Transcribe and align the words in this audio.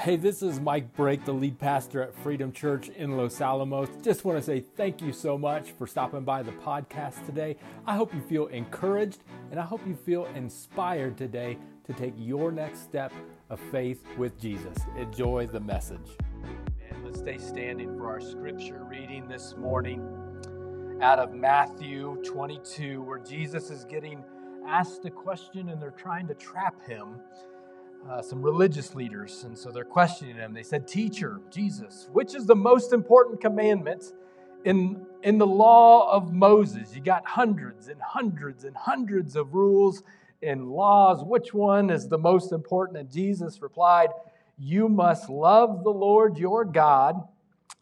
Hey, 0.00 0.16
this 0.16 0.40
is 0.42 0.60
Mike 0.60 0.94
Brake, 0.94 1.26
the 1.26 1.32
lead 1.34 1.58
pastor 1.58 2.02
at 2.02 2.14
Freedom 2.14 2.52
Church 2.52 2.88
in 2.88 3.18
Los 3.18 3.38
Alamos. 3.42 3.90
Just 4.00 4.24
want 4.24 4.38
to 4.38 4.42
say 4.42 4.60
thank 4.60 5.02
you 5.02 5.12
so 5.12 5.36
much 5.36 5.72
for 5.72 5.86
stopping 5.86 6.22
by 6.22 6.42
the 6.42 6.52
podcast 6.52 7.26
today. 7.26 7.56
I 7.86 7.96
hope 7.96 8.14
you 8.14 8.22
feel 8.22 8.46
encouraged 8.46 9.18
and 9.50 9.60
I 9.60 9.62
hope 9.62 9.86
you 9.86 9.94
feel 9.94 10.24
inspired 10.34 11.18
today 11.18 11.58
to 11.84 11.92
take 11.92 12.14
your 12.16 12.50
next 12.50 12.82
step 12.82 13.12
of 13.50 13.60
faith 13.70 14.02
with 14.16 14.40
Jesus. 14.40 14.74
Enjoy 14.96 15.46
the 15.46 15.60
message. 15.60 16.16
And 16.88 17.04
let's 17.04 17.18
stay 17.18 17.36
standing 17.36 17.94
for 17.98 18.08
our 18.08 18.22
scripture 18.22 18.82
reading 18.84 19.28
this 19.28 19.54
morning 19.58 20.00
out 21.02 21.18
of 21.18 21.34
Matthew 21.34 22.16
22, 22.24 23.02
where 23.02 23.18
Jesus 23.18 23.68
is 23.68 23.84
getting 23.84 24.24
asked 24.66 25.04
a 25.04 25.10
question 25.10 25.68
and 25.68 25.82
they're 25.82 25.90
trying 25.90 26.26
to 26.28 26.34
trap 26.34 26.74
him 26.86 27.20
uh, 28.08 28.22
some 28.22 28.42
religious 28.42 28.94
leaders, 28.94 29.44
and 29.44 29.56
so 29.56 29.70
they're 29.70 29.84
questioning 29.84 30.36
him. 30.36 30.52
They 30.52 30.62
said, 30.62 30.88
Teacher, 30.88 31.40
Jesus, 31.50 32.08
which 32.12 32.34
is 32.34 32.46
the 32.46 32.56
most 32.56 32.92
important 32.92 33.40
commandment 33.40 34.12
in, 34.64 35.04
in 35.22 35.38
the 35.38 35.46
law 35.46 36.10
of 36.10 36.32
Moses? 36.32 36.94
You 36.94 37.02
got 37.02 37.26
hundreds 37.26 37.88
and 37.88 38.00
hundreds 38.00 38.64
and 38.64 38.76
hundreds 38.76 39.36
of 39.36 39.54
rules 39.54 40.02
and 40.42 40.70
laws. 40.70 41.22
Which 41.22 41.52
one 41.52 41.90
is 41.90 42.08
the 42.08 42.18
most 42.18 42.52
important? 42.52 42.98
And 42.98 43.10
Jesus 43.10 43.60
replied, 43.60 44.08
You 44.58 44.88
must 44.88 45.28
love 45.28 45.84
the 45.84 45.90
Lord 45.90 46.38
your 46.38 46.64
God 46.64 47.28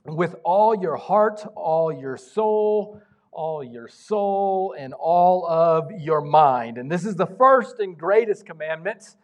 with 0.05 0.37
all 0.43 0.75
your 0.75 0.97
heart, 0.97 1.45
all 1.55 1.93
your 1.93 2.17
soul, 2.17 3.01
all 3.31 3.63
your 3.63 3.89
soul, 3.89 4.75
and 4.77 4.95
all 4.95 5.47
of 5.47 5.93
your 5.93 6.21
mind. 6.21 6.77
And 6.77 6.91
this 6.91 7.05
is 7.05 7.15
the 7.15 7.27
first 7.27 7.79
and 7.79 7.97
greatest 7.97 8.45
commandment. 8.47 9.15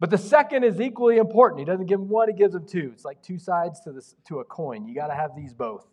But 0.00 0.10
the 0.10 0.18
second 0.18 0.64
is 0.64 0.80
equally 0.80 1.16
important. 1.16 1.58
He 1.58 1.64
doesn't 1.64 1.86
give 1.86 2.00
him 2.00 2.08
one, 2.08 2.28
he 2.28 2.34
gives 2.34 2.54
him 2.54 2.66
two. 2.66 2.90
It's 2.94 3.04
like 3.04 3.20
two 3.22 3.38
sides 3.38 3.80
to, 3.80 3.92
this, 3.92 4.14
to 4.28 4.40
a 4.40 4.44
coin. 4.44 4.86
You 4.86 4.94
got 4.94 5.08
to 5.08 5.14
have 5.14 5.34
these 5.36 5.52
both. 5.52 5.86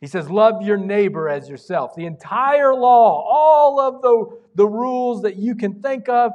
He 0.00 0.06
says, 0.06 0.30
Love 0.30 0.62
your 0.62 0.78
neighbor 0.78 1.28
as 1.28 1.48
yourself. 1.48 1.94
The 1.94 2.06
entire 2.06 2.74
law, 2.74 3.22
all 3.28 3.78
of 3.78 4.00
the, 4.00 4.38
the 4.54 4.66
rules 4.66 5.22
that 5.22 5.36
you 5.36 5.54
can 5.54 5.82
think 5.82 6.08
of, 6.08 6.32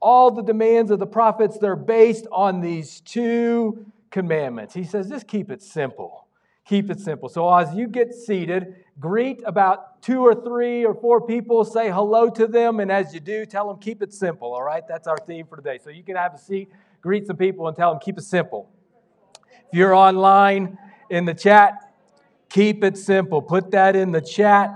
all 0.00 0.30
the 0.30 0.42
demands 0.42 0.90
of 0.90 0.98
the 0.98 1.06
prophets, 1.06 1.58
they're 1.58 1.76
based 1.76 2.26
on 2.30 2.60
these 2.60 3.00
two 3.00 3.86
commandments. 4.10 4.74
He 4.74 4.84
says, 4.84 5.08
Just 5.08 5.26
keep 5.26 5.50
it 5.50 5.62
simple. 5.62 6.25
Keep 6.66 6.90
it 6.90 7.00
simple. 7.00 7.28
So 7.28 7.52
as 7.52 7.74
you 7.74 7.86
get 7.86 8.12
seated, 8.12 8.74
greet 8.98 9.40
about 9.46 10.02
two 10.02 10.20
or 10.26 10.34
three 10.34 10.84
or 10.84 10.94
four 10.94 11.24
people, 11.24 11.64
say 11.64 11.90
hello 11.90 12.28
to 12.30 12.46
them, 12.48 12.80
and 12.80 12.90
as 12.90 13.14
you 13.14 13.20
do, 13.20 13.46
tell 13.46 13.68
them 13.68 13.78
keep 13.78 14.02
it 14.02 14.12
simple, 14.12 14.52
all 14.52 14.64
right? 14.64 14.82
That's 14.88 15.06
our 15.06 15.16
theme 15.16 15.46
for 15.46 15.56
today. 15.56 15.78
So 15.82 15.90
you 15.90 16.02
can 16.02 16.16
have 16.16 16.34
a 16.34 16.38
seat, 16.38 16.72
greet 17.02 17.26
some 17.26 17.36
people, 17.36 17.68
and 17.68 17.76
tell 17.76 17.90
them 17.92 18.00
keep 18.00 18.18
it 18.18 18.24
simple. 18.24 18.68
If 19.44 19.78
you're 19.78 19.94
online 19.94 20.76
in 21.08 21.24
the 21.24 21.34
chat, 21.34 21.74
keep 22.48 22.82
it 22.82 22.98
simple. 22.98 23.40
Put 23.42 23.70
that 23.70 23.94
in 23.94 24.10
the 24.10 24.20
chat. 24.20 24.74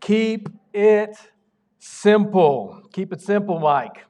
Keep 0.00 0.50
it 0.72 1.16
simple. 1.80 2.80
Keep 2.92 3.12
it 3.12 3.20
simple, 3.20 3.58
Mike. 3.58 4.04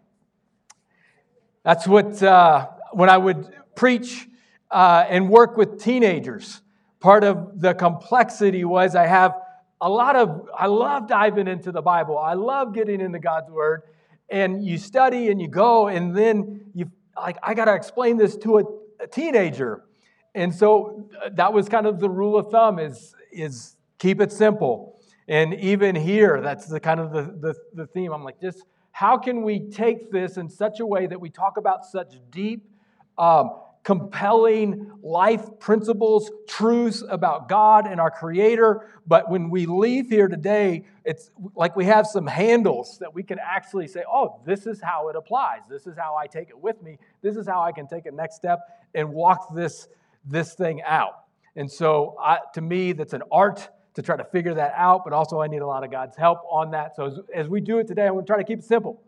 That's 1.63 1.89
what, 1.89 2.23
uh, 2.23 2.69
when 2.93 3.09
I 3.09 3.17
would 3.17 3.51
preach 3.75 4.29
uh, 4.71 5.07
and 5.09 5.31
work 5.31 5.57
with 5.57 5.83
teenagers, 5.83 6.61
part 7.01 7.25
of 7.25 7.61
the 7.61 7.75
complexity 7.75 8.65
was 8.65 8.95
I 8.95 9.07
have 9.07 9.35
a 9.81 9.89
lot 9.89 10.17
of, 10.17 10.49
I 10.57 10.67
love 10.67 11.09
diving 11.09 11.49
into 11.49 11.71
the 11.71 11.83
Bible. 11.83 12.19
I 12.19 12.35
love 12.35 12.75
getting 12.75 13.01
into 13.01 13.19
God's 13.19 13.51
Word. 13.51 13.83
And 14.29 14.65
you 14.65 14.79
study 14.79 15.29
and 15.29 15.41
you 15.41 15.49
go, 15.49 15.89
and 15.89 16.17
then 16.17 16.63
you, 16.75 16.91
like, 17.17 17.37
I 17.43 17.55
got 17.55 17.67
to 17.67 17.75
explain 17.75 18.17
this 18.17 18.37
to 18.39 18.59
a, 18.59 18.65
a 19.01 19.07
teenager. 19.07 19.85
And 20.35 20.55
so 20.55 21.09
uh, 21.25 21.31
that 21.35 21.53
was 21.53 21.69
kind 21.69 21.87
of 21.87 22.01
the 22.01 22.11
rule 22.11 22.37
of 22.37 22.51
thumb 22.51 22.79
is, 22.79 23.15
is 23.31 23.77
keep 23.99 24.21
it 24.21 24.33
simple. 24.33 25.01
And 25.29 25.55
even 25.55 25.95
here, 25.95 26.41
that's 26.41 26.67
the 26.67 26.81
kind 26.81 27.01
of 27.01 27.13
the, 27.13 27.23
the, 27.23 27.55
the 27.75 27.87
theme. 27.87 28.13
I'm 28.13 28.25
like, 28.25 28.41
just 28.41 28.65
how 28.93 29.19
can 29.19 29.43
we 29.43 29.61
take 29.61 30.11
this 30.11 30.39
in 30.39 30.49
such 30.49 30.81
a 30.81 30.87
way 30.87 31.07
that 31.07 31.21
we 31.21 31.29
talk 31.29 31.57
about 31.59 31.85
such 31.85 32.15
deep 32.31 32.65
um, 33.19 33.51
compelling 33.87 34.91
life 35.01 35.61
principles, 35.61 36.29
truths 36.49 37.05
about 37.09 37.49
God 37.49 37.87
and 37.87 38.01
our 38.01 38.11
Creator. 38.11 38.91
But 39.07 39.31
when 39.31 39.49
we 39.49 39.65
leave 39.65 40.09
here 40.09 40.27
today, 40.27 40.85
it's 41.05 41.31
like 41.55 41.77
we 41.77 41.85
have 41.85 42.05
some 42.05 42.27
handles 42.27 42.99
that 42.99 43.15
we 43.15 43.23
can 43.23 43.39
actually 43.39 43.87
say, 43.87 44.03
oh, 44.13 44.41
this 44.45 44.67
is 44.67 44.83
how 44.83 45.09
it 45.09 45.15
applies. 45.15 45.61
This 45.71 45.87
is 45.87 45.97
how 45.97 46.17
I 46.17 46.27
take 46.27 46.49
it 46.49 46.59
with 46.59 46.83
me. 46.83 46.99
This 47.23 47.37
is 47.37 47.47
how 47.47 47.63
I 47.63 47.71
can 47.71 47.87
take 47.87 48.07
a 48.07 48.11
next 48.11 48.35
step 48.35 48.59
and 48.93 49.11
walk 49.11 49.55
this, 49.55 49.87
this 50.25 50.55
thing 50.55 50.83
out. 50.83 51.21
And 51.55 51.71
so, 51.71 52.17
I, 52.21 52.41
to 52.55 52.61
me, 52.61 52.91
that's 52.93 53.13
an 53.13 53.23
art 53.31 53.69
to 53.95 54.03
try 54.03 54.17
to 54.17 54.25
figure 54.25 54.55
that 54.55 54.73
out, 54.75 55.05
but 55.05 55.13
also 55.13 55.41
I 55.41 55.47
need 55.47 55.63
a 55.63 55.67
lot 55.67 55.85
of 55.85 55.93
God's 55.93 56.17
help 56.17 56.41
on 56.51 56.73
that. 56.73 56.97
So, 56.97 57.07
as, 57.07 57.21
as 57.33 57.49
we 57.49 57.61
do 57.61 57.79
it 57.79 57.87
today, 57.87 58.09
I'm 58.09 58.15
going 58.15 58.25
to 58.25 58.29
try 58.29 58.39
to 58.39 58.45
keep 58.45 58.59
it 58.59 58.65
simple. 58.65 59.01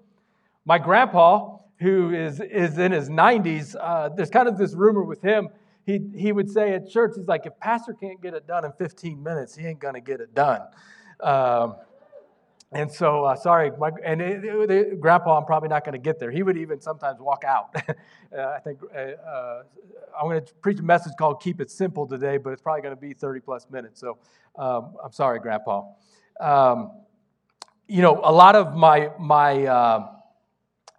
My 0.65 0.79
grandpa, 0.79 1.57
who 1.81 2.13
is, 2.13 2.41
is 2.41 2.79
in 2.79 2.93
his 2.93 3.09
90s, 3.09 3.77
uh, 3.81 4.09
there's 4.11 4.31
kind 4.31 4.49
of 4.49 4.59
this 4.59 4.75
rumor 4.75 5.03
with 5.03 5.23
him. 5.23 5.49
He, 5.87 6.01
he 6.15 6.33
would 6.33 6.51
say 6.51 6.75
at 6.75 6.89
church, 6.89 7.13
he's 7.17 7.27
like, 7.27 7.47
if 7.47 7.59
pastor 7.61 7.95
can't 7.95 8.21
get 8.21 8.35
it 8.35 8.47
done 8.47 8.65
in 8.65 8.73
15 8.73 9.23
minutes, 9.23 9.55
he 9.55 9.67
ain't 9.67 9.79
going 9.79 9.95
to 9.95 10.01
get 10.01 10.21
it 10.21 10.35
done. 10.35 10.63
Um, 11.21 11.77
and 12.71 12.93
so, 12.93 13.25
uh, 13.25 13.35
sorry, 13.35 13.71
my, 13.79 13.91
and 14.05 14.21
it, 14.21 14.45
it, 14.45 15.01
Grandpa, 15.01 15.39
I'm 15.39 15.47
probably 15.47 15.71
not 15.71 15.85
going 15.85 15.95
to 15.95 15.99
get 15.99 16.19
there. 16.19 16.31
He 16.31 16.43
would 16.43 16.59
even 16.59 16.81
sometimes 16.81 17.19
walk 17.19 17.45
out. 17.45 17.75
uh, 18.37 18.43
I 18.43 18.59
think 18.59 18.81
uh, 18.95 18.99
uh 18.99 19.63
I'm 20.19 20.29
going 20.29 20.45
to 20.45 20.55
preach 20.57 20.79
a 20.79 20.83
message 20.83 21.13
called 21.19 21.41
"Keep 21.41 21.63
It 21.63 21.71
Simple" 21.71 22.07
today, 22.07 22.37
but 22.37 22.51
it's 22.51 22.61
probably 22.61 22.83
going 22.83 22.95
to 22.95 23.01
be 23.01 23.15
30 23.15 23.41
plus 23.41 23.67
minutes. 23.71 24.01
So, 24.01 24.19
um, 24.57 24.97
I'm 25.03 25.13
sorry, 25.13 25.39
Grandpa. 25.39 25.85
Um, 26.41 26.91
you 27.87 28.03
know, 28.03 28.21
a 28.23 28.33
lot 28.33 28.55
of 28.55 28.77
my 28.77 29.13
my 29.19 29.65
uh, 29.65 30.18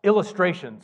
illustrations. 0.03 0.83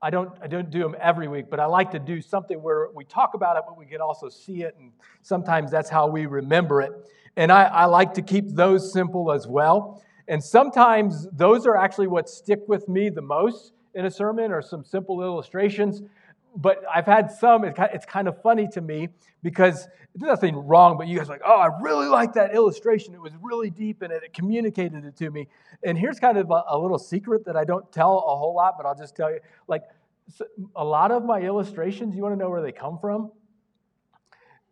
I 0.00 0.10
don't, 0.10 0.30
I 0.40 0.46
don't 0.46 0.70
do 0.70 0.78
them 0.78 0.94
every 1.00 1.26
week, 1.26 1.46
but 1.50 1.58
I 1.58 1.66
like 1.66 1.90
to 1.90 1.98
do 1.98 2.22
something 2.22 2.62
where 2.62 2.88
we 2.94 3.04
talk 3.04 3.34
about 3.34 3.56
it, 3.56 3.64
but 3.66 3.76
we 3.76 3.86
can 3.86 4.00
also 4.00 4.28
see 4.28 4.62
it, 4.62 4.76
and 4.78 4.92
sometimes 5.22 5.70
that's 5.70 5.90
how 5.90 6.06
we 6.06 6.26
remember 6.26 6.80
it. 6.82 6.92
And 7.36 7.50
I, 7.50 7.64
I 7.64 7.84
like 7.86 8.14
to 8.14 8.22
keep 8.22 8.48
those 8.48 8.92
simple 8.92 9.32
as 9.32 9.46
well. 9.46 10.02
And 10.28 10.42
sometimes 10.42 11.26
those 11.32 11.66
are 11.66 11.76
actually 11.76 12.06
what 12.06 12.28
stick 12.28 12.60
with 12.68 12.88
me 12.88 13.08
the 13.08 13.22
most 13.22 13.72
in 13.94 14.06
a 14.06 14.10
sermon, 14.10 14.52
or 14.52 14.62
some 14.62 14.84
simple 14.84 15.22
illustrations 15.22 16.02
but 16.56 16.82
I've 16.92 17.06
had 17.06 17.30
some, 17.30 17.64
it's 17.64 18.06
kind 18.06 18.28
of 18.28 18.40
funny 18.42 18.68
to 18.72 18.80
me 18.80 19.08
because 19.42 19.86
there's 20.14 20.28
nothing 20.28 20.56
wrong, 20.56 20.96
but 20.98 21.06
you 21.06 21.16
guys 21.16 21.28
are 21.28 21.32
like, 21.32 21.42
oh, 21.46 21.58
I 21.58 21.68
really 21.80 22.08
like 22.08 22.32
that 22.34 22.54
illustration. 22.54 23.14
It 23.14 23.20
was 23.20 23.32
really 23.40 23.70
deep 23.70 24.02
and 24.02 24.12
it 24.12 24.32
communicated 24.32 25.04
it 25.04 25.16
to 25.16 25.30
me. 25.30 25.48
And 25.84 25.96
here's 25.96 26.18
kind 26.18 26.38
of 26.38 26.50
a, 26.50 26.64
a 26.68 26.78
little 26.78 26.98
secret 26.98 27.44
that 27.44 27.56
I 27.56 27.64
don't 27.64 27.90
tell 27.92 28.18
a 28.18 28.36
whole 28.36 28.54
lot, 28.54 28.74
but 28.76 28.86
I'll 28.86 28.96
just 28.96 29.14
tell 29.14 29.30
you. 29.30 29.38
Like, 29.68 29.82
a 30.76 30.84
lot 30.84 31.10
of 31.10 31.24
my 31.24 31.40
illustrations, 31.40 32.14
you 32.14 32.22
want 32.22 32.34
to 32.34 32.38
know 32.38 32.50
where 32.50 32.62
they 32.62 32.72
come 32.72 32.98
from? 32.98 33.32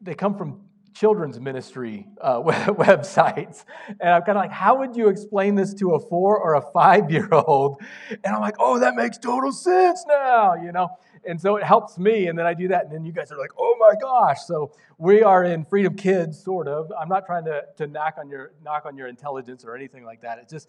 They 0.00 0.14
come 0.14 0.36
from 0.36 0.60
children's 0.94 1.38
ministry 1.38 2.06
uh, 2.20 2.40
websites. 2.42 3.64
And 4.00 4.10
I'm 4.10 4.22
kind 4.22 4.38
of 4.38 4.42
like, 4.42 4.52
how 4.52 4.78
would 4.78 4.96
you 4.96 5.08
explain 5.08 5.54
this 5.54 5.74
to 5.74 5.94
a 5.94 6.00
four 6.00 6.38
or 6.38 6.54
a 6.54 6.62
five 6.72 7.10
year 7.10 7.28
old? 7.32 7.80
And 8.10 8.34
I'm 8.34 8.40
like, 8.40 8.56
oh, 8.58 8.80
that 8.80 8.94
makes 8.94 9.18
total 9.18 9.52
sense 9.52 10.04
now, 10.08 10.54
you 10.54 10.72
know? 10.72 10.88
And 11.24 11.40
so 11.40 11.56
it 11.56 11.64
helps 11.64 11.98
me. 11.98 12.28
And 12.28 12.38
then 12.38 12.46
I 12.46 12.54
do 12.54 12.68
that. 12.68 12.84
And 12.84 12.92
then 12.92 13.04
you 13.04 13.12
guys 13.12 13.32
are 13.32 13.38
like, 13.38 13.52
oh 13.58 13.76
my 13.78 13.94
gosh. 14.00 14.38
So 14.46 14.72
we 14.98 15.22
are 15.22 15.44
in 15.44 15.64
Freedom 15.64 15.94
Kids, 15.94 16.42
sort 16.42 16.68
of. 16.68 16.92
I'm 16.98 17.08
not 17.08 17.26
trying 17.26 17.44
to, 17.46 17.62
to 17.76 17.86
knock, 17.86 18.14
on 18.18 18.28
your, 18.28 18.52
knock 18.62 18.84
on 18.86 18.96
your 18.96 19.08
intelligence 19.08 19.64
or 19.64 19.74
anything 19.74 20.04
like 20.04 20.22
that. 20.22 20.38
It's 20.38 20.52
just 20.52 20.68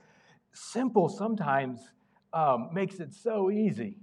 simple 0.53 1.09
sometimes 1.09 1.81
um, 2.33 2.69
makes 2.73 2.99
it 2.99 3.13
so 3.13 3.51
easy 3.51 3.97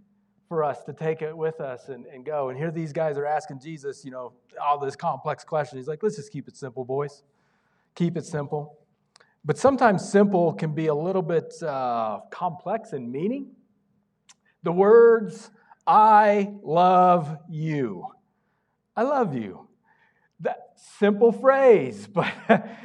for 0.49 0.63
us 0.63 0.85
to 0.85 0.93
take 0.93 1.23
it 1.23 1.37
with 1.37 1.61
us 1.61 1.89
and, 1.89 2.07
and 2.07 2.25
go. 2.25 2.49
And 2.49 2.59
here 2.59 2.71
these 2.71 2.93
guys 2.93 3.17
are 3.17 3.27
asking 3.27 3.61
Jesus, 3.61 4.05
you 4.05 4.11
know, 4.11 4.33
all 4.63 4.79
this 4.79 4.97
complex 4.97 5.45
question. 5.45 5.79
He's 5.79 5.89
like, 5.89 6.03
let's 6.03 6.17
just 6.17 6.33
keep 6.33 6.49
it 6.49 6.57
simple, 6.57 6.85
boys. 6.85 7.23
Keep 7.95 8.17
it 8.17 8.27
simple. 8.27 8.79
But 9.45 9.59
sometimes 9.59 10.09
simple 10.09 10.53
can 10.53 10.75
be 10.75 10.87
a 10.87 10.95
little 10.95 11.23
bit 11.23 11.53
uh, 11.63 12.21
complex 12.31 12.93
in 12.93 13.11
meaning. 13.11 13.53
The 14.63 14.73
words, 14.73 15.51
I 15.87 16.55
love 16.63 17.39
you. 17.49 18.07
I 18.97 19.03
love 19.03 19.35
you. 19.35 19.69
That 20.41 20.73
simple 20.99 21.33
phrase, 21.33 22.07
but 22.13 22.33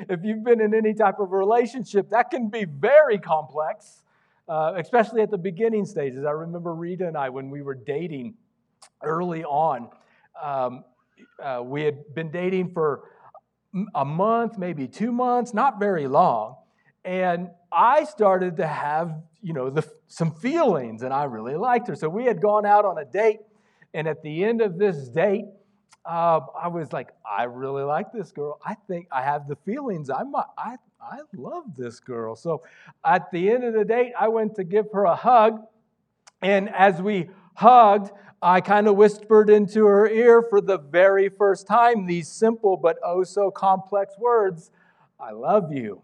if 0.09 0.21
you've 0.23 0.43
been 0.43 0.61
in 0.61 0.73
any 0.73 0.93
type 0.93 1.19
of 1.19 1.31
relationship, 1.31 2.09
that 2.09 2.29
can 2.29 2.49
be 2.49 2.65
very 2.65 3.17
complex, 3.17 4.03
uh, 4.47 4.73
especially 4.77 5.21
at 5.21 5.31
the 5.31 5.37
beginning 5.37 5.85
stages. 5.85 6.25
I 6.25 6.31
remember 6.31 6.73
Rita 6.73 7.07
and 7.07 7.17
I, 7.17 7.29
when 7.29 7.49
we 7.49 7.61
were 7.61 7.75
dating 7.75 8.35
early 9.03 9.43
on, 9.43 9.89
um, 10.41 10.83
uh, 11.41 11.61
we 11.63 11.83
had 11.83 12.13
been 12.13 12.31
dating 12.31 12.71
for 12.71 13.03
a 13.95 14.05
month, 14.05 14.57
maybe 14.57 14.87
two 14.87 15.11
months, 15.11 15.53
not 15.53 15.79
very 15.79 16.07
long. 16.07 16.55
And 17.05 17.49
I 17.71 18.03
started 18.05 18.57
to 18.57 18.67
have, 18.67 19.15
you 19.41 19.53
know, 19.53 19.69
the, 19.69 19.87
some 20.07 20.31
feelings, 20.31 21.03
and 21.03 21.13
I 21.13 21.23
really 21.23 21.55
liked 21.55 21.87
her. 21.87 21.95
So 21.95 22.09
we 22.09 22.25
had 22.25 22.41
gone 22.41 22.65
out 22.65 22.85
on 22.85 22.97
a 22.97 23.05
date, 23.05 23.39
And 23.93 24.07
at 24.07 24.21
the 24.21 24.43
end 24.43 24.61
of 24.61 24.77
this 24.77 25.09
date, 25.09 25.45
uh, 26.05 26.39
I 26.59 26.67
was 26.67 26.91
like, 26.93 27.09
I 27.25 27.43
really 27.43 27.83
like 27.83 28.11
this 28.11 28.31
girl. 28.31 28.59
I 28.65 28.75
think 28.87 29.07
I 29.11 29.21
have 29.21 29.47
the 29.47 29.55
feelings. 29.65 30.09
I'm, 30.09 30.35
I, 30.35 30.75
I 31.01 31.19
love 31.35 31.75
this 31.77 31.99
girl. 31.99 32.35
So 32.35 32.63
at 33.05 33.31
the 33.31 33.49
end 33.49 33.63
of 33.63 33.73
the 33.73 33.85
date, 33.85 34.13
I 34.19 34.27
went 34.27 34.55
to 34.55 34.63
give 34.63 34.87
her 34.93 35.05
a 35.05 35.15
hug. 35.15 35.61
And 36.41 36.69
as 36.69 37.01
we 37.01 37.29
hugged, 37.55 38.11
I 38.41 38.61
kind 38.61 38.87
of 38.87 38.95
whispered 38.95 39.49
into 39.49 39.85
her 39.85 40.07
ear 40.07 40.41
for 40.49 40.61
the 40.61 40.77
very 40.77 41.29
first 41.29 41.67
time 41.67 42.05
these 42.05 42.29
simple 42.29 42.77
but 42.77 42.97
oh 43.03 43.23
so 43.23 43.51
complex 43.51 44.17
words 44.17 44.71
I 45.19 45.31
love 45.31 45.73
you. 45.73 46.01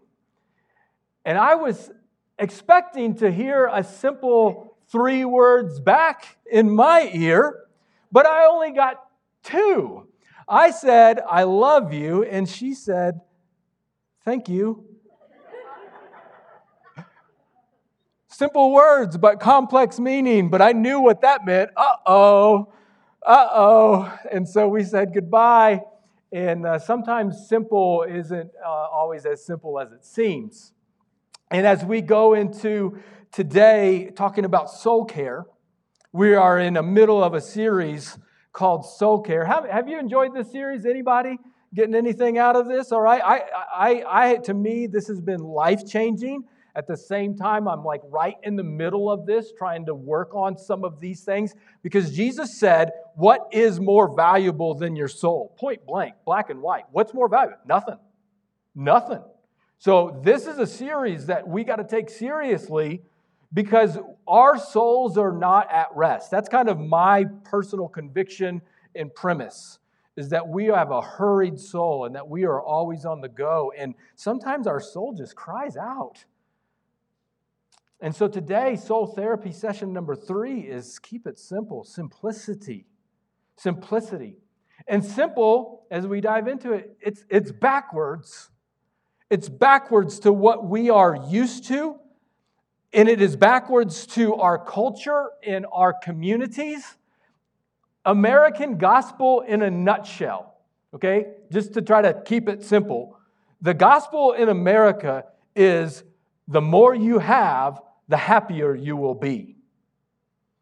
And 1.24 1.38
I 1.38 1.54
was 1.54 1.90
expecting 2.38 3.14
to 3.16 3.30
hear 3.30 3.70
a 3.72 3.82
simple 3.82 4.76
three 4.88 5.24
words 5.24 5.80
back 5.80 6.38
in 6.50 6.70
my 6.70 7.10
ear, 7.12 7.64
but 8.12 8.26
I 8.26 8.46
only 8.46 8.72
got 8.72 9.02
two. 9.42 10.06
I 10.48 10.70
said, 10.70 11.20
I 11.28 11.42
love 11.42 11.92
you, 11.92 12.22
and 12.22 12.48
she 12.48 12.74
said, 12.74 13.20
Thank 14.24 14.48
you. 14.48 14.84
Simple 18.26 18.72
words, 18.72 19.16
but 19.16 19.38
complex 19.38 20.00
meaning. 20.00 20.50
But 20.50 20.60
I 20.60 20.72
knew 20.72 21.00
what 21.00 21.22
that 21.22 21.46
meant. 21.46 21.70
Uh 21.76 21.94
oh, 22.06 22.72
uh 23.24 23.48
oh. 23.52 24.18
And 24.30 24.46
so 24.46 24.68
we 24.68 24.82
said 24.82 25.14
goodbye. 25.14 25.80
And 26.32 26.66
uh, 26.66 26.78
sometimes 26.80 27.48
simple 27.48 28.04
isn't 28.06 28.50
uh, 28.62 28.68
always 28.68 29.24
as 29.26 29.46
simple 29.46 29.78
as 29.78 29.92
it 29.92 30.04
seems. 30.04 30.72
And 31.50 31.66
as 31.66 31.84
we 31.84 32.00
go 32.00 32.34
into 32.34 32.98
today 33.32 34.10
talking 34.16 34.44
about 34.44 34.70
soul 34.70 35.04
care, 35.04 35.46
we 36.12 36.34
are 36.34 36.58
in 36.58 36.74
the 36.74 36.82
middle 36.82 37.22
of 37.22 37.34
a 37.34 37.40
series 37.40 38.18
called 38.52 38.84
Soul 38.84 39.20
Care. 39.20 39.44
Have, 39.44 39.64
have 39.66 39.88
you 39.88 39.98
enjoyed 39.98 40.34
this 40.34 40.50
series? 40.50 40.86
Anybody 40.86 41.38
getting 41.74 41.94
anything 41.94 42.38
out 42.38 42.56
of 42.56 42.66
this? 42.66 42.90
All 42.90 43.00
right. 43.02 43.22
I, 43.22 43.42
I, 43.72 44.04
I, 44.08 44.36
to 44.38 44.54
me, 44.54 44.86
this 44.86 45.06
has 45.06 45.20
been 45.20 45.40
life 45.40 45.86
changing. 45.86 46.44
At 46.74 46.86
the 46.86 46.96
same 46.96 47.36
time, 47.36 47.68
I'm 47.68 47.84
like 47.84 48.02
right 48.10 48.36
in 48.42 48.56
the 48.56 48.64
middle 48.64 49.10
of 49.10 49.24
this, 49.24 49.52
trying 49.56 49.86
to 49.86 49.94
work 49.94 50.34
on 50.34 50.58
some 50.58 50.84
of 50.84 51.00
these 51.00 51.22
things 51.22 51.54
because 51.82 52.12
Jesus 52.12 52.58
said, 52.58 52.90
What 53.14 53.48
is 53.52 53.78
more 53.80 54.14
valuable 54.14 54.74
than 54.74 54.96
your 54.96 55.08
soul? 55.08 55.54
Point 55.58 55.86
blank, 55.86 56.14
black 56.26 56.50
and 56.50 56.60
white. 56.60 56.84
What's 56.90 57.14
more 57.14 57.28
valuable? 57.28 57.58
Nothing. 57.66 57.98
Nothing. 58.74 59.22
So, 59.78 60.20
this 60.22 60.46
is 60.46 60.58
a 60.58 60.66
series 60.66 61.26
that 61.26 61.46
we 61.46 61.62
got 61.62 61.76
to 61.76 61.84
take 61.84 62.08
seriously 62.08 63.02
because 63.52 63.98
our 64.26 64.58
souls 64.58 65.18
are 65.18 65.32
not 65.32 65.70
at 65.70 65.88
rest. 65.94 66.30
That's 66.30 66.48
kind 66.48 66.68
of 66.68 66.78
my 66.78 67.24
personal 67.44 67.88
conviction 67.88 68.62
and 68.94 69.14
premise 69.14 69.78
is 70.16 70.30
that 70.30 70.48
we 70.48 70.66
have 70.66 70.90
a 70.90 71.02
hurried 71.02 71.60
soul 71.60 72.06
and 72.06 72.14
that 72.14 72.26
we 72.26 72.44
are 72.44 72.60
always 72.60 73.04
on 73.04 73.20
the 73.20 73.28
go. 73.28 73.72
And 73.76 73.94
sometimes 74.14 74.66
our 74.66 74.80
soul 74.80 75.12
just 75.12 75.36
cries 75.36 75.76
out. 75.76 76.24
And 78.00 78.14
so 78.14 78.26
today, 78.28 78.76
soul 78.76 79.06
therapy 79.06 79.52
session 79.52 79.92
number 79.92 80.14
three 80.14 80.60
is 80.60 80.98
keep 80.98 81.26
it 81.26 81.38
simple 81.38 81.84
simplicity. 81.84 82.86
Simplicity. 83.56 84.36
And 84.86 85.04
simple, 85.04 85.86
as 85.90 86.06
we 86.06 86.20
dive 86.20 86.48
into 86.48 86.72
it, 86.72 86.96
it's, 87.00 87.24
it's 87.30 87.52
backwards. 87.52 88.50
It's 89.28 89.48
backwards 89.48 90.20
to 90.20 90.32
what 90.32 90.66
we 90.66 90.88
are 90.88 91.16
used 91.28 91.64
to, 91.68 91.96
and 92.92 93.08
it 93.08 93.20
is 93.20 93.34
backwards 93.36 94.06
to 94.08 94.36
our 94.36 94.58
culture 94.58 95.30
in 95.42 95.64
our 95.66 95.92
communities. 95.92 96.84
American 98.04 98.78
gospel 98.78 99.40
in 99.40 99.62
a 99.62 99.70
nutshell, 99.70 100.54
okay? 100.94 101.26
Just 101.50 101.74
to 101.74 101.82
try 101.82 102.02
to 102.02 102.22
keep 102.24 102.48
it 102.48 102.62
simple. 102.62 103.18
The 103.60 103.74
gospel 103.74 104.32
in 104.32 104.48
America 104.48 105.24
is 105.56 106.04
the 106.46 106.60
more 106.60 106.94
you 106.94 107.18
have, 107.18 107.80
the 108.08 108.16
happier 108.16 108.76
you 108.76 108.96
will 108.96 109.14
be. 109.14 109.56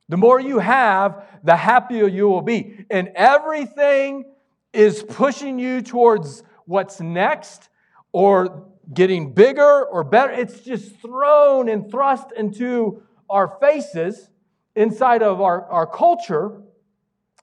The 0.08 0.17
more 0.17 0.40
you 0.40 0.58
have, 0.58 1.26
the 1.43 1.56
happier 1.56 2.06
you 2.06 2.28
will 2.28 2.43
be. 2.43 2.87
And 2.90 3.10
everything 3.14 4.25
is 4.72 5.02
pushing 5.02 5.58
you 5.58 5.82
towards 5.82 6.43
what's 6.64 7.00
next 7.00 7.69
or 8.14 8.69
getting 8.93 9.32
bigger 9.32 9.84
or 9.87 10.05
better. 10.05 10.31
It's 10.31 10.61
just 10.61 11.00
thrown 11.00 11.69
and 11.69 11.90
thrust 11.90 12.28
into 12.37 13.02
our 13.28 13.58
faces 13.61 14.31
inside 14.76 15.20
of 15.20 15.40
our, 15.40 15.69
our 15.69 15.84
culture 15.84 16.62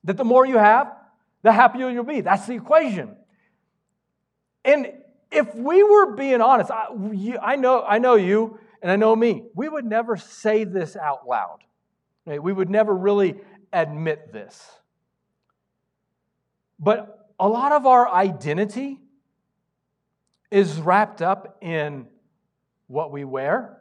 that 0.06 0.16
the 0.16 0.24
more 0.24 0.46
you 0.46 0.58
have, 0.58 0.96
the 1.42 1.52
happier 1.52 1.90
you'll 1.90 2.06
be. 2.06 2.22
That's 2.22 2.48
the 2.48 2.54
equation. 2.54 3.18
And 4.64 4.94
if 5.30 5.54
we 5.54 5.84
were 5.84 6.16
being 6.16 6.40
honest, 6.40 6.72
I, 6.72 6.88
you, 7.12 7.38
I 7.42 7.58
know, 7.58 7.84
I 7.84 7.98
know 7.98 8.16
you, 8.16 8.58
and 8.82 8.90
I 8.90 8.96
know 8.96 9.14
me, 9.14 9.44
we 9.54 9.68
would 9.68 9.86
never 9.86 10.16
say 10.16 10.64
this 10.64 10.96
out 10.96 11.28
loud. 11.28 11.60
Right? 12.26 12.42
We 12.42 12.54
would 12.54 12.70
never 12.70 12.96
really 12.96 13.36
admit 13.74 14.32
this. 14.32 14.66
But 16.80 17.28
a 17.38 17.50
lot 17.50 17.74
of 17.74 17.86
our 17.86 18.08
identity 18.08 19.01
is 20.52 20.80
wrapped 20.80 21.22
up 21.22 21.58
in 21.62 22.08
what 22.88 23.12
we 23.12 23.24
wear, 23.24 23.78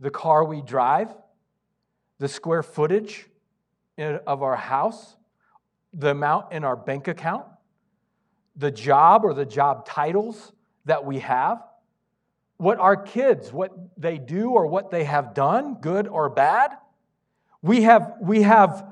the 0.00 0.10
car 0.10 0.44
we 0.44 0.60
drive, 0.60 1.14
the 2.18 2.28
square 2.28 2.62
footage 2.62 3.26
of 3.96 4.42
our 4.42 4.56
house, 4.56 5.16
the 5.92 6.10
amount 6.10 6.52
in 6.52 6.64
our 6.64 6.76
bank 6.76 7.08
account, 7.08 7.46
the 8.56 8.70
job 8.70 9.24
or 9.24 9.32
the 9.32 9.46
job 9.46 9.86
titles 9.86 10.52
that 10.84 11.04
we 11.04 11.20
have 11.20 11.62
what 12.56 12.78
our 12.78 12.96
kids, 12.96 13.52
what 13.52 13.72
they 13.96 14.18
do 14.18 14.50
or 14.50 14.66
what 14.66 14.90
they 14.90 15.04
have 15.04 15.34
done, 15.34 15.74
good 15.80 16.06
or 16.06 16.28
bad. 16.28 16.70
We 17.62 17.82
have, 17.82 18.14
we 18.20 18.42
have 18.42 18.86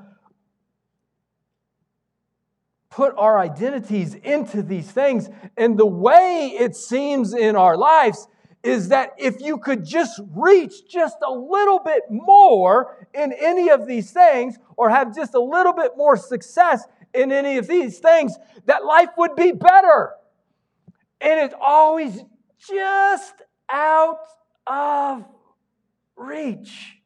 put 2.93 3.15
our 3.17 3.39
identities 3.39 4.13
into 4.13 4.61
these 4.61 4.91
things. 4.91 5.27
And 5.57 5.77
the 5.79 5.85
way 5.85 6.55
it 6.59 6.75
seems 6.75 7.33
in 7.33 7.55
our 7.55 7.75
lives 7.75 8.27
is 8.61 8.89
that 8.89 9.13
if 9.17 9.41
you 9.41 9.57
could 9.57 9.83
just 9.83 10.21
reach 10.35 10.87
just 10.87 11.17
a 11.25 11.31
little 11.31 11.79
bit 11.79 12.03
more 12.09 13.07
in 13.13 13.33
any 13.33 13.69
of 13.69 13.87
these 13.87 14.11
things, 14.11 14.57
or 14.77 14.89
have 14.89 15.13
just 15.15 15.33
a 15.33 15.39
little 15.39 15.73
bit 15.73 15.97
more 15.97 16.15
success 16.15 16.83
in 17.15 17.31
any 17.31 17.57
of 17.57 17.67
these 17.67 17.97
things, 17.97 18.35
that 18.65 18.85
life 18.85 19.09
would 19.17 19.35
be 19.35 19.51
better. 19.51 20.11
And 21.19 21.39
it's 21.39 21.55
always 21.59 22.23
just 22.69 23.33
out 23.69 24.19
of 24.67 25.25
reach. 26.15 26.99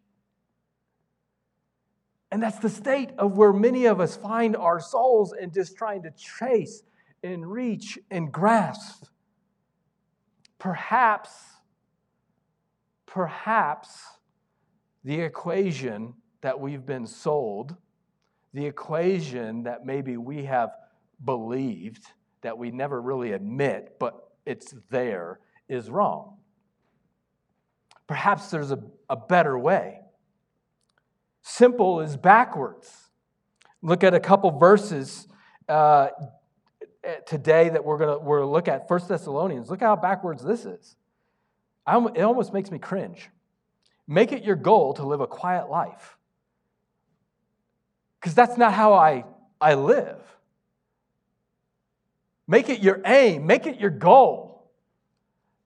And 2.32 2.44
that's 2.44 2.60
the 2.60 2.70
state 2.70 3.12
of 3.18 3.38
where 3.38 3.54
many 3.54 3.86
of 3.86 4.00
us 4.02 4.18
find 4.18 4.56
our 4.56 4.80
souls 4.80 5.34
and 5.34 5.54
just 5.54 5.78
trying 5.78 6.04
to 6.04 6.12
chase 6.12 6.84
and 7.24 7.50
reach 7.50 7.98
and 8.12 8.32
grasp. 8.32 9.06
Perhaps, 10.60 11.32
perhaps 13.06 14.04
the 15.04 15.22
equation 15.22 16.14
that 16.42 16.60
we've 16.60 16.86
been 16.86 17.08
sold, 17.08 17.76
the 18.54 18.66
equation 18.66 19.64
that 19.64 19.86
maybe 19.86 20.18
we 20.18 20.44
have 20.44 20.72
believed 21.24 22.06
that 22.42 22.58
we 22.58 22.72
never 22.72 23.02
really 23.02 23.32
admit, 23.32 23.96
but 24.00 24.32
it's 24.46 24.74
there, 24.90 25.40
is 25.70 25.90
wrong. 25.90 26.38
Perhaps 28.08 28.52
there's 28.52 28.72
a, 28.72 28.80
a 29.10 29.16
better 29.16 29.58
way. 29.58 30.02
Simple 31.50 32.02
is 32.02 32.18
backwards. 32.18 33.10
Look 33.82 34.04
at 34.04 34.14
a 34.14 34.20
couple 34.20 34.52
verses 34.52 35.30
uh, 35.70 36.10
today 37.26 37.70
that 37.70 37.86
we're 37.86 37.98
going 37.98 38.22
we're 38.22 38.42
to 38.42 38.46
look 38.46 38.68
at. 38.68 38.90
First 38.90 39.08
Thessalonians. 39.08 39.70
Look 39.70 39.80
how 39.80 39.96
backwards 39.96 40.44
this 40.44 40.66
is. 40.66 40.98
I, 41.86 41.98
it 42.16 42.22
almost 42.22 42.52
makes 42.52 42.70
me 42.70 42.80
cringe. 42.80 43.30
Make 44.10 44.34
it 44.34 44.44
your 44.44 44.58
goal 44.58 44.94
to 44.96 45.06
live 45.06 45.22
a 45.22 45.28
quiet 45.28 45.70
life. 45.70 46.18
Because 48.20 48.36
that's 48.36 48.58
not 48.58 48.74
how 48.74 48.94
I, 48.94 49.24
I 49.62 49.76
live. 49.76 50.20
Make 52.46 52.68
it 52.68 52.82
your 52.82 53.02
aim, 53.06 53.48
make 53.48 53.66
it 53.66 53.80
your 53.80 53.90
goal 53.90 54.70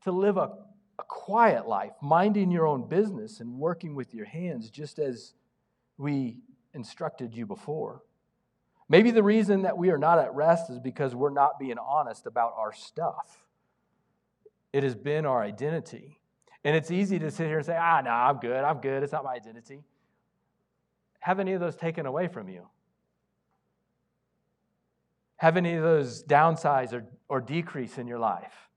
to 0.03 0.11
live 0.11 0.38
a 0.38 0.51
a 1.00 1.03
quiet 1.07 1.67
life, 1.67 1.93
minding 2.01 2.51
your 2.51 2.67
own 2.67 2.88
business 2.88 3.39
and 3.39 3.57
working 3.57 3.95
with 3.95 4.13
your 4.13 4.25
hands, 4.25 4.69
just 4.69 5.00
as 5.00 5.33
we 6.01 6.39
instructed 6.74 7.34
you 7.34 7.46
before. 7.46 8.03
Maybe 8.89 9.12
the 9.12 9.24
reason 9.24 9.62
that 9.62 9.77
we 9.77 9.89
are 9.89 9.98
not 9.98 10.20
at 10.20 10.34
rest 10.34 10.70
is 10.70 10.79
because 10.79 11.15
we're 11.15 11.29
not 11.29 11.60
being 11.60 11.77
honest 11.77 12.25
about 12.25 12.53
our 12.58 12.74
stuff. 12.74 13.38
It 14.74 14.84
has 14.84 14.96
been 14.96 15.25
our 15.25 15.41
identity. 15.41 16.20
And 16.63 16.75
it's 16.75 16.91
easy 16.91 17.20
to 17.20 17.31
sit 17.31 17.48
here 17.48 17.58
and 17.58 17.65
say, 17.65 17.77
ah, 17.79 18.01
no, 18.01 18.12
I'm 18.12 18.38
good, 18.38 18.63
I'm 18.63 18.79
good, 18.79 19.03
it's 19.03 19.13
not 19.13 19.24
my 19.24 19.34
identity. 19.34 19.84
Have 21.22 21.39
any 21.39 21.53
of 21.53 21.62
those 21.62 21.75
taken 21.75 22.05
away 22.05 22.27
from 22.27 22.50
you? 22.50 22.67
have 25.41 25.58
any 25.58 25.74
of 25.74 25.81
those 25.81 26.24
downsize 26.24 26.93
or, 26.93 27.03
or 27.27 27.41
decrease 27.41 27.98
in 27.98 28.05
your 28.05 28.20
life. 28.20 28.70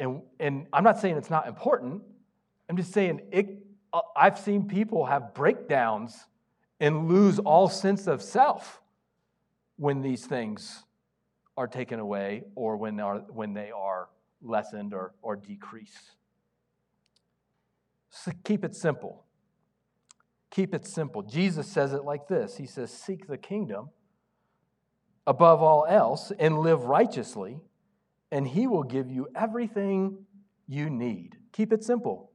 And, 0.00 0.22
and 0.40 0.66
I'm 0.72 0.82
not 0.82 0.98
saying 0.98 1.16
it's 1.16 1.30
not 1.30 1.46
important. 1.46 2.02
I'm 2.68 2.76
just 2.76 2.92
saying 2.92 3.20
it, 3.30 3.61
Uh, 3.92 4.00
I've 4.16 4.38
seen 4.38 4.66
people 4.66 5.06
have 5.06 5.34
breakdowns 5.34 6.26
and 6.80 7.08
lose 7.08 7.38
all 7.38 7.68
sense 7.68 8.06
of 8.06 8.22
self 8.22 8.80
when 9.76 10.00
these 10.00 10.26
things 10.26 10.84
are 11.56 11.66
taken 11.66 12.00
away 12.00 12.44
or 12.54 12.76
when, 12.76 12.98
are, 13.00 13.18
when 13.28 13.52
they 13.52 13.70
are 13.70 14.08
lessened 14.40 14.94
or, 14.94 15.14
or 15.22 15.36
decreased. 15.36 16.12
So 18.10 18.32
keep 18.44 18.64
it 18.64 18.74
simple. 18.74 19.24
Keep 20.50 20.74
it 20.74 20.86
simple. 20.86 21.22
Jesus 21.22 21.66
says 21.66 21.92
it 21.92 22.04
like 22.04 22.28
this 22.28 22.56
He 22.56 22.66
says, 22.66 22.92
Seek 22.92 23.26
the 23.26 23.38
kingdom 23.38 23.90
above 25.26 25.62
all 25.62 25.86
else 25.88 26.32
and 26.38 26.58
live 26.58 26.84
righteously, 26.84 27.58
and 28.30 28.46
He 28.46 28.66
will 28.66 28.82
give 28.82 29.10
you 29.10 29.28
everything 29.34 30.18
you 30.68 30.90
need. 30.90 31.36
Keep 31.52 31.72
it 31.72 31.84
simple. 31.84 32.30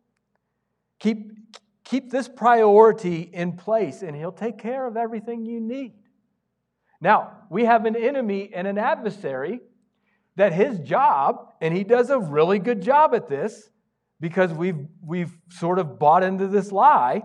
Keep, 0.99 1.46
keep 1.87 2.11
this 2.11 2.27
priority 2.27 3.21
in 3.21 3.53
place, 3.53 4.01
and 4.01 4.15
He'll 4.15 4.31
take 4.31 4.57
care 4.57 4.85
of 4.85 4.97
everything 4.97 5.45
you 5.45 5.59
need. 5.59 5.93
Now, 6.99 7.31
we 7.49 7.65
have 7.65 7.85
an 7.85 7.95
enemy 7.95 8.51
and 8.53 8.67
an 8.67 8.77
adversary 8.77 9.61
that 10.35 10.53
his 10.53 10.79
job, 10.79 11.53
and 11.61 11.75
he 11.75 11.83
does 11.83 12.09
a 12.09 12.19
really 12.19 12.59
good 12.59 12.81
job 12.81 13.13
at 13.13 13.27
this 13.27 13.69
because 14.19 14.51
we've, 14.51 14.87
we've 15.05 15.35
sort 15.49 15.79
of 15.79 15.99
bought 15.99 16.23
into 16.23 16.47
this 16.47 16.71
lie. 16.71 17.21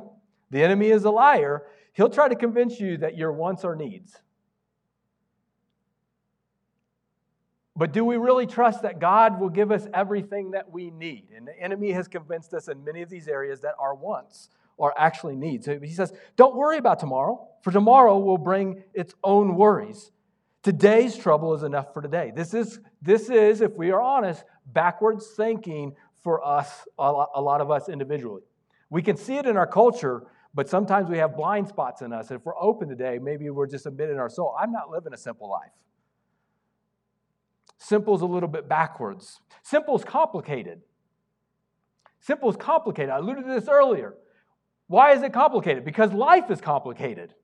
The 0.50 0.62
enemy 0.62 0.88
is 0.88 1.04
a 1.04 1.10
liar. 1.10 1.62
He'll 1.94 2.10
try 2.10 2.28
to 2.28 2.34
convince 2.34 2.80
you 2.80 2.98
that 2.98 3.16
your 3.16 3.32
wants 3.32 3.64
are 3.64 3.76
needs. 3.76 4.16
But 7.74 7.92
do 7.92 8.04
we 8.04 8.16
really 8.16 8.46
trust 8.46 8.82
that 8.82 8.98
God 8.98 9.40
will 9.40 9.48
give 9.48 9.72
us 9.72 9.86
everything 9.94 10.50
that 10.50 10.70
we 10.70 10.90
need? 10.90 11.28
And 11.34 11.46
the 11.46 11.58
enemy 11.58 11.92
has 11.92 12.06
convinced 12.06 12.52
us 12.52 12.68
in 12.68 12.84
many 12.84 13.00
of 13.00 13.08
these 13.08 13.28
areas 13.28 13.60
that 13.62 13.74
our 13.78 13.94
wants 13.94 14.50
are 14.78 14.92
actually 14.96 15.36
needs. 15.36 15.64
So 15.64 15.78
he 15.78 15.92
says, 15.92 16.12
Don't 16.36 16.54
worry 16.54 16.76
about 16.76 16.98
tomorrow, 16.98 17.48
for 17.62 17.70
tomorrow 17.70 18.18
will 18.18 18.38
bring 18.38 18.82
its 18.92 19.14
own 19.24 19.56
worries. 19.56 20.10
Today's 20.62 21.16
trouble 21.16 21.54
is 21.54 21.62
enough 21.62 21.92
for 21.92 22.02
today. 22.02 22.32
This 22.34 22.54
is, 22.54 22.78
this 23.00 23.30
is 23.30 23.62
if 23.62 23.72
we 23.72 23.90
are 23.90 24.00
honest, 24.00 24.44
backwards 24.66 25.26
thinking 25.36 25.94
for 26.22 26.46
us, 26.46 26.86
a 26.98 27.40
lot 27.40 27.60
of 27.60 27.70
us 27.70 27.88
individually. 27.88 28.42
We 28.90 29.02
can 29.02 29.16
see 29.16 29.38
it 29.38 29.46
in 29.46 29.56
our 29.56 29.66
culture, 29.66 30.24
but 30.54 30.68
sometimes 30.68 31.10
we 31.10 31.18
have 31.18 31.36
blind 31.36 31.66
spots 31.66 32.02
in 32.02 32.12
us. 32.12 32.30
If 32.30 32.44
we're 32.44 32.60
open 32.60 32.88
today, 32.88 33.18
maybe 33.20 33.50
we're 33.50 33.66
just 33.66 33.86
admitting 33.86 34.18
our 34.18 34.28
soul, 34.28 34.54
I'm 34.60 34.70
not 34.70 34.90
living 34.90 35.12
a 35.14 35.16
simple 35.16 35.50
life. 35.50 35.72
Simple 37.82 38.14
is 38.14 38.20
a 38.20 38.26
little 38.26 38.48
bit 38.48 38.68
backwards. 38.68 39.40
Simple 39.64 39.96
is 39.96 40.04
complicated. 40.04 40.82
Simple 42.20 42.48
is 42.48 42.56
complicated. 42.56 43.10
I 43.10 43.18
alluded 43.18 43.44
to 43.44 43.50
this 43.50 43.68
earlier. 43.68 44.14
Why 44.86 45.12
is 45.14 45.22
it 45.22 45.32
complicated? 45.32 45.84
Because 45.84 46.12
life 46.12 46.48
is 46.48 46.60
complicated. 46.60 47.34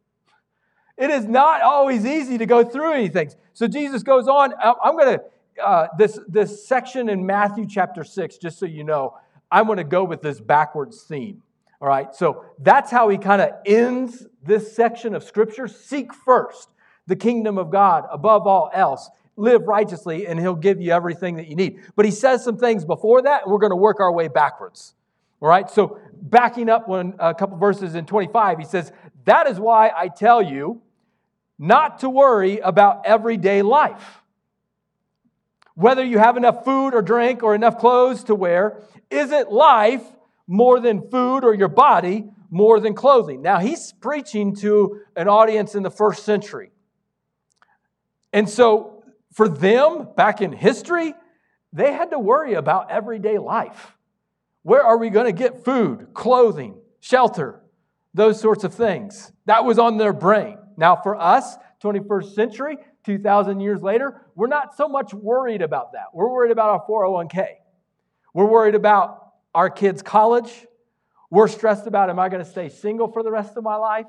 It 0.97 1.11
is 1.11 1.27
not 1.27 1.63
always 1.63 2.07
easy 2.07 2.39
to 2.39 2.47
go 2.47 2.63
through 2.63 2.93
anything. 2.93 3.33
So 3.53 3.67
Jesus 3.67 4.05
goes 4.05 4.29
on. 4.29 4.55
I'm 4.63 4.97
going 4.97 5.19
to, 5.19 5.65
uh, 5.65 5.89
this, 5.99 6.21
this 6.29 6.69
section 6.69 7.09
in 7.09 7.27
Matthew 7.27 7.67
chapter 7.69 8.05
6, 8.05 8.39
just 8.39 8.61
so 8.61 8.67
you 8.67 8.85
know, 8.85 9.17
I'm 9.51 9.67
going 9.67 9.79
to 9.79 9.85
go 9.85 10.05
with 10.05 10.23
this 10.23 10.41
backwards 10.41 11.03
theme. 11.03 11.43
All 11.81 11.89
right, 11.89 12.15
so 12.15 12.45
that's 12.61 12.93
how 12.93 13.09
he 13.09 13.19
kind 13.19 13.43
of 13.43 13.51
ends 13.67 14.25
this 14.45 14.75
section 14.75 15.17
of 15.17 15.25
Scripture. 15.25 15.67
Seek 15.67 16.15
first 16.15 16.69
the 17.09 17.17
kingdom 17.17 17.59
of 17.59 17.71
God 17.71 18.05
above 18.13 18.47
all 18.47 18.71
else, 18.73 19.09
live 19.39 19.67
righteously, 19.67 20.27
and 20.27 20.39
He'll 20.39 20.55
give 20.55 20.81
you 20.81 20.93
everything 20.93 21.37
that 21.37 21.47
you 21.47 21.57
need. 21.57 21.81
But 21.97 22.05
He 22.05 22.11
says 22.11 22.45
some 22.45 22.59
things 22.59 22.85
before 22.85 23.23
that, 23.23 23.45
and 23.45 23.53
we're 23.53 23.59
going 23.59 23.71
to 23.71 23.77
work 23.77 24.01
our 24.01 24.13
way 24.13 24.29
backwards. 24.29 24.95
All 25.41 25.49
right, 25.49 25.71
so 25.71 25.99
backing 26.21 26.69
up 26.69 26.89
one 26.89 27.15
a 27.19 27.33
couple 27.33 27.57
verses 27.59 27.95
in 27.95 28.07
25, 28.07 28.59
he 28.59 28.65
says, 28.65 28.93
That 29.25 29.47
is 29.47 29.61
why 29.61 29.93
I 29.97 30.09
tell 30.09 30.43
you 30.43 30.83
not 31.59 32.01
to 32.01 32.11
worry 32.11 32.59
about 32.59 33.07
everyday 33.07 33.63
life. 33.63 34.23
Whether 35.75 36.05
you 36.05 36.19
have 36.19 36.37
enough 36.37 36.65
food 36.65 36.91
or 36.91 37.03
drink 37.03 37.45
or 37.45 37.55
enough 37.55 37.79
clothes 37.79 38.25
to 38.25 38.35
wear, 38.35 38.83
isn't 39.11 39.53
life 39.53 40.03
more 40.49 40.81
than 40.81 41.09
food 41.09 41.45
or 41.45 41.55
your 41.55 41.69
body 41.69 42.25
more 42.51 42.81
than 42.81 42.95
clothing? 42.95 43.43
Now, 43.43 43.59
he's 43.61 43.93
preaching 43.93 44.57
to 44.57 45.03
an 45.15 45.29
audience 45.29 45.77
in 45.77 45.85
the 45.85 45.91
first 45.91 46.25
century. 46.25 46.73
And 48.33 48.49
so 48.49 48.98
for 49.39 49.49
them, 49.49 50.09
back 50.17 50.43
in 50.43 50.51
history, 50.51 51.15
they 51.73 51.93
had 51.93 52.11
to 52.11 52.19
worry 52.19 52.55
about 52.55 52.91
everyday 52.91 53.39
life. 53.39 53.97
Where 54.65 54.83
are 54.83 54.99
we 54.99 55.11
going 55.11 55.27
to 55.27 55.33
get 55.33 55.65
food, 55.65 56.09
clothing, 56.13 56.75
shelter, 56.99 57.61
those 58.13 58.41
sorts 58.41 58.65
of 58.65 58.75
things? 58.75 59.31
That 59.47 59.65
was 59.65 59.79
on 59.79 59.97
their 59.97 60.13
brain. 60.13 60.59
Now, 60.77 60.97
for 60.97 61.15
us, 61.15 61.55
21st 61.85 62.35
century, 62.35 62.79
2,000 63.05 63.61
years 63.61 63.81
later, 63.81 64.23
we're 64.35 64.49
not 64.49 64.77
so 64.77 64.89
much 64.89 65.15
worried 65.15 65.63
about 65.63 65.93
that. 65.93 66.07
We're 66.13 66.33
worried 66.33 66.51
about 66.51 66.71
our 66.71 66.85
401k. 66.85 67.47
We're 68.35 68.47
worried 68.47 68.75
about 68.75 69.35
our 69.55 69.71
kids' 69.71 70.03
college. 70.03 70.67
We're 71.31 71.47
stressed 71.47 71.87
about 71.87 72.11
am 72.11 72.19
I 72.19 72.29
going 72.29 72.45
to 72.45 72.51
stay 72.51 72.71
single 72.71 73.07
for 73.07 73.23
the 73.23 73.31
rest 73.31 73.57
of 73.57 73.63
my 73.63 73.77
life? 73.77 74.07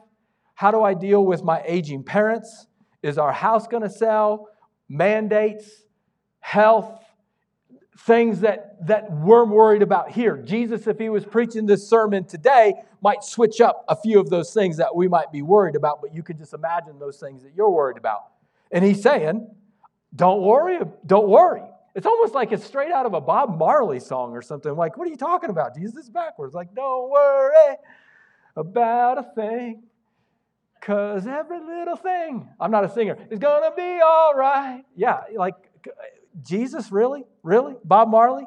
How 0.55 0.71
do 0.71 0.81
I 0.81 0.95
deal 0.95 1.23
with 1.23 1.43
my 1.43 1.61
aging 1.67 2.03
parents? 2.03 2.65
Is 3.03 3.19
our 3.19 3.31
house 3.31 3.67
going 3.67 3.83
to 3.83 3.91
sell? 3.91 4.48
Mandates, 4.89 5.69
health, 6.39 6.99
things 7.99 8.41
that, 8.41 8.85
that 8.87 9.11
we're 9.11 9.45
worried 9.45 9.81
about 9.81 10.11
here. 10.11 10.37
Jesus, 10.37 10.87
if 10.87 10.97
he 10.97 11.09
was 11.09 11.25
preaching 11.25 11.65
this 11.65 11.87
sermon 11.87 12.25
today, 12.25 12.73
might 13.01 13.23
switch 13.23 13.61
up 13.61 13.85
a 13.87 13.95
few 13.95 14.19
of 14.19 14.29
those 14.29 14.53
things 14.53 14.77
that 14.77 14.95
we 14.95 15.07
might 15.07 15.31
be 15.31 15.41
worried 15.41 15.75
about, 15.75 16.01
but 16.01 16.13
you 16.13 16.23
can 16.23 16.37
just 16.37 16.53
imagine 16.53 16.97
those 16.99 17.17
things 17.17 17.43
that 17.43 17.53
you're 17.55 17.69
worried 17.69 17.97
about. 17.97 18.23
And 18.71 18.83
he's 18.83 19.01
saying, 19.01 19.47
don't 20.15 20.41
worry, 20.41 20.79
don't 21.05 21.27
worry. 21.29 21.63
It's 21.95 22.05
almost 22.05 22.33
like 22.33 22.51
it's 22.51 22.63
straight 22.63 22.91
out 22.91 23.05
of 23.05 23.13
a 23.13 23.21
Bob 23.21 23.57
Marley 23.57 23.99
song 23.99 24.31
or 24.31 24.41
something. 24.41 24.75
Like, 24.75 24.97
what 24.97 25.07
are 25.07 25.11
you 25.11 25.17
talking 25.17 25.49
about? 25.49 25.75
Jesus 25.75 26.05
is 26.05 26.09
backwards. 26.09 26.53
Like, 26.53 26.73
don't 26.73 27.09
worry 27.09 27.75
about 28.55 29.17
a 29.17 29.23
thing. 29.35 29.83
Because 30.79 31.27
every 31.27 31.59
little 31.59 31.95
thing, 31.95 32.47
I'm 32.59 32.71
not 32.71 32.85
a 32.85 32.89
singer, 32.89 33.17
is 33.29 33.39
going 33.39 33.69
to 33.69 33.75
be 33.75 33.99
all 34.03 34.33
right. 34.33 34.83
Yeah, 34.95 35.21
like 35.35 35.55
uh, 35.87 35.91
Jesus, 36.41 36.91
really? 36.91 37.25
Really? 37.43 37.75
Bob 37.83 38.09
Marley? 38.09 38.45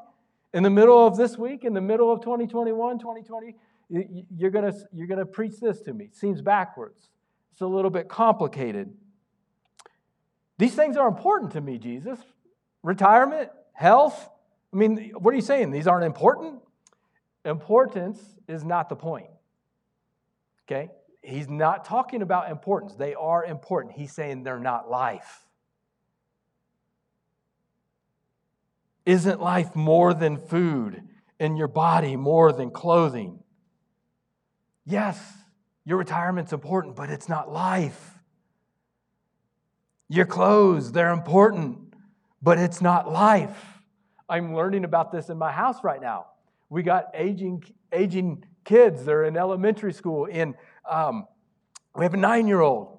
In 0.54 0.62
the 0.62 0.70
middle 0.70 1.06
of 1.06 1.16
this 1.16 1.36
week, 1.36 1.64
in 1.64 1.74
the 1.74 1.80
middle 1.80 2.12
of 2.12 2.20
2021, 2.20 2.98
2020, 2.98 3.54
you're 3.88 4.50
going 4.50 4.72
you're 4.92 5.06
going 5.06 5.18
to 5.18 5.26
preach 5.26 5.60
this 5.60 5.80
to 5.82 5.92
me. 5.92 6.08
Seems 6.12 6.40
backwards. 6.40 7.08
It's 7.52 7.60
a 7.60 7.66
little 7.66 7.90
bit 7.90 8.08
complicated. 8.08 8.94
These 10.58 10.74
things 10.74 10.96
are 10.96 11.08
important 11.08 11.52
to 11.52 11.60
me, 11.60 11.78
Jesus. 11.78 12.18
Retirement, 12.82 13.50
health. 13.72 14.28
I 14.72 14.76
mean, 14.76 15.12
what 15.18 15.32
are 15.32 15.36
you 15.36 15.42
saying? 15.42 15.70
These 15.70 15.86
aren't 15.86 16.04
important? 16.04 16.60
Importance 17.44 18.20
is 18.48 18.64
not 18.64 18.88
the 18.88 18.96
point. 18.96 19.26
Okay? 20.66 20.90
He's 21.22 21.48
not 21.48 21.84
talking 21.84 22.22
about 22.22 22.50
importance. 22.50 22.94
They 22.94 23.14
are 23.14 23.44
important. 23.44 23.94
He's 23.94 24.12
saying 24.12 24.42
they're 24.42 24.58
not 24.58 24.90
life. 24.90 25.46
Isn't 29.06 29.40
life 29.40 29.74
more 29.74 30.14
than 30.14 30.36
food 30.36 31.02
and 31.40 31.58
your 31.58 31.68
body 31.68 32.16
more 32.16 32.52
than 32.52 32.70
clothing? 32.70 33.40
Yes, 34.84 35.20
your 35.84 35.98
retirement's 35.98 36.52
important, 36.52 36.94
but 36.96 37.10
it's 37.10 37.28
not 37.28 37.50
life. 37.50 38.18
Your 40.08 40.26
clothes, 40.26 40.92
they're 40.92 41.12
important, 41.12 41.94
but 42.40 42.58
it's 42.58 42.80
not 42.80 43.10
life. 43.10 43.80
I'm 44.28 44.54
learning 44.54 44.84
about 44.84 45.10
this 45.10 45.30
in 45.30 45.38
my 45.38 45.50
house 45.50 45.82
right 45.82 46.00
now. 46.00 46.26
We 46.68 46.82
got 46.82 47.10
aging, 47.14 47.64
aging 47.92 48.44
kids. 48.64 49.04
They're 49.04 49.24
in 49.24 49.36
elementary 49.36 49.92
school 49.92 50.26
in 50.26 50.54
um, 50.88 51.26
we 51.96 52.04
have 52.04 52.14
a 52.14 52.18
nine 52.18 52.46
year 52.46 52.60
old. 52.60 52.98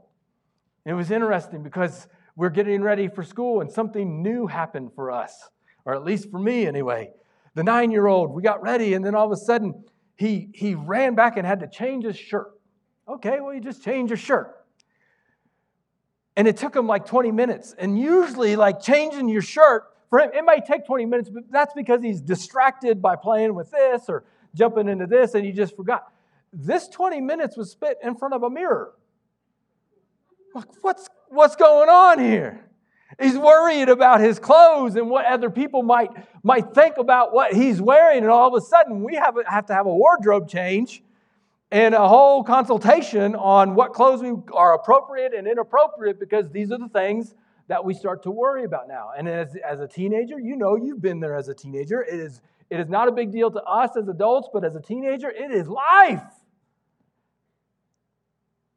It 0.86 0.94
was 0.94 1.12
interesting 1.12 1.64
because 1.64 2.08
we're 2.36 2.50
getting 2.50 2.82
ready 2.82 3.08
for 3.08 3.24
school 3.24 3.62
and 3.62 3.72
something 3.72 4.22
new 4.22 4.48
happened 4.48 4.92
for 4.96 5.12
us, 5.12 5.50
or 5.86 5.94
at 5.94 6.04
least 6.04 6.30
for 6.30 6.40
me 6.40 6.66
anyway. 6.68 7.12
The 7.56 7.64
nine 7.64 7.92
year 7.92 8.08
old, 8.08 8.32
we 8.32 8.42
got 8.42 8.62
ready, 8.62 8.94
and 8.94 9.06
then 9.06 9.16
all 9.16 9.26
of 9.26 9.32
a 9.32 9.38
sudden, 9.38 9.84
he, 10.16 10.50
he 10.54 10.76
ran 10.76 11.16
back 11.16 11.38
and 11.38 11.46
had 11.46 11.60
to 11.62 11.68
change 11.68 12.06
his 12.06 12.18
shirt. 12.18 12.52
Okay, 13.08 13.40
well, 13.40 13.54
you 13.54 13.62
just 13.62 13.84
change 13.84 14.10
your 14.10 14.18
shirt. 14.18 14.56
And 16.36 16.48
it 16.48 16.58
took 16.58 16.76
him 16.76 16.88
like 16.88 17.06
20 17.06 17.32
minutes. 17.32 17.76
And 17.78 18.00
usually, 18.00 18.56
like 18.56 18.82
changing 18.82 19.30
your 19.30 19.42
shirt, 19.42 19.84
for 20.10 20.20
him, 20.20 20.32
it 20.34 20.44
might 20.44 20.66
take 20.66 20.86
20 20.86 21.06
minutes, 21.06 21.30
but 21.30 21.44
that's 21.52 21.74
because 21.74 22.02
he's 22.02 22.22
distracted 22.22 23.02
by 23.02 23.16
playing 23.16 23.56
with 23.56 23.72
this 23.72 24.04
or 24.08 24.24
jumping 24.56 24.88
into 24.88 25.08
this 25.08 25.34
and 25.34 25.46
he 25.46 25.52
just 25.52 25.76
forgot. 25.76 26.13
This 26.54 26.88
20 26.88 27.20
minutes 27.20 27.58
was 27.58 27.72
spent 27.72 27.98
in 28.04 28.16
front 28.16 28.36
of 28.36 28.44
a 28.44 28.50
mirror. 28.50 28.94
Like, 30.54 30.68
what's, 30.82 31.10
what's 31.30 31.56
going 31.56 31.90
on 31.90 32.20
here? 32.20 32.70
He's 33.20 33.38
worried 33.38 33.90
about 33.90 34.22
his 34.22 34.40
clothes 34.40 34.96
and 34.96 35.10
what 35.10 35.26
other 35.26 35.50
people 35.50 35.84
might, 35.84 36.12
might 36.44 36.74
think 36.74 36.98
about 36.98 37.34
what 37.34 37.54
he's 37.54 37.82
wearing. 37.82 38.20
And 38.20 38.30
all 38.30 38.56
of 38.56 38.62
a 38.62 38.66
sudden, 38.66 39.04
we 39.04 39.16
have, 39.16 39.36
have 39.48 39.66
to 39.68 39.74
have 39.74 39.86
a 39.88 39.94
wardrobe 39.94 40.48
change 40.48 41.04
and 41.72 41.96
a 41.96 42.08
whole 42.08 42.44
consultation 42.44 43.36
on 43.36 43.74
what 43.74 43.94
clothes 43.94 44.22
we 44.22 44.34
are 44.54 44.76
appropriate 44.76 45.34
and 45.34 45.48
inappropriate 45.48 46.20
because 46.20 46.52
these 46.52 46.72
are 46.72 46.78
the 46.78 46.90
things 46.90 47.34
that 47.68 47.84
we 47.84 47.96
start 47.96 48.22
to 48.24 48.32
worry 48.32 48.64
about 48.64 48.88
now. 48.88 49.10
And 49.18 49.28
as, 49.28 49.56
as 49.68 49.80
a 49.80 49.88
teenager, 49.88 50.40
you 50.40 50.56
know 50.56 50.76
you've 50.76 51.02
been 51.02 51.20
there 51.20 51.36
as 51.36 51.50
a 51.50 51.54
teenager. 51.54 52.04
It 52.04 52.20
is, 52.20 52.42
it 52.70 52.80
is 52.80 52.90
not 52.90 53.08
a 53.08 53.12
big 53.12 53.32
deal 53.32 53.50
to 53.52 53.64
us 53.64 53.92
as 53.98 54.08
adults, 54.08 54.50
but 54.54 54.64
as 54.64 54.76
a 54.76 54.82
teenager, 54.82 55.30
it 55.30 55.52
is 55.52 55.68
life. 55.68 56.22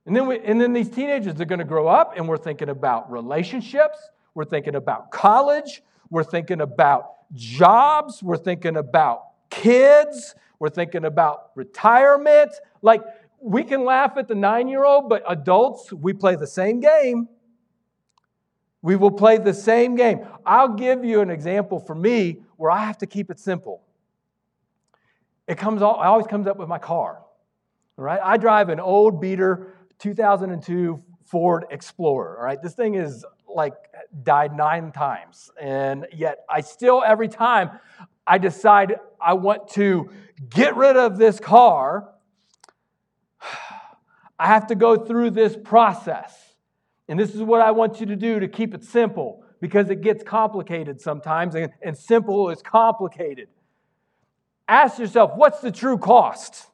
And 0.06 0.14
then, 0.14 0.26
we, 0.26 0.38
and 0.38 0.60
then 0.60 0.72
these 0.72 0.88
teenagers 0.88 1.40
are 1.40 1.44
going 1.44 1.58
to 1.58 1.64
grow 1.64 1.88
up, 1.88 2.14
and 2.16 2.28
we're 2.28 2.36
thinking 2.38 2.68
about 2.68 3.10
relationships, 3.10 3.98
we're 4.34 4.44
thinking 4.44 4.76
about 4.76 5.10
college. 5.10 5.82
We're 6.10 6.24
thinking 6.24 6.60
about 6.60 7.32
jobs. 7.32 8.22
We're 8.22 8.36
thinking 8.36 8.76
about 8.76 9.22
kids. 9.50 10.34
We're 10.58 10.68
thinking 10.68 11.04
about 11.04 11.50
retirement. 11.54 12.52
Like, 12.82 13.02
we 13.40 13.64
can 13.64 13.84
laugh 13.84 14.16
at 14.16 14.28
the 14.28 14.34
nine 14.34 14.68
year 14.68 14.84
old, 14.84 15.08
but 15.08 15.22
adults, 15.26 15.92
we 15.92 16.12
play 16.12 16.36
the 16.36 16.46
same 16.46 16.80
game. 16.80 17.28
We 18.82 18.94
will 18.96 19.10
play 19.10 19.38
the 19.38 19.54
same 19.54 19.96
game. 19.96 20.20
I'll 20.44 20.74
give 20.74 21.04
you 21.04 21.20
an 21.20 21.30
example 21.30 21.80
for 21.80 21.94
me 21.94 22.42
where 22.56 22.70
I 22.70 22.84
have 22.84 22.98
to 22.98 23.06
keep 23.06 23.30
it 23.30 23.40
simple. 23.40 23.82
It 25.48 25.58
comes 25.58 25.80
it 25.80 25.84
always 25.84 26.26
comes 26.26 26.46
up 26.46 26.56
with 26.56 26.68
my 26.68 26.78
car. 26.78 27.22
Right? 27.96 28.20
I 28.22 28.36
drive 28.36 28.68
an 28.68 28.80
old 28.80 29.20
beater 29.20 29.72
2002 29.98 31.02
Ford 31.24 31.66
Explorer. 31.70 32.38
All 32.38 32.44
right, 32.44 32.62
this 32.62 32.74
thing 32.74 32.94
is 32.94 33.24
like 33.48 33.74
died 34.22 34.56
nine 34.56 34.92
times. 34.92 35.50
And 35.60 36.06
yet, 36.12 36.44
I 36.48 36.60
still, 36.60 37.02
every 37.04 37.28
time 37.28 37.70
I 38.26 38.38
decide 38.38 38.96
I 39.20 39.34
want 39.34 39.68
to 39.70 40.10
get 40.50 40.76
rid 40.76 40.96
of 40.96 41.18
this 41.18 41.40
car, 41.40 42.08
I 44.38 44.46
have 44.46 44.66
to 44.68 44.74
go 44.74 44.96
through 44.96 45.30
this 45.30 45.56
process. 45.56 46.54
And 47.08 47.18
this 47.18 47.34
is 47.34 47.40
what 47.40 47.60
I 47.60 47.70
want 47.70 48.00
you 48.00 48.06
to 48.06 48.16
do 48.16 48.40
to 48.40 48.48
keep 48.48 48.74
it 48.74 48.84
simple 48.84 49.42
because 49.60 49.88
it 49.88 50.02
gets 50.02 50.22
complicated 50.22 51.00
sometimes, 51.00 51.54
and, 51.54 51.70
and 51.80 51.96
simple 51.96 52.50
is 52.50 52.60
complicated. 52.60 53.48
Ask 54.68 54.98
yourself 54.98 55.32
what's 55.36 55.60
the 55.60 55.70
true 55.70 55.96
cost 55.96 56.66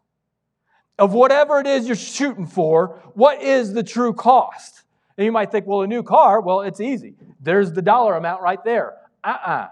of 0.99 1.12
whatever 1.12 1.61
it 1.61 1.66
is 1.66 1.87
you're 1.87 1.96
shooting 1.96 2.46
for? 2.46 3.00
What 3.14 3.42
is 3.42 3.72
the 3.72 3.82
true 3.82 4.12
cost? 4.12 4.82
And 5.16 5.25
you 5.25 5.32
might 5.32 5.50
think, 5.50 5.66
well, 5.66 5.82
a 5.82 5.87
new 5.87 6.02
car, 6.02 6.40
well, 6.40 6.62
it's 6.62 6.80
easy. 6.80 7.14
There's 7.40 7.72
the 7.72 7.82
dollar 7.82 8.16
amount 8.16 8.42
right 8.42 8.62
there. 8.64 8.94
Uh 9.25 9.28
uh-uh. 9.28 9.50
uh 9.50 9.68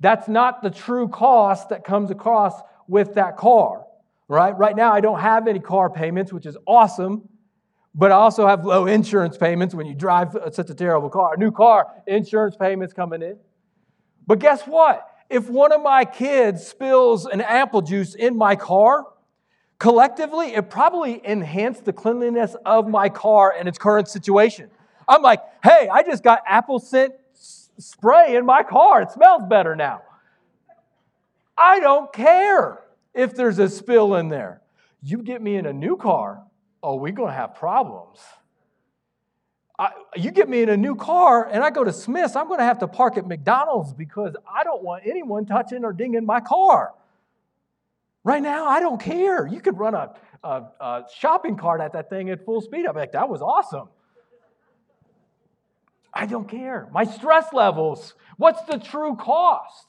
That's 0.00 0.28
not 0.28 0.62
the 0.62 0.70
true 0.70 1.08
cost 1.08 1.70
that 1.70 1.84
comes 1.84 2.10
across 2.10 2.54
with 2.88 3.14
that 3.14 3.36
car, 3.36 3.84
right? 4.28 4.56
Right 4.56 4.76
now, 4.76 4.92
I 4.92 5.00
don't 5.00 5.20
have 5.20 5.48
any 5.48 5.60
car 5.60 5.90
payments, 5.90 6.32
which 6.32 6.46
is 6.46 6.56
awesome, 6.66 7.28
but 7.94 8.12
I 8.12 8.14
also 8.14 8.46
have 8.46 8.64
low 8.64 8.86
insurance 8.86 9.36
payments 9.36 9.74
when 9.74 9.86
you 9.86 9.94
drive 9.94 10.36
such 10.52 10.70
a 10.70 10.74
terrible 10.74 11.10
car. 11.10 11.34
A 11.34 11.36
new 11.36 11.50
car, 11.50 11.88
insurance 12.06 12.56
payments 12.56 12.92
coming 12.92 13.22
in. 13.22 13.38
But 14.26 14.38
guess 14.38 14.62
what? 14.62 15.06
If 15.28 15.48
one 15.48 15.72
of 15.72 15.82
my 15.82 16.04
kids 16.04 16.66
spills 16.66 17.26
an 17.26 17.40
apple 17.40 17.82
juice 17.82 18.14
in 18.14 18.36
my 18.36 18.56
car, 18.56 19.04
Collectively, 19.80 20.54
it 20.54 20.68
probably 20.68 21.22
enhanced 21.24 21.86
the 21.86 21.92
cleanliness 21.94 22.54
of 22.66 22.86
my 22.86 23.08
car 23.08 23.54
and 23.58 23.66
its 23.66 23.78
current 23.78 24.08
situation. 24.08 24.70
I'm 25.08 25.22
like, 25.22 25.40
hey, 25.64 25.88
I 25.90 26.02
just 26.02 26.22
got 26.22 26.42
apple 26.46 26.78
scent 26.78 27.14
spray 27.32 28.36
in 28.36 28.44
my 28.44 28.62
car. 28.62 29.00
It 29.00 29.10
smells 29.10 29.42
better 29.48 29.74
now. 29.74 30.02
I 31.56 31.80
don't 31.80 32.12
care 32.12 32.80
if 33.14 33.34
there's 33.34 33.58
a 33.58 33.70
spill 33.70 34.16
in 34.16 34.28
there. 34.28 34.60
You 35.02 35.22
get 35.22 35.40
me 35.40 35.56
in 35.56 35.64
a 35.64 35.72
new 35.72 35.96
car, 35.96 36.42
oh, 36.82 36.96
we're 36.96 37.12
going 37.12 37.30
to 37.30 37.34
have 37.34 37.54
problems. 37.54 38.18
I, 39.78 39.92
you 40.14 40.30
get 40.30 40.50
me 40.50 40.60
in 40.60 40.68
a 40.68 40.76
new 40.76 40.94
car 40.94 41.48
and 41.50 41.64
I 41.64 41.70
go 41.70 41.84
to 41.84 41.92
Smith's, 41.92 42.36
I'm 42.36 42.48
going 42.48 42.58
to 42.58 42.64
have 42.64 42.80
to 42.80 42.86
park 42.86 43.16
at 43.16 43.26
McDonald's 43.26 43.94
because 43.94 44.36
I 44.46 44.62
don't 44.62 44.82
want 44.82 45.04
anyone 45.06 45.46
touching 45.46 45.86
or 45.86 45.94
dinging 45.94 46.26
my 46.26 46.40
car. 46.40 46.92
Right 48.22 48.42
now, 48.42 48.66
I 48.66 48.80
don't 48.80 49.00
care. 49.00 49.46
You 49.46 49.60
could 49.60 49.78
run 49.78 49.94
a, 49.94 50.12
a, 50.44 50.62
a 50.80 51.04
shopping 51.14 51.56
cart 51.56 51.80
at 51.80 51.92
that 51.94 52.10
thing 52.10 52.30
at 52.30 52.44
full 52.44 52.60
speed. 52.60 52.86
I'm 52.86 52.94
like, 52.94 53.12
that 53.12 53.28
was 53.28 53.40
awesome. 53.40 53.88
I 56.12 56.26
don't 56.26 56.48
care. 56.48 56.88
My 56.92 57.04
stress 57.04 57.52
levels, 57.52 58.14
what's 58.36 58.62
the 58.64 58.78
true 58.78 59.16
cost? 59.16 59.86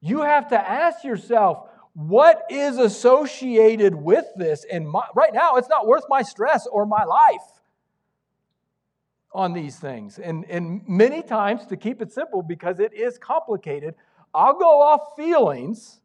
You 0.00 0.22
have 0.22 0.48
to 0.48 0.58
ask 0.58 1.04
yourself, 1.04 1.68
what 1.94 2.42
is 2.50 2.76
associated 2.76 3.94
with 3.94 4.26
this? 4.36 4.66
And 4.70 4.88
my, 4.88 5.04
right 5.14 5.32
now, 5.32 5.54
it's 5.56 5.68
not 5.68 5.86
worth 5.86 6.04
my 6.08 6.22
stress 6.22 6.66
or 6.66 6.84
my 6.84 7.04
life 7.04 7.60
on 9.32 9.52
these 9.52 9.76
things. 9.78 10.18
And, 10.18 10.44
and 10.50 10.82
many 10.88 11.22
times, 11.22 11.66
to 11.66 11.76
keep 11.76 12.02
it 12.02 12.12
simple, 12.12 12.42
because 12.42 12.80
it 12.80 12.92
is 12.92 13.16
complicated, 13.16 13.94
I'll 14.34 14.58
go 14.58 14.82
off 14.82 15.16
feelings 15.16 16.00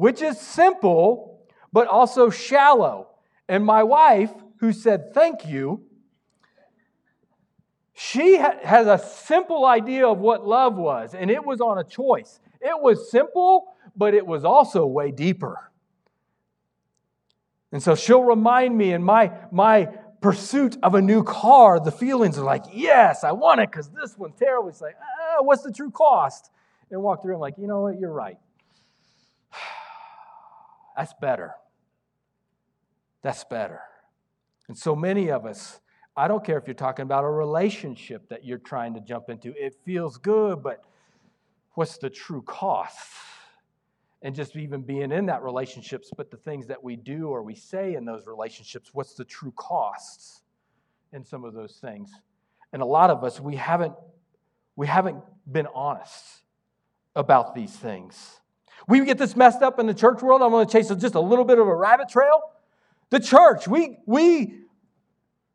which 0.00 0.22
is 0.22 0.40
simple, 0.40 1.42
but 1.74 1.86
also 1.86 2.30
shallow. 2.30 3.08
And 3.50 3.62
my 3.62 3.82
wife, 3.82 4.32
who 4.60 4.72
said 4.72 5.12
thank 5.12 5.46
you, 5.46 5.84
she 7.92 8.38
has 8.38 8.86
a 8.86 8.96
simple 8.96 9.66
idea 9.66 10.08
of 10.08 10.16
what 10.16 10.46
love 10.46 10.74
was, 10.76 11.14
and 11.14 11.30
it 11.30 11.44
was 11.44 11.60
on 11.60 11.76
a 11.76 11.84
choice. 11.84 12.40
It 12.62 12.80
was 12.80 13.10
simple, 13.10 13.74
but 13.94 14.14
it 14.14 14.26
was 14.26 14.42
also 14.42 14.86
way 14.86 15.10
deeper. 15.10 15.70
And 17.70 17.82
so 17.82 17.94
she'll 17.94 18.24
remind 18.24 18.78
me 18.78 18.94
in 18.94 19.02
my, 19.02 19.30
my 19.52 19.90
pursuit 20.22 20.78
of 20.82 20.94
a 20.94 21.02
new 21.02 21.22
car, 21.22 21.78
the 21.78 21.92
feelings 21.92 22.38
are 22.38 22.44
like, 22.44 22.64
yes, 22.72 23.22
I 23.22 23.32
want 23.32 23.60
it 23.60 23.70
because 23.70 23.90
this 23.90 24.16
one's 24.16 24.36
terrible. 24.38 24.70
It's 24.70 24.80
like, 24.80 24.96
ah, 24.98 25.42
what's 25.42 25.62
the 25.62 25.72
true 25.72 25.90
cost? 25.90 26.50
And 26.90 27.02
walk 27.02 27.20
through, 27.20 27.34
I'm 27.34 27.40
like, 27.40 27.58
you 27.58 27.66
know 27.66 27.82
what, 27.82 28.00
you're 28.00 28.14
right. 28.14 28.38
That's 31.00 31.14
better. 31.14 31.54
That's 33.22 33.42
better. 33.44 33.80
And 34.68 34.76
so 34.76 34.94
many 34.94 35.30
of 35.30 35.46
us, 35.46 35.80
I 36.14 36.28
don't 36.28 36.44
care 36.44 36.58
if 36.58 36.66
you're 36.66 36.74
talking 36.74 37.04
about 37.04 37.24
a 37.24 37.30
relationship 37.30 38.28
that 38.28 38.44
you're 38.44 38.58
trying 38.58 38.92
to 38.92 39.00
jump 39.00 39.30
into, 39.30 39.54
it 39.56 39.76
feels 39.82 40.18
good, 40.18 40.62
but 40.62 40.84
what's 41.72 41.96
the 41.96 42.10
true 42.10 42.42
cost? 42.42 42.98
And 44.20 44.34
just 44.34 44.54
even 44.56 44.82
being 44.82 45.10
in 45.10 45.24
that 45.24 45.42
relationships, 45.42 46.10
but 46.14 46.30
the 46.30 46.36
things 46.36 46.66
that 46.66 46.84
we 46.84 46.96
do 46.96 47.28
or 47.28 47.42
we 47.42 47.54
say 47.54 47.94
in 47.94 48.04
those 48.04 48.26
relationships, 48.26 48.90
what's 48.92 49.14
the 49.14 49.24
true 49.24 49.54
costs 49.56 50.42
in 51.14 51.24
some 51.24 51.46
of 51.46 51.54
those 51.54 51.78
things? 51.80 52.12
And 52.74 52.82
a 52.82 52.86
lot 52.86 53.08
of 53.08 53.24
us, 53.24 53.40
we 53.40 53.56
haven't, 53.56 53.94
we 54.76 54.86
haven't 54.86 55.16
been 55.50 55.66
honest 55.74 56.42
about 57.16 57.54
these 57.54 57.74
things. 57.74 58.39
We 58.88 59.04
get 59.04 59.18
this 59.18 59.36
messed 59.36 59.62
up 59.62 59.78
in 59.78 59.86
the 59.86 59.94
church 59.94 60.22
world. 60.22 60.42
I'm 60.42 60.50
going 60.50 60.66
to 60.66 60.72
chase 60.72 60.88
just 60.88 61.14
a 61.14 61.20
little 61.20 61.44
bit 61.44 61.58
of 61.58 61.66
a 61.66 61.74
rabbit 61.74 62.08
trail. 62.08 62.40
The 63.10 63.20
church, 63.20 63.66
we, 63.66 63.98
we, 64.06 64.54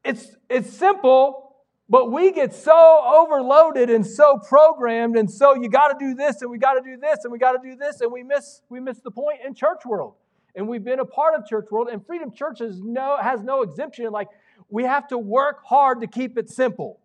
it's, 0.03 0.27
it's 0.49 0.69
simple, 0.69 1.55
but 1.87 2.11
we 2.11 2.31
get 2.31 2.53
so 2.53 3.01
overloaded 3.05 3.89
and 3.89 4.05
so 4.05 4.37
programmed, 4.37 5.17
and 5.17 5.31
so 5.31 5.55
you 5.55 5.69
got 5.69 5.87
to 5.87 5.95
do 5.99 6.13
this, 6.15 6.41
and 6.41 6.51
we 6.51 6.57
got 6.57 6.73
to 6.73 6.81
do 6.81 6.97
this, 6.97 7.19
and 7.23 7.31
we 7.31 7.39
got 7.39 7.53
to 7.53 7.59
do 7.63 7.75
this, 7.75 8.01
and 8.01 8.11
we 8.11 8.23
miss, 8.23 8.61
we 8.69 8.79
miss 8.79 8.99
the 8.99 9.11
point 9.11 9.39
in 9.45 9.53
church 9.53 9.85
world. 9.85 10.15
And 10.55 10.67
we've 10.67 10.83
been 10.83 10.99
a 10.99 11.05
part 11.05 11.35
of 11.35 11.45
church 11.45 11.67
world, 11.71 11.87
and 11.91 12.05
Freedom 12.05 12.31
Church 12.31 12.59
has 12.59 12.81
no, 12.81 13.17
has 13.21 13.41
no 13.41 13.61
exemption. 13.61 14.09
Like, 14.11 14.29
we 14.69 14.83
have 14.83 15.07
to 15.09 15.17
work 15.17 15.63
hard 15.65 16.01
to 16.01 16.07
keep 16.07 16.37
it 16.37 16.49
simple 16.49 16.99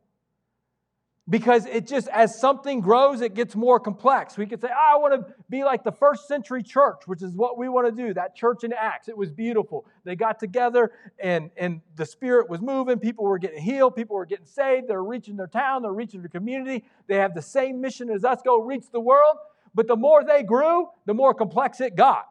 because 1.31 1.65
it 1.67 1.87
just 1.87 2.09
as 2.09 2.39
something 2.39 2.81
grows 2.81 3.21
it 3.21 3.35
gets 3.35 3.55
more 3.55 3.79
complex. 3.79 4.37
We 4.37 4.47
could 4.47 4.61
say 4.61 4.69
oh, 4.71 4.95
i 4.95 4.97
want 4.97 5.15
to 5.15 5.35
be 5.49 5.63
like 5.63 5.85
the 5.85 5.93
first 5.93 6.27
century 6.27 6.63
church 6.63 7.03
which 7.07 7.23
is 7.23 7.35
what 7.37 7.57
we 7.57 7.69
want 7.69 7.87
to 7.87 7.93
do. 7.93 8.13
That 8.13 8.35
church 8.35 8.65
in 8.65 8.73
acts 8.73 9.09
it 9.09 9.17
was 9.17 9.31
beautiful. 9.31 9.87
They 10.05 10.17
got 10.17 10.41
together 10.41 10.91
and 11.21 11.51
and 11.57 11.81
the 11.95 12.05
spirit 12.05 12.51
was 12.51 12.61
moving. 12.61 12.99
People 12.99 13.25
were 13.25 13.39
getting 13.39 13.63
healed. 13.63 13.95
People 13.95 14.17
were 14.17 14.27
getting 14.27 14.47
saved. 14.47 14.89
They're 14.89 15.05
reaching 15.05 15.37
their 15.37 15.47
town. 15.47 15.83
They're 15.83 15.93
reaching 15.93 16.21
their 16.21 16.29
community. 16.29 16.85
They 17.07 17.17
have 17.17 17.35
the 17.35 17.43
same 17.43 17.81
mission 17.81 18.11
as 18.11 18.25
us 18.25 18.41
go 18.45 18.61
reach 18.61 18.91
the 18.93 19.01
world. 19.01 19.37
But 19.73 19.87
the 19.87 19.97
more 19.97 20.25
they 20.25 20.43
grew 20.43 20.89
the 21.07 21.15
more 21.15 21.33
complex 21.33 21.81
it 21.81 21.95
got. 21.95 22.27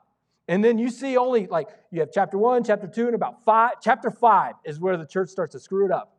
And 0.50 0.64
then 0.64 0.78
you 0.78 0.90
see 0.90 1.16
only 1.16 1.48
like 1.48 1.70
you 1.90 2.02
have 2.02 2.10
chapter 2.12 2.38
one 2.38 2.66
chapter 2.66 2.88
two 2.88 3.06
and 3.06 3.16
about 3.16 3.46
five 3.46 3.76
chapter 3.82 4.12
five 4.12 4.56
is 4.66 4.78
where 4.78 4.98
the 4.98 5.06
church 5.06 5.30
starts 5.30 5.54
to 5.54 5.60
screw 5.60 5.86
it 5.86 5.92
up 5.92 6.19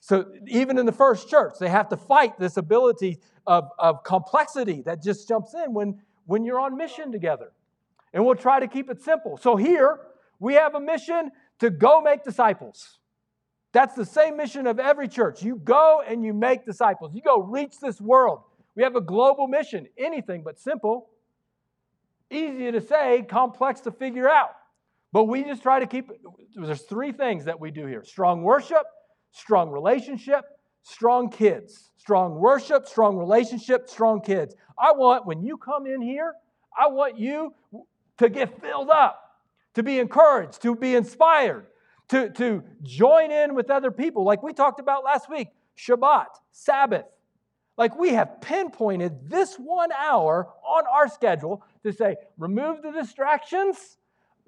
so 0.00 0.32
even 0.46 0.78
in 0.78 0.86
the 0.86 0.92
first 0.92 1.28
church, 1.28 1.54
they 1.60 1.68
have 1.68 1.88
to 1.90 1.96
fight 1.96 2.38
this 2.38 2.56
ability 2.56 3.18
of, 3.46 3.68
of 3.78 4.02
complexity 4.02 4.82
that 4.82 5.02
just 5.02 5.28
jumps 5.28 5.54
in 5.54 5.74
when, 5.74 6.00
when 6.24 6.44
you're 6.44 6.58
on 6.58 6.76
mission 6.76 7.12
together. 7.12 7.52
And 8.12 8.24
we'll 8.24 8.34
try 8.34 8.60
to 8.60 8.66
keep 8.66 8.90
it 8.90 9.02
simple. 9.02 9.36
So 9.36 9.56
here, 9.56 10.00
we 10.38 10.54
have 10.54 10.74
a 10.74 10.80
mission 10.80 11.30
to 11.60 11.70
go 11.70 12.00
make 12.00 12.24
disciples. 12.24 12.98
That's 13.72 13.94
the 13.94 14.06
same 14.06 14.36
mission 14.36 14.66
of 14.66 14.80
every 14.80 15.06
church. 15.06 15.42
You 15.42 15.56
go 15.56 16.02
and 16.06 16.24
you 16.24 16.32
make 16.32 16.64
disciples. 16.64 17.14
You 17.14 17.22
go 17.22 17.42
reach 17.42 17.78
this 17.78 18.00
world. 18.00 18.40
We 18.74 18.82
have 18.82 18.96
a 18.96 19.00
global 19.00 19.46
mission, 19.46 19.86
anything 19.98 20.42
but 20.42 20.58
simple. 20.58 21.10
Easy 22.30 22.72
to 22.72 22.80
say, 22.80 23.24
complex 23.28 23.80
to 23.82 23.92
figure 23.92 24.28
out. 24.28 24.50
But 25.12 25.24
we 25.24 25.44
just 25.44 25.62
try 25.62 25.78
to 25.80 25.86
keep 25.86 26.08
there's 26.54 26.82
three 26.82 27.12
things 27.12 27.44
that 27.44 27.60
we 27.60 27.70
do 27.70 27.86
here 27.86 28.02
strong 28.04 28.42
worship, 28.42 28.84
strong 29.32 29.70
relationship, 29.70 30.44
strong 30.82 31.30
kids. 31.30 31.90
Strong 31.96 32.36
worship, 32.36 32.88
strong 32.88 33.18
relationship, 33.18 33.88
strong 33.88 34.22
kids. 34.22 34.54
I 34.78 34.92
want, 34.92 35.26
when 35.26 35.42
you 35.42 35.58
come 35.58 35.86
in 35.86 36.00
here, 36.00 36.34
I 36.76 36.88
want 36.88 37.18
you 37.18 37.54
to 38.16 38.28
get 38.30 38.58
filled 38.60 38.88
up, 38.88 39.22
to 39.74 39.82
be 39.82 39.98
encouraged, 39.98 40.62
to 40.62 40.74
be 40.74 40.94
inspired, 40.94 41.66
to, 42.08 42.30
to 42.30 42.64
join 42.82 43.30
in 43.30 43.54
with 43.54 43.70
other 43.70 43.90
people, 43.90 44.24
like 44.24 44.42
we 44.42 44.54
talked 44.54 44.80
about 44.80 45.04
last 45.04 45.28
week 45.28 45.48
Shabbat, 45.76 46.26
Sabbath. 46.52 47.04
Like 47.76 47.98
we 47.98 48.10
have 48.10 48.40
pinpointed 48.40 49.30
this 49.30 49.56
one 49.56 49.90
hour 49.92 50.48
on 50.64 50.84
our 50.92 51.08
schedule 51.08 51.62
to 51.82 51.92
say, 51.92 52.16
remove 52.38 52.82
the 52.82 52.92
distractions. 52.92 53.98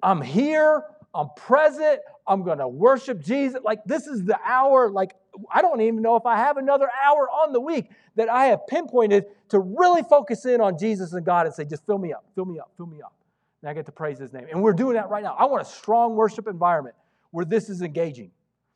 I'm 0.01 0.21
here. 0.21 0.83
I'm 1.15 1.29
present. 1.37 1.99
I'm 2.25 2.43
going 2.43 2.59
to 2.59 2.67
worship 2.67 3.21
Jesus. 3.21 3.61
Like 3.63 3.83
this 3.85 4.07
is 4.07 4.23
the 4.23 4.39
hour. 4.43 4.89
Like 4.89 5.15
I 5.51 5.61
don't 5.61 5.81
even 5.81 6.01
know 6.01 6.15
if 6.15 6.25
I 6.25 6.37
have 6.37 6.57
another 6.57 6.89
hour 7.03 7.29
on 7.29 7.53
the 7.53 7.59
week 7.59 7.89
that 8.15 8.29
I 8.29 8.45
have 8.45 8.67
pinpointed 8.67 9.25
to 9.49 9.59
really 9.59 10.03
focus 10.03 10.45
in 10.45 10.61
on 10.61 10.77
Jesus 10.77 11.13
and 11.13 11.25
God 11.25 11.45
and 11.45 11.55
say, 11.55 11.65
just 11.65 11.85
fill 11.85 11.97
me 11.97 12.13
up, 12.13 12.25
fill 12.35 12.45
me 12.45 12.59
up, 12.59 12.71
fill 12.77 12.85
me 12.85 13.01
up. 13.01 13.13
And 13.61 13.69
I 13.69 13.73
get 13.73 13.85
to 13.87 13.91
praise 13.91 14.19
his 14.19 14.33
name. 14.33 14.47
And 14.51 14.61
we're 14.61 14.73
doing 14.73 14.95
that 14.95 15.09
right 15.09 15.23
now. 15.23 15.35
I 15.37 15.45
want 15.45 15.61
a 15.61 15.65
strong 15.65 16.15
worship 16.15 16.47
environment 16.47 16.95
where 17.31 17.45
this 17.45 17.69
is 17.69 17.81
engaging, 17.81 18.31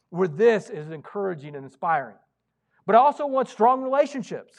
where 0.09 0.27
this 0.27 0.69
is 0.69 0.91
encouraging 0.91 1.55
and 1.55 1.63
inspiring. 1.63 2.15
But 2.85 2.95
I 2.95 2.99
also 2.99 3.27
want 3.27 3.49
strong 3.49 3.83
relationships 3.83 4.57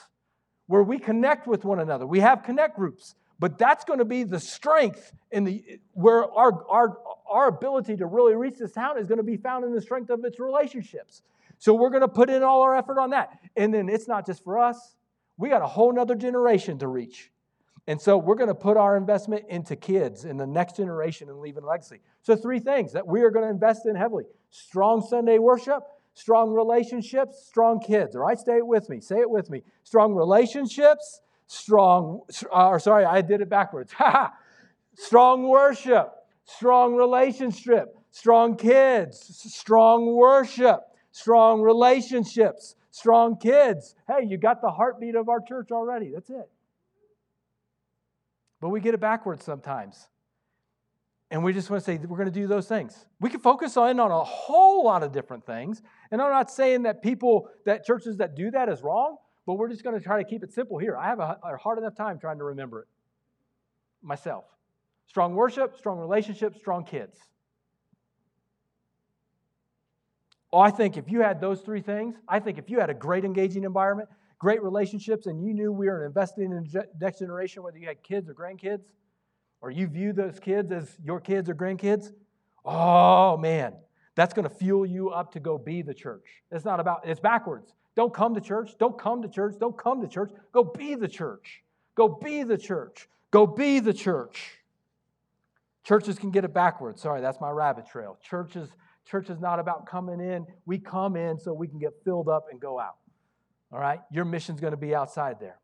where 0.67 0.83
we 0.83 0.99
connect 0.99 1.47
with 1.47 1.65
one 1.65 1.81
another. 1.81 2.07
We 2.07 2.21
have 2.21 2.43
connect 2.43 2.77
groups, 2.77 3.15
but 3.39 3.59
that's 3.59 3.85
going 3.85 4.01
to 4.01 4.05
be 4.05 4.25
the 4.25 4.41
strength 4.41 5.13
in 5.31 5.45
the 5.45 5.81
where 5.93 6.25
our, 6.33 6.65
our, 6.69 6.99
our 7.29 7.49
ability 7.49 7.97
to 7.97 8.07
really 8.07 8.35
reach 8.35 8.59
this 8.59 8.73
town 8.73 8.99
is 8.99 9.07
going 9.07 9.19
to 9.19 9.25
be 9.25 9.37
found 9.37 9.65
in 9.65 9.73
the 9.73 9.81
strength 9.81 10.11
of 10.11 10.25
its 10.25 10.41
relationships. 10.41 11.23
So 11.59 11.75
we're 11.75 11.91
going 11.91 12.03
to 12.03 12.09
put 12.09 12.31
in 12.31 12.43
all 12.43 12.63
our 12.63 12.77
effort 12.77 12.99
on 12.99 13.11
that. 13.11 13.39
And 13.57 13.73
then 13.73 13.89
it's 13.89 14.09
not 14.09 14.27
just 14.27 14.45
for 14.45 14.59
us, 14.59 14.97
we 15.37 15.49
got 15.49 15.63
a 15.63 15.67
whole 15.67 15.93
nother 15.93 16.15
generation 16.15 16.79
to 16.79 16.89
reach. 16.89 17.31
And 17.87 18.01
so 18.01 18.19
we're 18.19 18.35
going 18.35 18.49
to 18.49 18.55
put 18.55 18.77
our 18.77 18.97
investment 18.97 19.47
into 19.49 19.75
kids 19.75 20.25
in 20.25 20.37
the 20.37 20.47
next 20.47 20.77
generation 20.77 21.31
and 21.31 21.41
leaving 21.41 21.65
legacy. 21.65 22.01
So, 22.23 22.37
three 22.37 22.61
things 22.61 22.93
that 22.93 23.07
we 23.07 23.23
are 23.23 23.31
going 23.31 23.45
to 23.45 23.51
invest 23.51 23.87
in 23.87 23.97
heavily 23.97 24.25
strong 24.51 25.01
Sunday 25.01 25.39
worship, 25.39 25.83
strong 26.13 26.53
relationships, 26.53 27.47
strong 27.47 27.81
kids. 27.81 28.15
All 28.15 28.23
right, 28.23 28.39
stay 28.39 28.59
it 28.59 28.67
with 28.67 28.91
me. 28.91 29.01
Say 29.01 29.21
it 29.21 29.31
with 29.31 29.49
me. 29.49 29.63
Strong 29.85 30.15
relationships, 30.15 31.23
strong, 31.49 32.21
uh, 32.53 32.69
or 32.69 32.79
sorry, 32.79 33.05
I 33.05 33.21
did 33.23 33.41
it 33.41 33.49
backwards. 33.49 33.93
strong 34.95 35.49
worship, 35.49 36.13
strong 36.45 36.95
relationship, 36.95 37.97
strong 38.11 38.57
kids, 38.57 39.19
strong 39.53 40.15
worship, 40.15 40.81
strong 41.11 41.61
relationships, 41.61 42.77
strong 42.91 43.37
kids. 43.37 43.97
Hey, 44.07 44.27
you 44.27 44.37
got 44.37 44.61
the 44.61 44.71
heartbeat 44.71 45.17
of 45.17 45.29
our 45.29 45.41
church 45.41 45.71
already. 45.73 46.13
That's 46.13 46.31
it. 46.31 46.49
But 48.61 48.69
we 48.69 48.81
get 48.81 48.95
it 48.95 49.01
backwards 49.01 49.45
sometimes. 49.45 50.09
And 51.31 51.45
we 51.45 51.53
just 51.53 51.69
want 51.71 51.83
to 51.83 51.85
say 51.85 51.99
we're 51.99 52.17
going 52.17 52.33
to 52.33 52.41
do 52.41 52.47
those 52.47 52.67
things. 52.67 53.07
We 53.21 53.29
can 53.29 53.41
focus 53.41 53.77
on 53.77 54.01
on 54.01 54.11
a 54.11 54.25
whole 54.25 54.85
lot 54.85 55.03
of 55.03 55.13
different 55.13 55.45
things. 55.45 55.83
And 56.11 56.23
I'm 56.23 56.31
not 56.31 56.51
saying 56.51 56.85
that 56.85 57.03
people, 57.03 57.51
that 57.67 57.85
churches 57.85 58.17
that 58.17 58.35
do 58.35 58.51
that 58.51 58.69
is 58.69 58.83
wrong, 58.83 59.19
but 59.49 59.55
we're 59.55 59.71
just 59.71 59.83
going 59.83 59.99
to 59.99 60.05
try 60.05 60.23
to 60.23 60.29
keep 60.29 60.45
it 60.45 60.53
simple 60.53 60.77
here. 60.77 60.95
I 60.95 61.07
have 61.07 61.21
a, 61.21 61.39
a 61.43 61.57
hard 61.57 61.79
enough 61.79 61.97
time 61.97 62.19
trying 62.19 62.37
to 62.37 62.45
remember 62.45 62.83
it 62.83 62.87
myself. 64.03 64.45
Strong 65.07 65.37
worship, 65.37 65.75
strong 65.79 65.99
relationships, 65.99 66.59
strong 66.59 66.85
kids. 66.85 67.17
Oh, 70.53 70.59
I 70.59 70.71
think 70.71 70.99
if 70.99 71.11
you 71.11 71.23
had 71.23 71.41
those 71.41 71.63
three 71.63 71.81
things, 71.81 72.15
I 72.29 72.41
think 72.41 72.59
if 72.59 72.69
you 72.69 72.79
had 72.79 72.91
a 72.91 72.95
great 72.95 73.25
engaging 73.25 73.65
environment, 73.65 74.11
great 74.39 74.63
relationships, 74.63 75.27
and 75.27 75.43
you 75.43 75.55
knew 75.55 75.73
we 75.73 75.87
were 75.87 76.05
investing 76.05 76.53
in 76.53 76.69
the 76.71 76.85
next 77.01 77.21
generation, 77.21 77.63
whether 77.63 77.79
you 77.79 77.87
had 77.87 78.03
kids 78.03 78.29
or 78.29 78.35
grandkids, 78.35 78.83
or 79.63 79.71
you 79.71 79.87
view 79.87 80.13
those 80.13 80.39
kids 80.39 80.71
as 80.73 80.95
your 81.03 81.21
kids 81.21 81.49
or 81.49 81.55
grandkids, 81.55 82.13
oh 82.67 83.39
man, 83.39 83.73
that's 84.15 84.35
going 84.35 84.47
to 84.47 84.55
fuel 84.55 84.85
you 84.85 85.09
up 85.09 85.33
to 85.33 85.41
go 85.41 85.57
be 85.57 85.81
the 85.81 85.95
church. 85.95 86.43
It's 86.51 86.67
not 86.67 86.81
about, 86.81 87.09
it's 87.09 87.19
backwards. 87.19 87.73
Don't 87.99 88.15
come 88.15 88.35
to 88.35 88.41
church. 88.41 88.71
Don't 88.79 88.99
come 88.99 89.21
to 89.23 89.29
church. 89.29 89.57
Don't 89.61 89.77
come 89.77 90.01
to 90.01 90.09
church. 90.09 90.31
Go 90.53 90.65
be 90.65 90.95
the 90.95 91.09
church. 91.09 91.65
Go 91.97 92.09
be 92.09 92.45
the 92.45 92.57
church. 92.57 93.09
Go 93.31 93.47
be 93.47 93.81
the 93.81 93.93
church. 93.93 94.53
Churches 95.85 96.19
can 96.19 96.31
get 96.31 96.45
it 96.45 96.55
backwards. 96.55 97.03
Sorry, 97.03 97.21
that's 97.21 97.41
my 97.41 97.51
rabbit 97.51 97.87
trail. 97.87 98.17
Churches 98.23 98.71
Church 99.05 99.31
is 99.31 99.41
not 99.41 99.59
about 99.59 99.87
coming 99.87 100.21
in. 100.21 100.47
We 100.67 100.79
come 100.79 101.17
in 101.17 101.41
so 101.41 101.55
we 101.55 101.67
can 101.67 101.79
get 101.79 101.95
filled 102.05 102.29
up 102.29 102.49
and 102.51 102.61
go 102.61 102.79
out. 102.79 102.97
All 103.73 103.81
right? 103.81 104.01
Your 104.13 104.27
mission's 104.27 104.61
going 104.61 104.73
to 104.73 104.77
be 104.77 104.95
outside 104.95 105.41
there. 105.41 105.59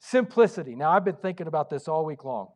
Simplicity. 0.00 0.74
Now, 0.74 0.90
I've 0.90 1.04
been 1.04 1.16
thinking 1.16 1.46
about 1.46 1.70
this 1.70 1.86
all 1.86 2.04
week 2.04 2.24
long 2.24 2.48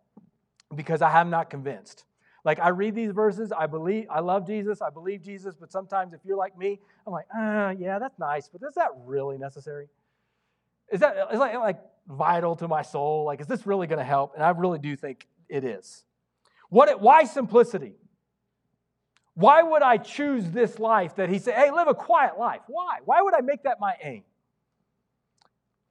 because 0.74 1.00
I 1.00 1.11
have 1.11 1.29
not 1.29 1.48
convinced. 1.48 2.05
Like 2.47 2.61
I 2.61 2.69
read 2.69 2.95
these 2.95 3.11
verses, 3.11 3.51
I 3.51 3.67
believe, 3.67 4.07
I 4.09 4.21
love 4.21 4.47
Jesus, 4.47 4.81
I 4.81 4.89
believe 4.89 5.21
Jesus, 5.21 5.57
but 5.59 5.73
sometimes 5.73 6.13
if 6.13 6.21
you're 6.25 6.37
like 6.37 6.57
me, 6.57 6.79
I'm 7.05 7.13
like, 7.13 7.27
ah, 7.35 7.71
yeah, 7.71 7.99
that's 7.99 8.21
nice, 8.21 8.49
but 8.49 8.63
is 8.67 8.77
that 8.77 8.91
really 9.05 9.37
necessary? 9.37 9.89
Is 10.93 11.01
that 11.01 11.17
is 11.33 11.41
that 11.41 11.57
like 11.57 11.81
vital 12.07 12.55
to 12.55 12.69
my 12.69 12.83
soul? 12.83 13.25
Like, 13.25 13.41
is 13.41 13.49
this 13.49 13.67
really 13.67 13.89
going 13.89 13.99
to 13.99 14.05
help? 14.05 14.35
And 14.37 14.45
I 14.45 14.51
really 14.51 14.79
do 14.79 14.95
think 14.95 15.27
it 15.49 15.65
is. 15.65 16.05
What? 16.71 16.89
It, 16.89 17.01
why 17.01 17.25
simplicity? 17.25 17.97
Why 19.35 19.65
would 19.65 19.83
I 19.83 19.97
choose 19.97 20.49
this 20.49 20.79
life 20.79 21.17
that 21.17 21.29
he 21.29 21.41
said, 21.41 21.55
hey, 21.55 21.73
live 21.73 21.89
a 21.89 21.95
quiet 21.95 22.39
life? 22.39 22.61
Why? 22.69 22.99
Why 23.05 23.23
would 23.23 23.35
I 23.35 23.41
make 23.41 23.65
that 23.65 23.81
my 23.81 23.95
aim? 24.01 24.23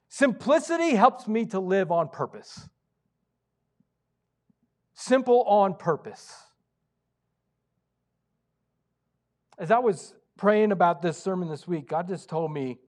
Simplicity 0.08 0.96
helps 0.96 1.28
me 1.28 1.48
to 1.48 1.60
live 1.60 1.92
on 1.92 2.08
purpose. 2.08 2.70
Simple 4.94 5.44
on 5.44 5.76
purpose. 5.76 6.45
As 9.58 9.72
I 9.72 9.80
was 9.80 10.14
praying 10.38 10.72
about 10.72 11.02
this 11.02 11.18
sermon 11.18 11.50
this 11.50 11.68
week, 11.68 11.88
God 11.88 12.08
just 12.08 12.30
told 12.30 12.52
me 12.52 12.80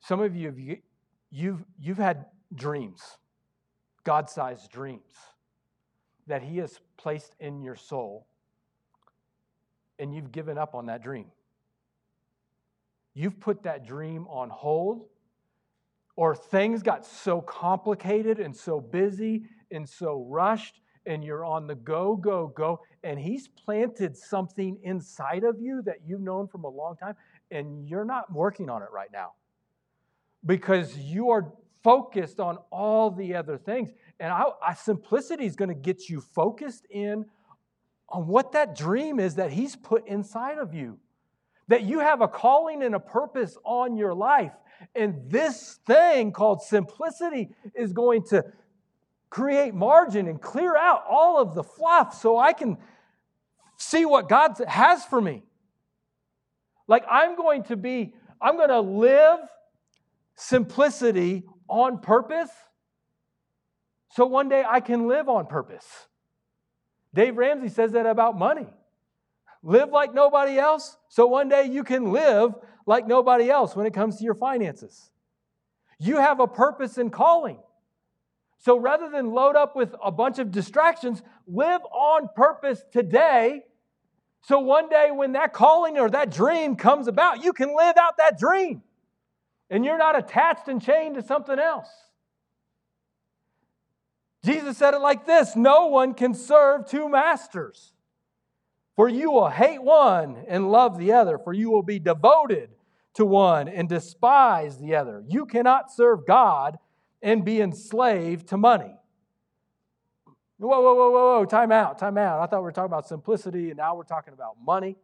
some 0.00 0.20
of 0.20 0.34
you, 0.34 0.46
have, 0.46 0.58
you've, 1.30 1.64
you've 1.78 1.98
had 1.98 2.26
dreams, 2.54 3.00
God 4.04 4.28
sized 4.28 4.70
dreams, 4.70 5.12
that 6.26 6.42
He 6.42 6.58
has 6.58 6.80
placed 6.96 7.36
in 7.38 7.62
your 7.62 7.76
soul 7.76 8.26
and 10.02 10.12
you've 10.12 10.32
given 10.32 10.58
up 10.58 10.74
on 10.74 10.86
that 10.86 11.00
dream. 11.00 11.26
You've 13.14 13.38
put 13.38 13.62
that 13.62 13.86
dream 13.86 14.26
on 14.28 14.50
hold, 14.50 15.06
or 16.16 16.34
things 16.34 16.82
got 16.82 17.06
so 17.06 17.40
complicated 17.40 18.40
and 18.40 18.56
so 18.56 18.80
busy 18.80 19.44
and 19.70 19.88
so 19.88 20.26
rushed, 20.28 20.80
and 21.06 21.24
you're 21.24 21.44
on 21.44 21.66
the 21.66 21.74
go, 21.74 22.16
go, 22.16 22.48
go, 22.48 22.80
and 23.02 23.18
He's 23.18 23.48
planted 23.48 24.16
something 24.16 24.78
inside 24.82 25.44
of 25.44 25.60
you 25.60 25.82
that 25.82 25.98
you've 26.06 26.20
known 26.20 26.48
from 26.48 26.64
a 26.64 26.68
long 26.68 26.96
time, 26.96 27.14
and 27.50 27.88
you're 27.88 28.04
not 28.04 28.32
working 28.32 28.70
on 28.70 28.82
it 28.82 28.88
right 28.92 29.10
now 29.12 29.32
because 30.44 30.96
you 30.96 31.30
are 31.30 31.52
focused 31.82 32.40
on 32.40 32.58
all 32.70 33.10
the 33.10 33.34
other 33.34 33.58
things. 33.58 33.90
And 34.20 34.32
I, 34.32 34.44
I, 34.64 34.74
simplicity 34.74 35.46
is 35.46 35.56
going 35.56 35.68
to 35.68 35.74
get 35.74 36.08
you 36.08 36.20
focused 36.20 36.86
in 36.90 37.26
on 38.08 38.26
what 38.26 38.52
that 38.52 38.76
dream 38.76 39.18
is 39.18 39.36
that 39.36 39.50
He's 39.50 39.74
put 39.76 40.06
inside 40.06 40.58
of 40.58 40.74
you. 40.74 40.98
That 41.68 41.82
you 41.82 42.00
have 42.00 42.20
a 42.20 42.28
calling 42.28 42.82
and 42.82 42.94
a 42.94 43.00
purpose 43.00 43.56
on 43.64 43.96
your 43.96 44.14
life. 44.14 44.52
And 44.94 45.30
this 45.30 45.78
thing 45.86 46.32
called 46.32 46.62
simplicity 46.62 47.50
is 47.74 47.92
going 47.92 48.24
to 48.24 48.44
create 49.32 49.72
margin 49.72 50.28
and 50.28 50.42
clear 50.42 50.76
out 50.76 51.04
all 51.08 51.40
of 51.40 51.54
the 51.54 51.62
fluff 51.62 52.20
so 52.20 52.36
I 52.36 52.52
can 52.52 52.76
see 53.78 54.04
what 54.04 54.28
God 54.28 54.58
has 54.68 55.06
for 55.06 55.18
me. 55.18 55.42
Like 56.86 57.02
I'm 57.10 57.34
going 57.34 57.62
to 57.64 57.76
be, 57.76 58.12
I'm 58.42 58.58
going 58.58 58.68
to 58.68 58.82
live 58.82 59.38
simplicity 60.34 61.44
on 61.66 62.00
purpose 62.00 62.50
so 64.10 64.26
one 64.26 64.50
day 64.50 64.62
I 64.68 64.80
can 64.80 65.08
live 65.08 65.30
on 65.30 65.46
purpose. 65.46 65.86
Dave 67.14 67.38
Ramsey 67.38 67.70
says 67.70 67.92
that 67.92 68.04
about 68.04 68.38
money. 68.38 68.66
Live 69.62 69.88
like 69.88 70.12
nobody 70.12 70.58
else, 70.58 70.94
so 71.08 71.26
one 71.26 71.48
day 71.48 71.64
you 71.64 71.84
can 71.84 72.12
live 72.12 72.52
like 72.84 73.06
nobody 73.06 73.48
else 73.48 73.74
when 73.74 73.86
it 73.86 73.94
comes 73.94 74.18
to 74.18 74.24
your 74.24 74.34
finances. 74.34 75.10
You 75.98 76.16
have 76.16 76.38
a 76.38 76.46
purpose 76.46 76.98
and 76.98 77.10
calling. 77.10 77.56
So 78.62 78.78
rather 78.78 79.10
than 79.10 79.32
load 79.32 79.56
up 79.56 79.76
with 79.76 79.94
a 80.02 80.10
bunch 80.10 80.38
of 80.38 80.50
distractions, 80.50 81.20
live 81.46 81.82
on 81.92 82.28
purpose 82.34 82.82
today 82.92 83.62
So 84.44 84.58
one 84.58 84.88
day 84.88 85.10
when 85.12 85.32
that 85.32 85.52
calling 85.52 85.98
or 85.98 86.10
that 86.10 86.32
dream 86.32 86.74
comes 86.74 87.06
about, 87.06 87.44
you 87.44 87.52
can 87.52 87.76
live 87.76 87.96
out 87.96 88.16
that 88.18 88.38
dream. 88.38 88.82
And 89.70 89.84
you're 89.84 89.98
not 89.98 90.18
attached 90.18 90.68
and 90.68 90.82
chained 90.82 91.14
to 91.14 91.22
something 91.22 91.58
else. 91.58 91.88
Jesus 94.44 94.76
said 94.76 94.94
it 94.94 94.98
like 94.98 95.26
this 95.26 95.54
No 95.54 95.86
one 95.86 96.14
can 96.14 96.34
serve 96.34 96.88
two 96.88 97.08
masters. 97.08 97.92
For 98.96 99.08
you 99.08 99.30
will 99.30 99.48
hate 99.48 99.82
one 99.82 100.44
and 100.48 100.70
love 100.70 100.98
the 100.98 101.12
other, 101.12 101.38
for 101.38 101.52
you 101.52 101.70
will 101.70 101.82
be 101.82 101.98
devoted 101.98 102.68
to 103.14 103.24
one 103.24 103.68
and 103.68 103.88
despise 103.88 104.78
the 104.78 104.96
other. 104.96 105.22
You 105.28 105.46
cannot 105.46 105.90
serve 105.90 106.26
God 106.26 106.78
and 107.22 107.44
be 107.44 107.60
enslaved 107.60 108.48
to 108.48 108.56
money. 108.56 108.94
Whoa, 110.58 110.80
whoa, 110.80 110.94
whoa, 110.94 111.10
whoa, 111.10 111.38
whoa, 111.38 111.44
time 111.44 111.72
out, 111.72 111.98
time 111.98 112.18
out. 112.18 112.40
I 112.40 112.46
thought 112.46 112.60
we 112.60 112.64
were 112.64 112.72
talking 112.72 112.92
about 112.92 113.08
simplicity, 113.08 113.70
and 113.70 113.76
now 113.76 113.94
we're 113.94 114.04
talking 114.04 114.32
about 114.32 114.56
money. 114.64 114.96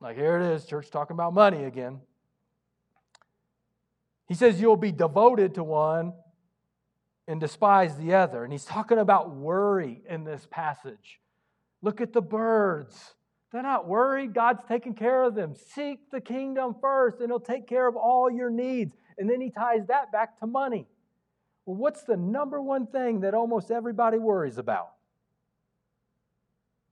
Like, 0.00 0.16
here 0.16 0.38
it 0.38 0.54
is, 0.54 0.64
church 0.64 0.90
talking 0.90 1.14
about 1.14 1.34
money 1.34 1.64
again. 1.64 2.00
He 4.26 4.34
says, 4.34 4.60
You'll 4.60 4.76
be 4.76 4.92
devoted 4.92 5.54
to 5.54 5.64
one 5.64 6.12
and 7.26 7.40
despise 7.40 7.96
the 7.96 8.14
other. 8.14 8.44
And 8.44 8.52
he's 8.52 8.64
talking 8.64 8.98
about 8.98 9.34
worry 9.34 10.02
in 10.08 10.24
this 10.24 10.46
passage. 10.50 11.20
Look 11.82 12.00
at 12.00 12.12
the 12.12 12.22
birds. 12.22 13.14
They're 13.52 13.62
not 13.62 13.88
worried. 13.88 14.34
God's 14.34 14.62
taking 14.68 14.94
care 14.94 15.22
of 15.22 15.34
them. 15.34 15.54
Seek 15.54 16.10
the 16.10 16.20
kingdom 16.20 16.76
first, 16.80 17.20
and 17.20 17.30
He'll 17.30 17.40
take 17.40 17.66
care 17.66 17.88
of 17.88 17.96
all 17.96 18.30
your 18.30 18.50
needs. 18.50 18.94
And 19.18 19.28
then 19.28 19.40
He 19.40 19.50
ties 19.50 19.86
that 19.88 20.12
back 20.12 20.38
to 20.40 20.46
money. 20.46 20.86
Well, 21.66 21.76
what's 21.76 22.02
the 22.02 22.16
number 22.16 22.62
one 22.62 22.86
thing 22.86 23.20
that 23.20 23.34
almost 23.34 23.70
everybody 23.70 24.18
worries 24.18 24.58
about? 24.58 24.92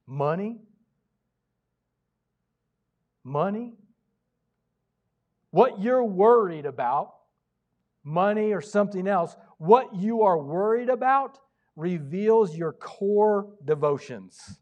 Money. 0.07 0.59
Money. 3.25 3.75
What 5.51 5.81
you're 5.81 6.05
worried 6.05 6.67
about, 6.67 7.15
money 8.05 8.53
or 8.53 8.61
something 8.61 9.09
else, 9.09 9.35
what 9.57 9.95
you 9.95 10.23
are 10.23 10.39
worried 10.39 10.91
about 10.91 11.39
reveals 11.77 12.55
your 12.55 12.73
core 12.73 13.49
devotions. 13.65 14.59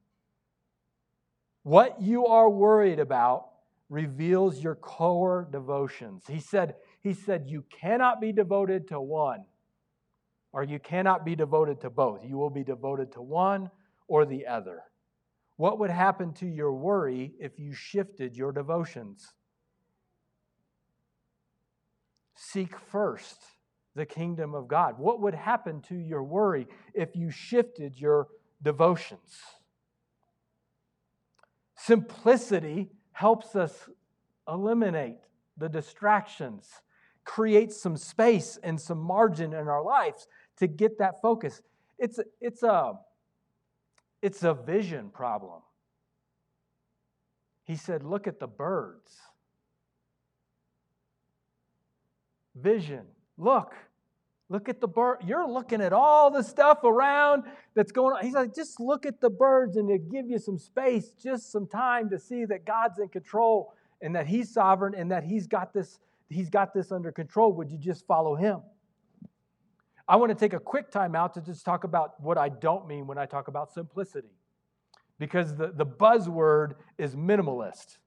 What 1.64 2.00
you 2.00 2.26
are 2.26 2.48
worried 2.48 3.00
about 3.00 3.48
reveals 3.88 4.62
your 4.62 4.74
core 4.74 5.48
devotions. 5.50 6.24
He 6.28 6.38
said, 6.38 6.76
he 7.04 7.12
said, 7.12 7.44
You 7.46 7.64
cannot 7.70 8.20
be 8.20 8.32
devoted 8.32 8.88
to 8.88 9.00
one, 9.00 9.44
or 10.52 10.64
you 10.64 10.80
cannot 10.80 11.24
be 11.24 11.36
devoted 11.36 11.82
to 11.82 11.90
both. 11.90 12.24
You 12.24 12.38
will 12.38 12.50
be 12.50 12.64
devoted 12.64 13.12
to 13.12 13.22
one 13.22 13.70
or 14.08 14.24
the 14.24 14.46
other. 14.46 14.82
What 15.56 15.78
would 15.78 15.90
happen 15.90 16.32
to 16.34 16.46
your 16.46 16.72
worry 16.72 17.34
if 17.38 17.58
you 17.58 17.74
shifted 17.74 18.36
your 18.36 18.52
devotions? 18.52 19.34
Seek 22.34 22.76
first 22.76 23.36
the 23.94 24.06
kingdom 24.06 24.54
of 24.54 24.66
God. 24.66 24.98
What 24.98 25.20
would 25.20 25.34
happen 25.34 25.82
to 25.82 25.94
your 25.94 26.24
worry 26.24 26.66
if 26.94 27.14
you 27.14 27.30
shifted 27.30 28.00
your 28.00 28.28
devotions? 28.62 29.38
Simplicity 31.76 32.90
helps 33.12 33.54
us 33.54 33.90
eliminate 34.48 35.18
the 35.56 35.68
distractions, 35.68 36.68
create 37.24 37.72
some 37.72 37.96
space 37.96 38.58
and 38.62 38.80
some 38.80 38.98
margin 38.98 39.52
in 39.52 39.68
our 39.68 39.82
lives 39.82 40.28
to 40.58 40.66
get 40.66 40.98
that 40.98 41.20
focus. 41.20 41.62
It's, 41.98 42.20
it's, 42.40 42.62
a, 42.62 42.94
it's 44.22 44.42
a 44.42 44.54
vision 44.54 45.10
problem. 45.10 45.62
He 47.64 47.76
said, 47.76 48.02
Look 48.02 48.26
at 48.26 48.38
the 48.38 48.46
birds. 48.46 49.12
Vision. 52.54 53.06
Look, 53.38 53.74
Look 54.50 54.68
at 54.68 54.80
the 54.80 54.88
bird. 54.88 55.18
You're 55.26 55.48
looking 55.48 55.80
at 55.80 55.92
all 55.92 56.30
the 56.30 56.42
stuff 56.42 56.84
around 56.84 57.44
that's 57.74 57.92
going 57.92 58.14
on. 58.14 58.24
He's 58.24 58.34
like, 58.34 58.54
just 58.54 58.78
look 58.78 59.06
at 59.06 59.20
the 59.20 59.30
birds 59.30 59.76
and 59.76 59.88
to 59.88 59.98
give 59.98 60.28
you 60.28 60.38
some 60.38 60.58
space, 60.58 61.12
just 61.20 61.50
some 61.50 61.66
time 61.66 62.10
to 62.10 62.18
see 62.18 62.44
that 62.44 62.66
God's 62.66 62.98
in 62.98 63.08
control 63.08 63.72
and 64.02 64.14
that 64.14 64.26
He's 64.26 64.52
sovereign 64.52 64.94
and 64.94 65.10
that 65.10 65.24
He's 65.24 65.46
got 65.46 65.72
this, 65.72 65.98
He's 66.34 66.50
got 66.50 66.74
this 66.74 66.92
under 66.92 67.12
control. 67.12 67.52
Would 67.54 67.70
you 67.70 67.78
just 67.78 68.06
follow 68.06 68.34
Him? 68.34 68.60
I 70.06 70.16
want 70.16 70.30
to 70.30 70.34
take 70.34 70.52
a 70.52 70.60
quick 70.60 70.90
time 70.90 71.14
out 71.14 71.34
to 71.34 71.40
just 71.40 71.64
talk 71.64 71.84
about 71.84 72.20
what 72.20 72.36
I 72.36 72.50
don't 72.50 72.86
mean 72.86 73.06
when 73.06 73.16
I 73.16 73.26
talk 73.26 73.48
about 73.48 73.72
simplicity. 73.72 74.28
Because 75.18 75.56
the, 75.56 75.68
the 75.68 75.86
buzzword 75.86 76.74
is 76.98 77.14
minimalist 77.14 77.98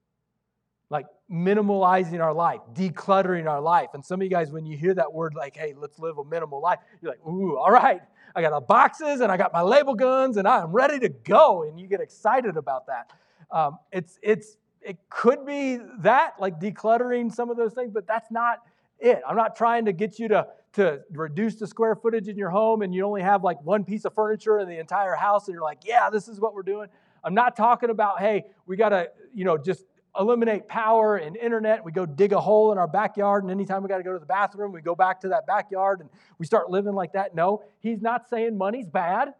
like 0.89 1.05
minimalizing 1.29 2.21
our 2.21 2.33
life, 2.33 2.61
decluttering 2.73 3.47
our 3.47 3.59
life. 3.59 3.89
And 3.93 4.05
some 4.05 4.21
of 4.21 4.23
you 4.23 4.29
guys, 4.29 4.51
when 4.51 4.65
you 4.65 4.77
hear 4.77 4.93
that 4.93 5.11
word, 5.11 5.33
like, 5.35 5.55
hey, 5.55 5.73
let's 5.75 5.99
live 5.99 6.17
a 6.17 6.23
minimal 6.23 6.61
life, 6.61 6.79
you're 7.01 7.11
like, 7.11 7.25
ooh, 7.27 7.57
all 7.57 7.71
right, 7.71 8.01
I 8.35 8.41
got 8.41 8.51
the 8.51 8.61
boxes 8.61 9.19
and 9.19 9.31
I 9.31 9.37
got 9.37 9.51
my 9.51 9.61
label 9.61 9.95
guns 9.95 10.37
and 10.37 10.47
I'm 10.47 10.71
ready 10.71 10.99
to 10.99 11.09
go. 11.09 11.63
And 11.63 11.79
you 11.79 11.87
get 11.87 11.99
excited 11.99 12.55
about 12.55 12.87
that. 12.87 13.11
Um, 13.51 13.79
it's, 13.91 14.17
it's, 14.21 14.57
it 14.87 14.97
could 15.09 15.45
be 15.45 15.79
that, 15.99 16.35
like 16.39 16.59
decluttering 16.59 17.31
some 17.33 17.49
of 17.49 17.57
those 17.57 17.73
things, 17.73 17.91
but 17.93 18.07
that's 18.07 18.31
not 18.31 18.61
it. 18.99 19.21
I'm 19.27 19.35
not 19.35 19.55
trying 19.55 19.83
to 19.85 19.91
get 19.91 20.17
you 20.17 20.29
to, 20.29 20.47
to 20.73 21.01
reduce 21.11 21.55
the 21.55 21.67
square 21.67 21.93
footage 21.93 22.29
in 22.29 22.37
your 22.37 22.49
home 22.49 22.81
and 22.81 22.95
you 22.95 23.05
only 23.05 23.21
have 23.21 23.43
like 23.43 23.61
one 23.63 23.83
piece 23.83 24.05
of 24.05 24.13
furniture 24.15 24.59
in 24.59 24.69
the 24.69 24.79
entire 24.79 25.15
house 25.15 25.47
and 25.47 25.53
you're 25.53 25.63
like, 25.63 25.79
yeah, 25.85 26.09
this 26.09 26.29
is 26.29 26.39
what 26.39 26.53
we're 26.53 26.63
doing. 26.63 26.87
I'm 27.21 27.33
not 27.33 27.57
talking 27.57 27.89
about, 27.89 28.19
hey, 28.19 28.45
we 28.65 28.77
got 28.77 28.89
to, 28.89 29.11
you 29.33 29.43
know, 29.43 29.57
just 29.57 29.83
eliminate 30.17 30.69
power 30.69 31.17
and 31.17 31.35
internet. 31.35 31.83
We 31.83 31.91
go 31.91 32.05
dig 32.05 32.31
a 32.31 32.39
hole 32.39 32.71
in 32.71 32.77
our 32.77 32.87
backyard, 32.87 33.43
and 33.43 33.51
anytime 33.51 33.83
we 33.83 33.89
got 33.89 33.97
to 33.97 34.03
go 34.03 34.13
to 34.13 34.19
the 34.19 34.25
bathroom, 34.25 34.71
we 34.71 34.81
go 34.81 34.95
back 34.95 35.19
to 35.21 35.27
that 35.29 35.45
backyard 35.45 35.99
and 35.99 36.09
we 36.39 36.45
start 36.45 36.69
living 36.69 36.93
like 36.93 37.11
that. 37.13 37.35
No, 37.35 37.63
he's 37.81 38.01
not 38.01 38.29
saying 38.29 38.57
money's 38.57 38.87
bad. 38.87 39.33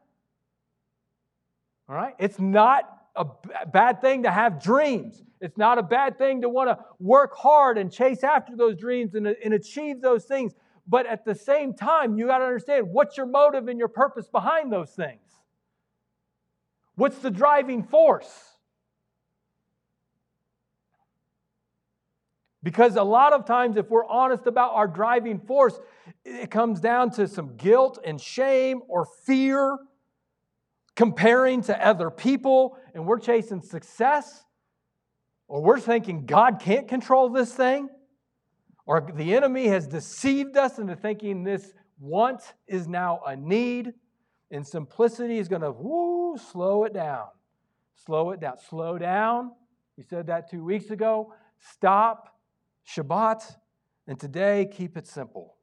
All 1.87 1.95
right? 1.95 2.15
It's 2.19 2.37
not 2.37 2.96
a 3.17 3.65
bad 3.65 4.01
thing 4.01 4.23
to 4.23 4.31
have 4.31 4.61
dreams. 4.61 5.23
It's 5.41 5.57
not 5.57 5.77
a 5.77 5.83
bad 5.83 6.17
thing 6.17 6.41
to 6.41 6.49
want 6.49 6.69
to 6.69 6.77
work 6.99 7.35
hard 7.35 7.77
and 7.77 7.91
chase 7.91 8.23
after 8.23 8.55
those 8.55 8.77
dreams 8.77 9.15
and, 9.15 9.27
and 9.27 9.53
achieve 9.53 10.01
those 10.01 10.25
things. 10.25 10.53
But 10.87 11.05
at 11.05 11.25
the 11.25 11.35
same 11.35 11.73
time, 11.73 12.17
you 12.17 12.27
got 12.27 12.39
to 12.39 12.45
understand 12.45 12.87
what's 12.89 13.17
your 13.17 13.25
motive 13.25 13.67
and 13.67 13.77
your 13.77 13.89
purpose 13.89 14.27
behind 14.27 14.71
those 14.71 14.91
things. 14.91 15.21
What's 16.95 17.17
the 17.19 17.29
driving 17.29 17.83
force? 17.83 18.57
Because 22.63 22.95
a 22.95 23.03
lot 23.03 23.33
of 23.33 23.45
times, 23.45 23.77
if 23.77 23.89
we're 23.89 24.07
honest 24.07 24.47
about 24.47 24.73
our 24.73 24.87
driving 24.87 25.39
force, 25.39 25.79
it 26.25 26.49
comes 26.49 26.79
down 26.79 27.11
to 27.11 27.27
some 27.27 27.55
guilt 27.55 27.99
and 28.03 28.19
shame 28.19 28.81
or 28.87 29.05
fear, 29.25 29.77
comparing 30.97 31.61
to 31.61 31.87
other 31.87 32.09
people, 32.09 32.75
and 32.95 33.05
we're 33.05 33.19
chasing 33.19 33.61
success, 33.61 34.43
or 35.47 35.61
we're 35.61 35.79
thinking 35.79 36.25
God 36.25 36.59
can't 36.59 36.87
control 36.87 37.29
this 37.29 37.53
thing, 37.53 37.87
or 38.87 39.07
the 39.15 39.35
enemy 39.35 39.67
has 39.67 39.87
deceived 39.87 40.57
us 40.57 40.79
into 40.79 40.95
thinking 40.95 41.43
this 41.43 41.71
want 41.99 42.41
is 42.67 42.87
now 42.87 43.21
a 43.27 43.35
need, 43.35 43.93
and 44.49 44.65
simplicity 44.65 45.37
is 45.37 45.47
going 45.47 45.61
to 45.61 45.71
woo, 45.71 46.35
slow 46.51 46.83
it 46.83 46.93
down. 46.93 47.27
Slow 47.95 48.31
it 48.31 48.39
down. 48.39 48.57
Slow 48.69 48.97
down. 48.97 49.51
We 49.97 50.03
said 50.03 50.27
that 50.27 50.49
two 50.49 50.63
weeks 50.63 50.89
ago. 50.89 51.33
Stop 51.59 52.35
Shabbat, 52.87 53.43
and 54.07 54.19
today 54.19 54.67
keep 54.71 54.97
it 54.97 55.05
simple. 55.05 55.57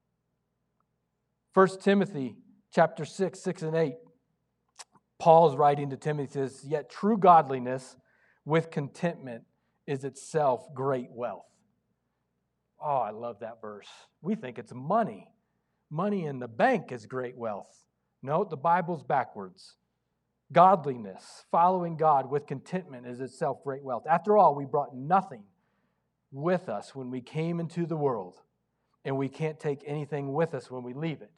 1 1.55 1.81
Timothy 1.81 2.37
chapter 2.73 3.05
6, 3.05 3.41
6 3.41 3.63
and 3.63 3.75
8. 3.75 3.95
Paul's 5.25 5.57
writing 5.57 5.89
to 5.89 5.97
Timothy 5.97 6.35
says, 6.35 6.67
Yet 6.69 6.91
true 6.91 7.17
godliness 7.17 7.97
with 8.45 8.71
contentment 8.71 9.45
is 9.87 10.05
itself 10.05 10.67
great 10.75 11.11
wealth. 11.11 11.47
Oh, 12.79 12.99
I 12.99 13.09
love 13.09 13.39
that 13.41 13.63
verse. 13.63 13.89
We 14.21 14.35
think 14.35 14.59
it's 14.59 14.75
money. 14.75 15.33
Money 15.91 16.27
in 16.27 16.41
the 16.41 16.47
bank 16.47 16.93
is 16.93 17.07
great 17.07 17.39
wealth. 17.39 17.87
No, 18.23 18.45
the 18.45 18.59
Bible's 18.59 19.03
backwards. 19.03 19.77
Godliness, 20.53 21.47
following 21.51 21.97
God 21.97 22.31
with 22.31 22.47
contentment, 22.47 23.07
is 23.07 23.21
itself 23.21 23.65
great 23.65 23.83
wealth. 23.83 24.05
After 24.07 24.37
all, 24.37 24.55
we 24.55 24.67
brought 24.67 24.95
nothing 24.95 25.45
with 26.33 26.69
us 26.69 26.95
when 26.95 27.11
we 27.11 27.23
came 27.23 27.61
into 27.61 27.87
the 27.87 27.97
world, 27.97 28.43
and 29.07 29.17
we 29.17 29.31
can't 29.31 29.59
take 29.59 29.81
anything 29.87 30.35
with 30.35 30.53
us 30.53 30.71
when 30.71 30.83
we 30.83 30.93
leave 30.93 31.23
it. 31.23 31.33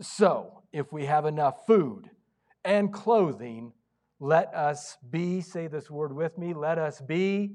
So, 0.00 0.62
if 0.72 0.92
we 0.92 1.06
have 1.06 1.26
enough 1.26 1.66
food 1.66 2.10
and 2.66 2.92
clothing, 2.92 3.72
let 4.18 4.52
us 4.54 4.98
be, 5.10 5.40
say 5.40 5.68
this 5.68 5.90
word 5.90 6.14
with 6.14 6.36
me, 6.36 6.52
let 6.52 6.78
us 6.78 7.00
be 7.00 7.52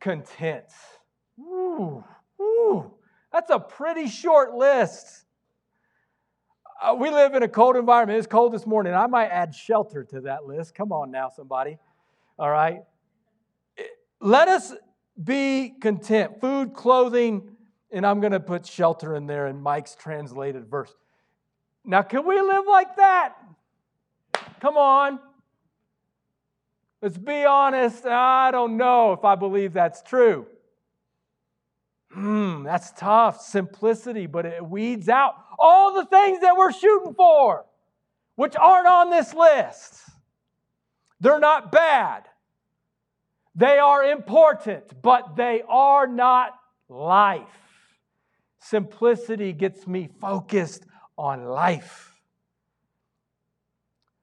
content. 0.00 0.66
Ooh, 1.38 2.04
ooh, 2.40 2.92
that's 3.32 3.50
a 3.50 3.58
pretty 3.58 4.08
short 4.08 4.54
list. 4.54 5.24
Uh, 6.82 6.94
we 6.94 7.10
live 7.10 7.34
in 7.34 7.42
a 7.42 7.48
cold 7.48 7.76
environment. 7.76 8.18
It's 8.18 8.26
cold 8.26 8.52
this 8.52 8.66
morning. 8.66 8.94
I 8.94 9.06
might 9.06 9.28
add 9.28 9.54
shelter 9.54 10.02
to 10.04 10.22
that 10.22 10.46
list. 10.46 10.74
Come 10.74 10.92
on 10.92 11.10
now, 11.10 11.28
somebody. 11.28 11.78
All 12.38 12.50
right? 12.50 12.80
Let 14.20 14.48
us 14.48 14.72
be 15.22 15.74
content. 15.80 16.40
Food, 16.40 16.72
clothing, 16.72 17.56
and 17.92 18.06
I'm 18.06 18.20
going 18.20 18.32
to 18.32 18.40
put 18.40 18.66
shelter 18.66 19.14
in 19.14 19.26
there 19.26 19.46
in 19.46 19.60
Mike's 19.60 19.94
translated 19.94 20.66
verse. 20.70 20.94
Now, 21.84 22.02
can 22.02 22.26
we 22.26 22.40
live 22.40 22.64
like 22.66 22.96
that? 22.96 23.34
Come 24.60 24.76
on. 24.76 25.18
Let's 27.02 27.16
be 27.18 27.44
honest. 27.44 28.04
I 28.04 28.50
don't 28.50 28.76
know 28.76 29.12
if 29.12 29.24
I 29.24 29.34
believe 29.34 29.72
that's 29.72 30.02
true. 30.02 30.46
Hmm, 32.12 32.64
that's 32.64 32.90
tough. 32.92 33.40
Simplicity, 33.40 34.26
but 34.26 34.44
it 34.44 34.64
weeds 34.64 35.08
out 35.08 35.34
all 35.58 35.94
the 35.94 36.04
things 36.06 36.40
that 36.40 36.56
we're 36.56 36.72
shooting 36.72 37.14
for, 37.14 37.64
which 38.34 38.56
aren't 38.56 38.86
on 38.86 39.10
this 39.10 39.32
list. 39.32 40.02
They're 41.20 41.40
not 41.40 41.70
bad. 41.70 42.24
They 43.54 43.78
are 43.78 44.04
important, 44.04 45.02
but 45.02 45.36
they 45.36 45.62
are 45.68 46.06
not 46.06 46.54
life. 46.88 47.46
Simplicity 48.58 49.52
gets 49.52 49.86
me 49.86 50.08
focused 50.20 50.84
on 51.16 51.44
life. 51.44 52.09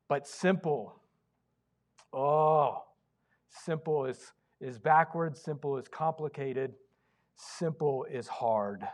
But 0.09 0.27
simple, 0.27 1.01
oh, 2.13 2.83
simple 3.49 4.05
is, 4.05 4.31
is 4.61 4.79
backwards, 4.79 5.41
simple 5.41 5.77
is 5.77 5.87
complicated, 5.87 6.73
simple 7.35 8.05
is 8.09 8.27
hard. 8.27 8.87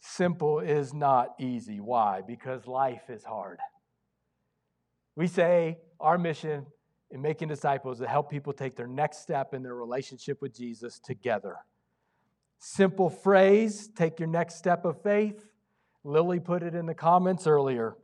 Simple 0.00 0.60
is 0.60 0.92
not 0.92 1.34
easy. 1.38 1.80
Why? 1.80 2.22
Because 2.26 2.66
life 2.66 3.08
is 3.08 3.24
hard. 3.24 3.58
We 5.14 5.26
say 5.26 5.78
our 6.00 6.18
mission 6.18 6.66
in 7.10 7.20
making 7.20 7.48
disciples 7.48 7.98
to 7.98 8.08
help 8.08 8.30
people 8.30 8.52
take 8.52 8.74
their 8.74 8.86
next 8.86 9.18
step 9.18 9.54
in 9.54 9.62
their 9.62 9.74
relationship 9.74 10.40
with 10.40 10.56
Jesus 10.56 10.98
together. 10.98 11.56
Simple 12.58 13.10
phrase, 13.10 13.88
take 13.94 14.18
your 14.18 14.28
next 14.28 14.56
step 14.56 14.84
of 14.84 15.02
faith. 15.02 15.44
Lily 16.04 16.40
put 16.40 16.62
it 16.62 16.74
in 16.74 16.86
the 16.86 16.94
comments 16.94 17.46
earlier. 17.46 17.96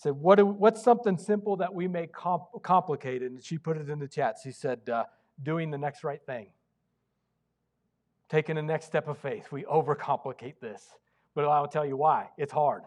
Said, 0.00 0.12
what 0.12 0.36
do, 0.36 0.46
What's 0.46 0.82
something 0.82 1.18
simple 1.18 1.56
that 1.56 1.74
we 1.74 1.86
make 1.86 2.12
comp- 2.12 2.62
complicated? 2.62 3.32
And 3.32 3.42
she 3.42 3.58
put 3.58 3.76
it 3.76 3.90
in 3.90 3.98
the 3.98 4.08
chat. 4.08 4.36
She 4.42 4.52
said, 4.52 4.88
uh, 4.88 5.04
Doing 5.42 5.70
the 5.70 5.78
next 5.78 6.04
right 6.04 6.20
thing. 6.24 6.48
Taking 8.28 8.56
the 8.56 8.62
next 8.62 8.86
step 8.86 9.08
of 9.08 9.18
faith. 9.18 9.50
We 9.50 9.64
overcomplicate 9.64 10.60
this. 10.60 10.86
But 11.34 11.46
I'll 11.46 11.68
tell 11.68 11.86
you 11.86 11.96
why. 11.96 12.28
It's 12.36 12.52
hard. 12.52 12.82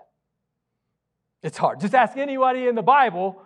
It's 1.42 1.58
hard. 1.58 1.80
Just 1.80 1.96
ask 1.96 2.18
anybody 2.18 2.68
in 2.68 2.76
the 2.76 2.84
Bible 2.84 3.44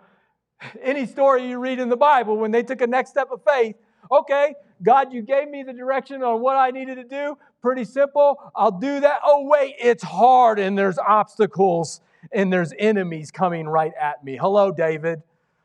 any 0.82 1.06
story 1.06 1.48
you 1.48 1.58
read 1.58 1.78
in 1.78 1.88
the 1.88 1.96
Bible, 1.96 2.36
when 2.36 2.50
they 2.50 2.62
took 2.62 2.80
a 2.80 2.86
next 2.86 3.10
step 3.10 3.28
of 3.30 3.40
faith, 3.44 3.76
okay, 4.10 4.54
God, 4.82 5.12
you 5.12 5.22
gave 5.22 5.48
me 5.48 5.62
the 5.62 5.72
direction 5.72 6.22
on 6.22 6.40
what 6.40 6.56
I 6.56 6.70
needed 6.70 6.96
to 6.96 7.04
do. 7.04 7.36
Pretty 7.60 7.84
simple. 7.84 8.50
I'll 8.54 8.78
do 8.78 9.00
that. 9.00 9.20
Oh, 9.24 9.46
wait, 9.46 9.74
it's 9.80 10.02
hard 10.02 10.58
and 10.58 10.76
there's 10.78 10.98
obstacles 10.98 12.00
and 12.32 12.52
there's 12.52 12.72
enemies 12.78 13.30
coming 13.30 13.68
right 13.68 13.92
at 14.00 14.24
me. 14.24 14.36
Hello, 14.36 14.70
David. 14.70 15.22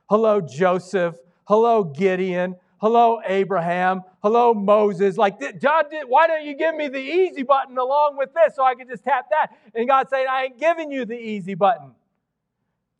Hello, 0.09 0.41
Joseph. 0.41 1.15
Hello, 1.45 1.83
Gideon. 1.83 2.55
Hello, 2.77 3.21
Abraham. 3.25 4.01
Hello, 4.21 4.53
Moses. 4.53 5.17
Like, 5.17 5.39
God, 5.61 5.85
why 6.07 6.27
don't 6.27 6.45
you 6.45 6.55
give 6.55 6.75
me 6.75 6.89
the 6.89 6.99
easy 6.99 7.43
button 7.43 7.77
along 7.77 8.17
with 8.17 8.33
this 8.33 8.55
so 8.55 8.63
I 8.63 8.75
can 8.75 8.87
just 8.87 9.03
tap 9.03 9.27
that? 9.29 9.51
And 9.73 9.87
God 9.87 10.09
saying, 10.09 10.27
I 10.29 10.43
ain't 10.43 10.59
giving 10.59 10.91
you 10.91 11.05
the 11.05 11.17
easy 11.17 11.55
button. 11.55 11.91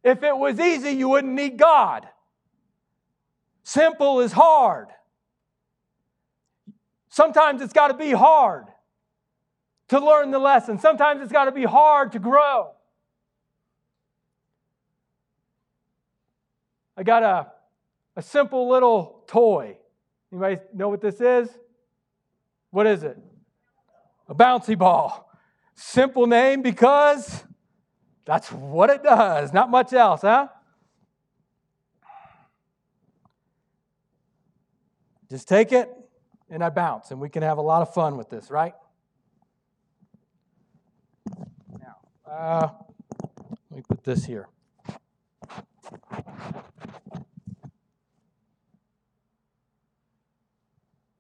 If 0.03 0.23
it 0.23 0.35
was 0.35 0.59
easy, 0.59 0.91
you 0.91 1.09
wouldn't 1.09 1.33
need 1.33 1.57
God. 1.57 2.07
Simple 3.63 4.19
is 4.19 4.31
hard. 4.31 4.87
Sometimes 7.09 7.61
it's 7.61 7.73
got 7.73 7.89
to 7.89 7.93
be 7.93 8.11
hard 8.11 8.65
to 9.89 9.99
learn 9.99 10.31
the 10.31 10.39
lesson. 10.39 10.79
Sometimes 10.79 11.21
it's 11.21 11.31
got 11.31 11.45
to 11.45 11.51
be 11.51 11.63
hard 11.63 12.11
to 12.13 12.19
grow. 12.19 12.71
I 16.95 17.03
got 17.03 17.23
a, 17.23 17.47
a 18.15 18.21
simple 18.21 18.69
little 18.69 19.23
toy. 19.27 19.77
Anybody 20.31 20.61
know 20.73 20.89
what 20.89 21.01
this 21.01 21.19
is? 21.21 21.49
What 22.71 22.87
is 22.87 23.03
it? 23.03 23.17
A 24.27 24.35
bouncy 24.35 24.77
ball. 24.77 25.29
Simple 25.75 26.27
name 26.27 26.61
because 26.61 27.43
that's 28.25 28.51
what 28.51 28.89
it 28.89 29.03
does, 29.03 29.53
not 29.53 29.69
much 29.69 29.93
else, 29.93 30.21
huh? 30.21 30.47
Just 35.29 35.47
take 35.47 35.71
it 35.71 35.89
and 36.53 36.63
I 36.63 36.69
bounce, 36.69 37.09
and 37.09 37.19
we 37.19 37.29
can 37.29 37.41
have 37.41 37.57
a 37.57 37.61
lot 37.61 37.81
of 37.81 37.93
fun 37.93 38.15
with 38.15 38.29
this, 38.29 38.51
right? 38.51 38.75
Now, 41.79 41.97
uh, 42.29 42.67
let 43.71 43.77
me 43.77 43.83
put 43.87 44.03
this 44.03 44.23
here. 44.25 44.47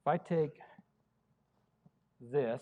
If 0.03 0.07
I 0.09 0.17
take 0.17 0.59
this 2.19 2.61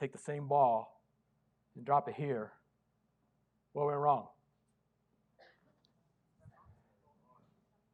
take 0.00 0.10
the 0.10 0.18
same 0.18 0.48
ball 0.48 1.00
and 1.76 1.84
drop 1.84 2.08
it 2.08 2.16
here, 2.16 2.50
what 3.74 3.86
went 3.86 3.98
wrong? 3.98 4.26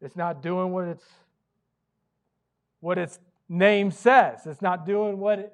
It's 0.00 0.16
not 0.16 0.42
doing 0.42 0.72
what 0.72 0.88
its 0.88 1.04
what 2.80 2.96
its 2.96 3.18
name 3.50 3.90
says. 3.90 4.46
It's 4.46 4.62
not 4.62 4.86
doing 4.86 5.18
what 5.18 5.40
it, 5.40 5.52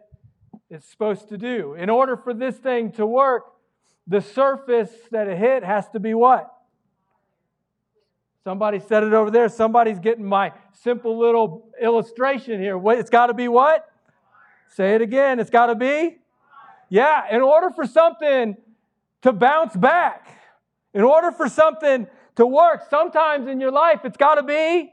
it's 0.70 0.87
supposed 0.87 1.29
to 1.31 1.37
do. 1.37 1.74
In 1.74 1.90
order 1.90 2.16
for 2.16 2.33
this 2.33 2.59
thing 2.59 2.92
to 2.92 3.05
work, 3.05 3.42
the 4.07 4.20
surface 4.20 4.92
that 5.11 5.26
it 5.26 5.37
hit 5.37 5.64
has 5.64 5.88
to 5.88 5.98
be 5.98 6.14
what? 6.14 6.56
Somebody 8.46 8.78
said 8.78 9.02
it 9.02 9.12
over 9.12 9.28
there. 9.28 9.48
Somebody's 9.48 9.98
getting 9.98 10.24
my 10.24 10.52
simple 10.70 11.18
little 11.18 11.68
illustration 11.82 12.61
here. 12.61 12.80
It's 12.92 13.11
got 13.11 13.26
to 13.26 13.35
be 13.35 13.48
what? 13.48 13.90
Say 14.68 14.94
it 14.94 15.02
again. 15.02 15.40
It's 15.40 15.50
got 15.50 15.66
to 15.66 15.74
be 15.74 16.18
yeah, 16.88 17.24
in 17.35 17.42
order 17.42 17.70
for 17.74 17.88
something 17.88 18.56
to 19.22 19.32
bounce 19.32 19.74
back, 19.74 20.28
in 20.94 21.02
order 21.02 21.32
for 21.32 21.48
something 21.48 22.06
to 22.37 22.46
work, 22.46 22.82
sometimes 22.88 23.48
in 23.48 23.61
your 23.61 23.72
life 23.72 24.02
it's 24.04 24.16
got 24.16 24.37
to 24.37 24.44
be. 24.44 24.92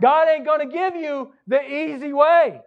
God 0.00 0.30
ain't 0.30 0.46
going 0.46 0.66
to 0.66 0.72
give 0.72 0.96
you 0.96 1.34
the 1.46 1.62
easy 1.62 2.14
way. 2.14 2.62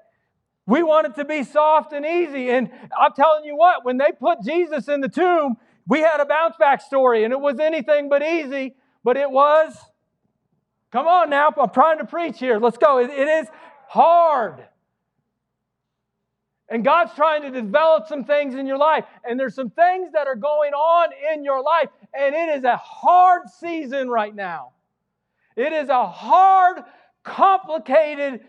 We 0.67 0.83
want 0.83 1.07
it 1.07 1.15
to 1.15 1.25
be 1.25 1.43
soft 1.43 1.93
and 1.93 2.05
easy. 2.05 2.51
And 2.51 2.69
I'm 2.95 3.13
telling 3.15 3.43
you 3.43 3.55
what, 3.55 3.83
when 3.83 3.97
they 3.97 4.11
put 4.11 4.43
Jesus 4.43 4.87
in 4.87 5.01
the 5.01 5.09
tomb, 5.09 5.57
we 5.87 6.01
had 6.01 6.19
a 6.19 6.25
bounce 6.27 6.57
back 6.57 6.83
story, 6.83 7.23
and 7.23 7.33
it 7.33 7.39
was 7.39 7.59
anything 7.59 8.07
but 8.07 8.21
easy, 8.21 8.75
but 9.03 9.17
it 9.17 9.31
was. 9.31 9.75
Come 10.95 11.07
on 11.07 11.29
now, 11.29 11.53
I'm 11.59 11.69
trying 11.71 11.97
to 11.97 12.05
preach 12.05 12.39
here. 12.39 12.57
Let's 12.57 12.77
go. 12.77 12.99
it, 12.99 13.09
it 13.09 13.27
is 13.27 13.47
hard. 13.89 14.65
And 16.69 16.85
God's 16.85 17.13
trying 17.15 17.41
to 17.41 17.51
develop 17.51 18.07
some 18.07 18.23
things 18.23 18.55
in 18.55 18.65
your 18.65 18.77
life. 18.77 19.03
And 19.27 19.37
there's 19.37 19.55
some 19.55 19.71
things 19.71 20.13
that 20.13 20.25
are 20.27 20.37
going 20.37 20.71
on 20.71 21.09
in 21.33 21.43
your 21.43 21.61
life. 21.61 21.89
And 22.17 22.33
it 22.33 22.57
is 22.57 22.63
a 22.63 22.77
hard 22.77 23.49
season 23.59 24.07
right 24.07 24.33
now. 24.33 24.71
It 25.57 25.73
is 25.73 25.89
a 25.89 26.07
hard, 26.07 26.77
complicated 27.23 28.39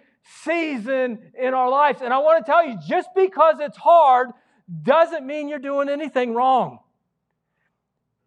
season 0.44 1.32
in 1.37 1.52
our 1.52 1.68
lives. 1.68 2.00
And 2.00 2.14
I 2.14 2.18
want 2.18 2.46
to 2.46 2.48
tell 2.48 2.64
you 2.64 2.78
just 2.87 3.09
because 3.16 3.56
it's 3.59 3.76
hard 3.76 4.28
doesn't 4.85 5.26
mean 5.26 5.48
you're 5.48 5.59
doing 5.59 5.88
anything 5.88 6.32
wrong. 6.32 6.78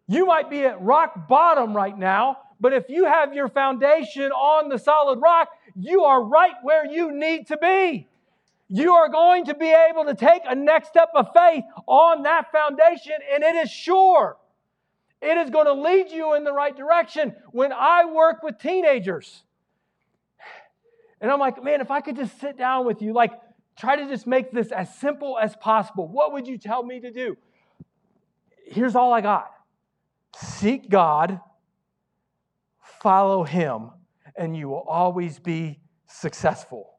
You 0.08 0.26
might 0.26 0.50
be 0.50 0.66
at 0.66 0.82
rock 0.82 1.26
bottom 1.26 1.74
right 1.74 1.96
now, 1.96 2.36
but 2.60 2.72
if 2.72 2.88
you 2.88 3.06
have 3.06 3.34
your 3.34 3.48
foundation 3.48 4.30
on 4.32 4.68
the 4.68 4.78
solid 4.78 5.20
rock, 5.20 5.48
you 5.74 6.04
are 6.04 6.22
right 6.22 6.54
where 6.62 6.84
you 6.86 7.12
need 7.12 7.46
to 7.48 7.56
be 7.56 8.08
you 8.72 8.94
are 8.94 9.08
going 9.08 9.44
to 9.46 9.54
be 9.54 9.74
able 9.90 10.04
to 10.04 10.14
take 10.14 10.42
a 10.46 10.54
next 10.54 10.88
step 10.88 11.10
of 11.16 11.26
faith 11.34 11.64
on 11.88 12.22
that 12.22 12.52
foundation, 12.52 13.14
and 13.34 13.42
it 13.42 13.56
is 13.56 13.68
sure. 13.68 14.36
It 15.20 15.36
is 15.38 15.50
going 15.50 15.66
to 15.66 15.72
lead 15.72 16.12
you 16.12 16.34
in 16.34 16.44
the 16.44 16.52
right 16.52 16.74
direction. 16.74 17.34
When 17.50 17.72
I 17.72 18.04
work 18.04 18.44
with 18.44 18.58
teenagers, 18.58 19.42
and 21.20 21.32
I'm 21.32 21.40
like, 21.40 21.62
man, 21.62 21.80
if 21.80 21.90
I 21.90 22.00
could 22.00 22.14
just 22.14 22.40
sit 22.40 22.56
down 22.56 22.86
with 22.86 23.02
you, 23.02 23.12
like, 23.12 23.32
try 23.76 23.96
to 23.96 24.06
just 24.06 24.24
make 24.24 24.52
this 24.52 24.70
as 24.70 24.94
simple 24.98 25.36
as 25.36 25.56
possible, 25.56 26.06
what 26.06 26.32
would 26.32 26.46
you 26.46 26.56
tell 26.56 26.84
me 26.84 27.00
to 27.00 27.10
do? 27.10 27.36
Here's 28.66 28.94
all 28.94 29.12
I 29.12 29.20
got 29.20 29.50
seek 30.36 30.88
God, 30.88 31.40
follow 33.00 33.44
Him, 33.44 33.90
and 34.36 34.56
you 34.56 34.68
will 34.68 34.84
always 34.88 35.38
be 35.38 35.80
successful. 36.06 36.90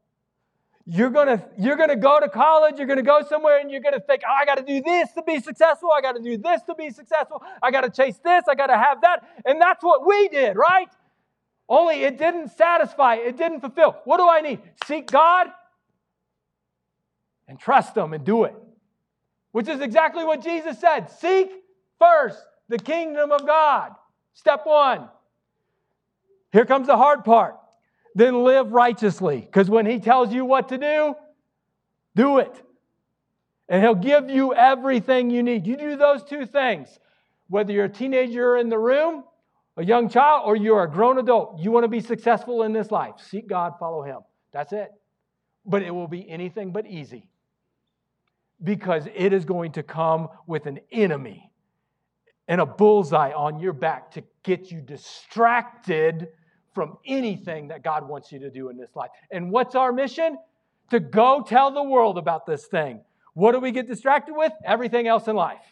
You're 0.86 1.12
gonna 1.12 1.46
you're 1.60 1.76
gonna 1.76 1.96
go 1.96 2.20
to 2.20 2.28
college 2.28 2.80
you're 2.80 2.88
gonna 2.88 3.04
go 3.04 3.22
somewhere 3.30 3.60
and 3.60 3.70
you're 3.70 3.82
gonna 3.82 4.00
think 4.00 4.24
oh, 4.28 4.34
i 4.34 4.46
gotta 4.46 4.64
do 4.64 4.82
this 4.82 5.14
to 5.14 5.22
be 5.22 5.40
successful 5.40 5.92
i 5.96 6.02
gotta 6.02 6.20
do 6.20 6.38
this 6.38 6.64
to 6.64 6.74
be 6.74 6.90
successful 6.90 7.42
i 7.62 7.70
gotta 7.70 7.90
chase 7.90 8.18
this 8.24 8.44
i 8.50 8.56
gotta 8.56 8.76
have 8.76 9.00
that. 9.02 9.24
And 9.46 9.62
that's 9.62 9.84
what 9.84 10.06
we 10.06 10.28
did 10.30 10.58
right? 10.58 10.90
Only 11.70 12.04
it 12.04 12.18
didn't 12.18 12.50
satisfy 12.50 13.16
it 13.16 13.38
didn't 13.38 13.62
fulfill. 13.62 13.96
What 14.06 14.18
do 14.18 14.28
i 14.28 14.42
need? 14.42 14.60
Seek 14.86 15.12
god 15.12 15.48
and 17.48 17.60
trust 17.60 17.96
him 17.96 18.14
and 18.14 18.26
do 18.26 18.46
it. 18.46 18.56
Which 19.52 19.68
is 19.68 19.82
exactly 19.82 20.26
what 20.26 20.42
jesus 20.44 20.80
said. 20.80 21.12
Seek 21.12 21.52
first 22.00 22.44
the 22.70 22.80
kingdom 22.80 23.32
of 23.32 23.46
god. 23.46 23.92
Step 24.34 24.64
one 24.66 25.10
here 26.52 26.66
comes 26.66 26.88
the 26.88 26.98
hard 26.98 27.24
part 27.24 27.56
then 28.16 28.44
live 28.44 28.72
righteously. 28.72 29.40
Because 29.40 29.70
when 29.70 29.86
He 29.86 30.00
tells 30.00 30.34
you 30.34 30.46
what 30.46 30.70
to 30.70 30.78
do, 30.78 31.16
do 32.16 32.40
it. 32.40 32.54
And 33.70 33.82
He'll 33.82 33.96
give 33.96 34.30
you 34.30 34.54
everything 34.54 35.30
you 35.30 35.44
need. 35.44 35.66
You 35.66 35.78
do 35.78 35.96
those 35.96 36.24
two 36.24 36.46
things. 36.46 37.00
Whether 37.48 37.74
you're 37.74 37.86
a 37.86 37.90
teenager 37.90 38.58
in 38.58 38.70
the 38.70 38.78
room, 38.78 39.24
a 39.78 39.84
young 39.84 40.10
child, 40.10 40.44
or 40.46 40.56
you're 40.56 40.84
a 40.84 40.90
grown 40.90 41.18
adult, 41.18 41.60
you 41.60 41.72
want 41.72 41.84
to 41.86 41.90
be 41.90 42.02
successful 42.02 42.64
in 42.64 42.74
this 42.74 42.92
life. 42.92 43.16
Seek 43.18 43.48
God, 43.48 43.74
follow 43.80 44.04
Him. 44.04 44.20
That's 44.52 44.74
it. 44.74 44.92
But 45.66 45.84
it 45.84 45.92
will 45.92 46.08
be 46.08 46.30
anything 46.30 46.72
but 46.72 46.86
easy 46.88 47.28
because 48.64 49.08
it 49.16 49.34
is 49.34 49.46
going 49.46 49.72
to 49.74 49.84
come 49.84 50.30
with 50.48 50.66
an 50.66 50.80
enemy 50.92 51.52
and 52.48 52.60
a 52.60 52.66
bullseye 52.66 53.32
on 53.32 53.60
your 53.60 53.74
back 53.74 54.12
to 54.12 54.24
get 54.44 54.72
you 54.72 54.82
distracted 54.82 56.28
from 56.74 56.98
anything 57.06 57.68
that 57.70 57.84
God 57.84 58.08
wants 58.08 58.32
you 58.32 58.40
to 58.40 58.50
do 58.50 58.70
in 58.70 58.78
this 58.78 58.96
life. 58.96 59.10
And 59.30 59.52
what's 59.52 59.76
our 59.76 59.92
mission? 59.92 60.38
To 60.92 61.00
go 61.00 61.42
tell 61.42 61.72
the 61.72 61.84
world 61.84 62.18
about 62.18 62.46
this 62.46 62.66
thing. 62.66 63.02
What 63.34 63.54
do 63.54 63.60
we 63.60 63.72
get 63.72 63.88
distracted 63.88 64.36
with? 64.36 64.52
Everything 64.66 65.08
else 65.08 65.28
in 65.28 65.36
life. 65.36 65.64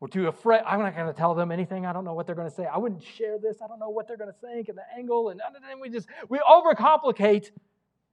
We're 0.00 0.08
too 0.08 0.28
afraid. 0.28 0.60
I'm 0.66 0.80
not 0.80 0.94
going 0.94 1.06
to 1.06 1.14
tell 1.14 1.34
them 1.34 1.50
anything. 1.50 1.86
I 1.86 1.92
don't 1.92 2.04
know 2.04 2.14
what 2.14 2.26
they're 2.26 2.34
going 2.34 2.48
to 2.48 2.54
say. 2.54 2.66
I 2.66 2.76
wouldn't 2.76 3.02
share 3.02 3.38
this. 3.38 3.62
I 3.62 3.66
don't 3.66 3.78
know 3.78 3.88
what 3.88 4.06
they're 4.06 4.16
going 4.16 4.32
to 4.32 4.46
think 4.46 4.68
and 4.68 4.76
the 4.76 4.82
angle. 4.96 5.30
And 5.30 5.40
then 5.40 5.80
we 5.80 5.88
just, 5.88 6.08
we 6.28 6.38
overcomplicate 6.38 7.50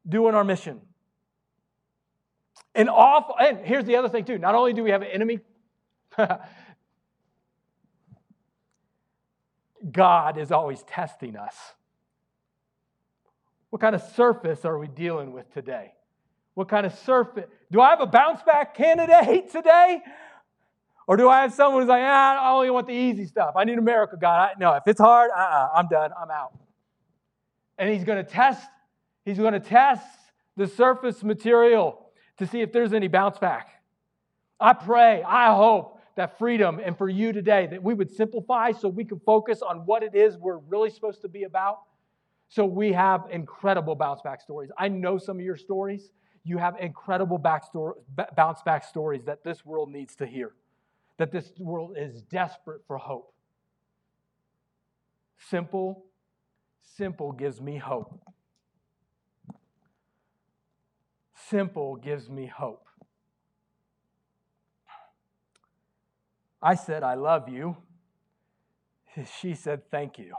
doing 0.07 0.35
our 0.35 0.43
mission. 0.43 0.81
And 2.73 2.89
off, 2.89 3.31
and 3.39 3.59
here's 3.65 3.85
the 3.85 3.97
other 3.97 4.09
thing 4.09 4.23
too. 4.25 4.37
Not 4.37 4.55
only 4.55 4.73
do 4.73 4.83
we 4.83 4.91
have 4.91 5.01
an 5.01 5.09
enemy, 5.09 5.39
God 9.91 10.37
is 10.37 10.51
always 10.51 10.83
testing 10.83 11.35
us. 11.35 11.55
What 13.71 13.81
kind 13.81 13.95
of 13.95 14.03
surface 14.15 14.65
are 14.65 14.77
we 14.77 14.87
dealing 14.87 15.31
with 15.31 15.51
today? 15.53 15.93
What 16.53 16.67
kind 16.67 16.85
of 16.85 16.93
surface? 16.99 17.45
Do 17.71 17.81
I 17.81 17.89
have 17.89 18.01
a 18.01 18.05
bounce 18.05 18.43
back 18.43 18.75
candidate 18.75 19.49
today? 19.51 20.01
Or 21.07 21.17
do 21.17 21.29
I 21.29 21.41
have 21.41 21.53
someone 21.53 21.81
who's 21.81 21.89
like, 21.89 22.03
ah, 22.05 22.37
I 22.41 22.51
only 22.51 22.69
want 22.69 22.87
the 22.87 22.93
easy 22.93 23.25
stuff. 23.25 23.55
I 23.55 23.63
need 23.63 23.77
a 23.77 23.81
miracle, 23.81 24.17
God. 24.21 24.51
I, 24.51 24.59
no, 24.59 24.73
if 24.73 24.83
it's 24.85 24.99
hard, 24.99 25.31
uh-uh, 25.31 25.69
I'm 25.73 25.87
done. 25.87 26.11
I'm 26.21 26.29
out. 26.29 26.51
And 27.77 27.89
he's 27.89 28.03
going 28.03 28.23
to 28.23 28.29
test, 28.29 28.67
he's 29.25 29.37
going 29.37 29.53
to 29.53 29.59
test 29.59 30.05
the 30.57 30.67
surface 30.67 31.23
material 31.23 32.11
to 32.37 32.47
see 32.47 32.61
if 32.61 32.71
there's 32.73 32.93
any 32.93 33.07
bounce 33.07 33.37
back. 33.39 33.69
I 34.59 34.73
pray, 34.73 35.23
I 35.23 35.55
hope 35.55 35.99
that 36.17 36.37
freedom 36.37 36.79
and 36.83 36.97
for 36.97 37.09
you 37.09 37.31
today 37.31 37.67
that 37.67 37.81
we 37.81 37.93
would 37.93 38.11
simplify 38.11 38.73
so 38.73 38.89
we 38.89 39.05
can 39.05 39.19
focus 39.21 39.61
on 39.61 39.85
what 39.85 40.03
it 40.03 40.13
is 40.13 40.37
we're 40.37 40.57
really 40.57 40.89
supposed 40.89 41.21
to 41.21 41.29
be 41.29 41.43
about 41.43 41.79
so 42.51 42.65
we 42.65 42.91
have 42.91 43.27
incredible 43.31 43.95
bounce 43.95 44.21
back 44.21 44.41
stories. 44.41 44.71
I 44.77 44.89
know 44.89 45.17
some 45.17 45.37
of 45.39 45.41
your 45.45 45.55
stories. 45.55 46.11
You 46.43 46.57
have 46.57 46.75
incredible 46.81 47.37
bounce 47.37 48.61
back 48.63 48.83
stories 48.83 49.23
that 49.23 49.41
this 49.45 49.65
world 49.65 49.89
needs 49.89 50.17
to 50.17 50.25
hear, 50.27 50.51
that 51.17 51.31
this 51.31 51.53
world 51.57 51.95
is 51.97 52.23
desperate 52.23 52.81
for 52.85 52.97
hope. 52.97 53.33
Simple, 55.37 56.03
simple 56.81 57.31
gives 57.31 57.61
me 57.61 57.77
hope. 57.77 58.19
Simple 61.33 61.95
gives 61.95 62.29
me 62.29 62.47
hope. 62.47 62.85
I 66.61 66.75
said, 66.75 67.01
I 67.01 67.13
love 67.13 67.47
you. 67.47 67.77
She 69.39 69.55
said, 69.55 69.89
Thank 69.89 70.19
you. 70.19 70.35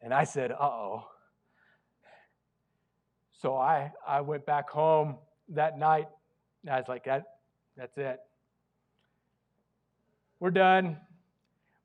And 0.00 0.14
I 0.14 0.24
said, 0.24 0.52
uh 0.52 0.56
oh. 0.60 1.08
So 3.40 3.56
I, 3.56 3.92
I 4.06 4.20
went 4.20 4.46
back 4.46 4.68
home 4.68 5.16
that 5.50 5.78
night. 5.78 6.08
I 6.68 6.76
was 6.78 6.88
like, 6.88 7.04
that, 7.04 7.24
that's 7.76 7.96
it. 7.96 8.20
We're 10.40 10.50
done. 10.50 10.98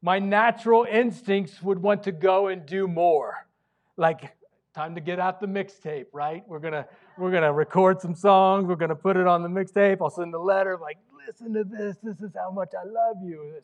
My 0.01 0.20
natural 0.20 0.86
instincts 0.89 1.61
would 1.61 1.80
want 1.82 2.03
to 2.03 2.11
go 2.11 2.47
and 2.47 2.66
do 2.66 2.88
more. 2.88 3.47
Like, 3.97 4.36
time 4.74 4.95
to 4.95 5.01
get 5.01 5.20
out 5.20 5.39
the 5.39 5.47
mixtape, 5.47 6.07
right? 6.14 6.43
We're 6.47 6.59
gonna 6.59 6.88
we're 7.18 7.32
gonna 7.32 7.53
record 7.53 8.01
some 8.01 8.16
songs. 8.16 8.66
We're 8.66 8.76
gonna 8.76 8.95
put 8.95 9.18
it 9.18 9.28
on 9.28 9.43
the 9.43 9.49
mixtape. 9.49 9.97
I'll 10.01 10.09
send 10.09 10.34
a 10.34 10.39
letter 10.39 10.78
like, 10.82 10.97
listen 11.26 11.53
to 11.53 11.64
this. 11.64 11.97
This 12.01 12.20
is 12.22 12.32
how 12.36 12.51
much 12.51 12.74
I 12.80 12.86
love 12.86 13.18
you. 13.24 13.61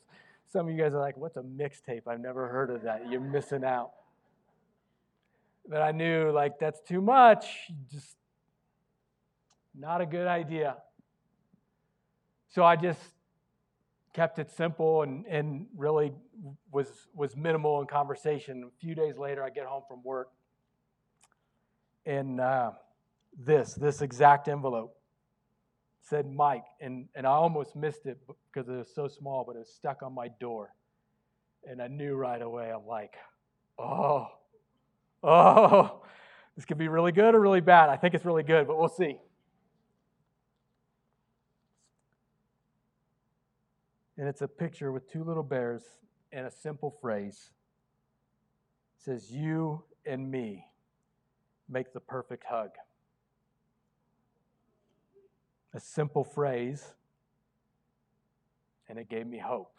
Some 0.52 0.68
of 0.68 0.74
you 0.74 0.82
guys 0.82 0.94
are 0.94 1.00
like, 1.00 1.18
what's 1.18 1.38
a 1.38 1.42
mixtape? 1.42 2.08
I've 2.08 2.20
never 2.20 2.48
heard 2.48 2.70
of 2.70 2.84
that. 2.84 3.10
You're 3.10 3.22
missing 3.22 3.64
out. 3.64 3.92
But 5.70 5.84
I 5.84 5.92
knew 5.92 6.32
like 6.32 6.58
that's 6.60 6.82
too 6.82 7.00
much. 7.00 7.46
Just 7.92 8.16
not 9.76 10.02
a 10.02 10.06
good 10.06 10.26
idea. 10.26 10.78
So 12.50 12.64
I 12.64 12.76
just 12.76 13.00
kept 14.14 14.40
it 14.40 14.50
simple 14.50 15.04
and, 15.04 15.26
and 15.28 15.68
really 15.78 16.12
was 16.72 16.88
was 17.14 17.38
minimal 17.38 17.82
in 17.82 17.88
conversation. 17.88 18.64
A 18.64 18.80
few 18.80 18.96
days 18.96 19.20
later, 19.20 19.44
I 19.44 19.52
get 19.52 19.66
home 19.66 19.84
from 19.88 20.04
work, 20.04 20.30
and 22.04 22.42
uh, 22.42 22.72
this 23.38 23.76
this 23.76 24.02
exact 24.02 24.48
envelope 24.48 24.96
said 26.02 26.26
Mike, 26.26 26.66
and 26.82 27.08
and 27.14 27.28
I 27.28 27.32
almost 27.32 27.76
missed 27.76 28.08
it 28.08 28.18
because 28.52 28.68
it 28.68 28.74
was 28.74 28.92
so 28.96 29.08
small, 29.08 29.44
but 29.46 29.56
it 29.56 29.60
was 29.60 29.72
stuck 29.72 30.02
on 30.02 30.16
my 30.16 30.30
door, 30.40 30.74
and 31.64 31.80
I 31.80 31.88
knew 31.88 32.16
right 32.16 32.42
away. 32.42 32.72
I'm 32.72 32.88
like, 32.88 33.14
oh, 33.78 34.30
Oh, 35.24 36.02
this 36.56 36.66
could 36.66 36.78
be 36.78 36.88
really 36.88 37.12
good 37.12 37.36
or 37.36 37.40
really 37.40 37.62
bad. 37.62 37.90
I 37.90 37.98
think 37.98 38.14
it's 38.14 38.26
really 38.26 38.44
good, 38.44 38.68
but 38.68 38.78
we'll 38.78 38.88
see. 38.88 39.18
And 44.18 44.28
it's 44.28 44.42
a 44.42 44.48
picture 44.48 44.92
with 44.92 45.10
two 45.10 45.24
little 45.24 45.44
bears 45.44 45.84
and 46.32 46.46
a 46.46 46.52
simple 46.52 46.96
phrase. 47.02 47.52
It 48.98 49.04
says, 49.04 49.32
You 49.32 49.84
and 50.06 50.30
me 50.30 50.66
make 51.70 51.94
the 51.94 52.02
perfect 52.02 52.44
hug. 52.44 52.72
A 55.74 55.80
simple 55.80 56.24
phrase, 56.24 56.96
and 58.90 58.98
it 58.98 59.08
gave 59.08 59.28
me 59.28 59.38
hope. 59.38 59.72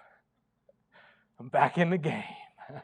I'm 1.40 1.48
back 1.48 1.78
in 1.78 1.90
the 1.90 1.98
game. 1.98 2.24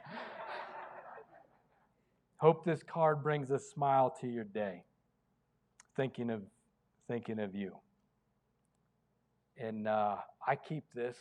Hope 2.39 2.65
this 2.65 2.83
card 2.83 3.23
brings 3.23 3.51
a 3.51 3.59
smile 3.59 4.15
to 4.21 4.27
your 4.27 4.45
day, 4.45 4.85
thinking 5.97 6.29
of, 6.31 6.43
thinking 7.09 7.39
of 7.39 7.55
you. 7.55 7.73
And 9.57 9.89
uh, 9.89 10.17
I 10.47 10.57
keep 10.57 10.85
this 10.95 11.17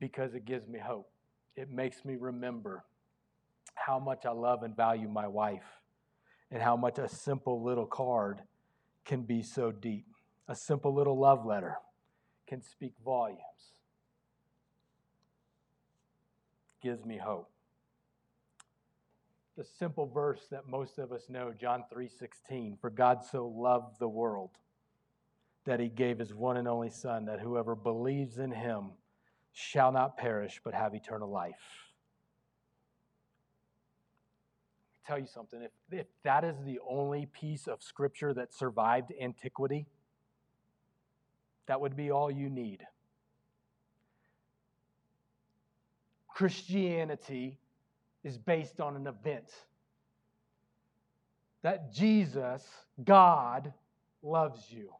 because 0.00 0.34
it 0.34 0.46
gives 0.46 0.66
me 0.66 0.78
hope. 0.78 1.10
It 1.56 1.70
makes 1.70 2.06
me 2.06 2.16
remember 2.16 2.84
how 3.74 3.98
much 3.98 4.24
I 4.24 4.30
love 4.30 4.62
and 4.62 4.74
value 4.74 5.08
my 5.08 5.28
wife 5.28 5.82
and 6.50 6.62
how 6.62 6.76
much 6.76 6.98
a 6.98 7.08
simple 7.08 7.62
little 7.62 7.86
card 7.86 8.40
can 9.04 9.22
be 9.22 9.42
so 9.42 9.70
deep. 9.70 10.06
A 10.48 10.54
simple 10.54 10.94
little 10.94 11.18
love 11.18 11.44
letter 11.44 11.76
can 12.46 12.62
speak 12.62 12.94
volumes. 13.04 13.42
Gives 16.80 17.04
me 17.04 17.18
hope 17.18 17.50
the 19.58 19.64
simple 19.64 20.06
verse 20.06 20.46
that 20.52 20.68
most 20.68 20.98
of 20.98 21.10
us 21.10 21.28
know, 21.28 21.52
John 21.52 21.84
3:16, 21.92 22.76
for 22.76 22.90
God 22.90 23.24
so 23.24 23.48
loved 23.48 23.98
the 23.98 24.08
world 24.08 24.56
that 25.64 25.80
he 25.80 25.88
gave 25.88 26.20
his 26.20 26.32
one 26.32 26.56
and 26.56 26.68
only 26.68 26.90
son 26.90 27.24
that 27.24 27.40
whoever 27.40 27.74
believes 27.74 28.38
in 28.38 28.52
him 28.52 28.92
shall 29.52 29.90
not 29.90 30.16
perish 30.16 30.60
but 30.62 30.74
have 30.74 30.94
eternal 30.94 31.28
life. 31.28 31.84
tell 35.04 35.18
you 35.18 35.26
something 35.26 35.62
if, 35.62 35.70
if 35.90 36.06
that 36.22 36.44
is 36.44 36.54
the 36.66 36.78
only 36.86 37.24
piece 37.24 37.66
of 37.66 37.82
scripture 37.82 38.34
that 38.34 38.52
survived 38.52 39.10
antiquity, 39.18 39.86
that 41.66 41.80
would 41.80 41.96
be 41.96 42.10
all 42.10 42.30
you 42.30 42.50
need. 42.50 42.86
Christianity 46.28 47.58
is 48.28 48.36
based 48.36 48.78
on 48.78 48.94
an 48.94 49.06
event 49.06 49.50
that 51.62 51.92
Jesus, 51.92 52.62
God, 53.02 53.72
loves 54.22 54.70
you. 54.70 54.90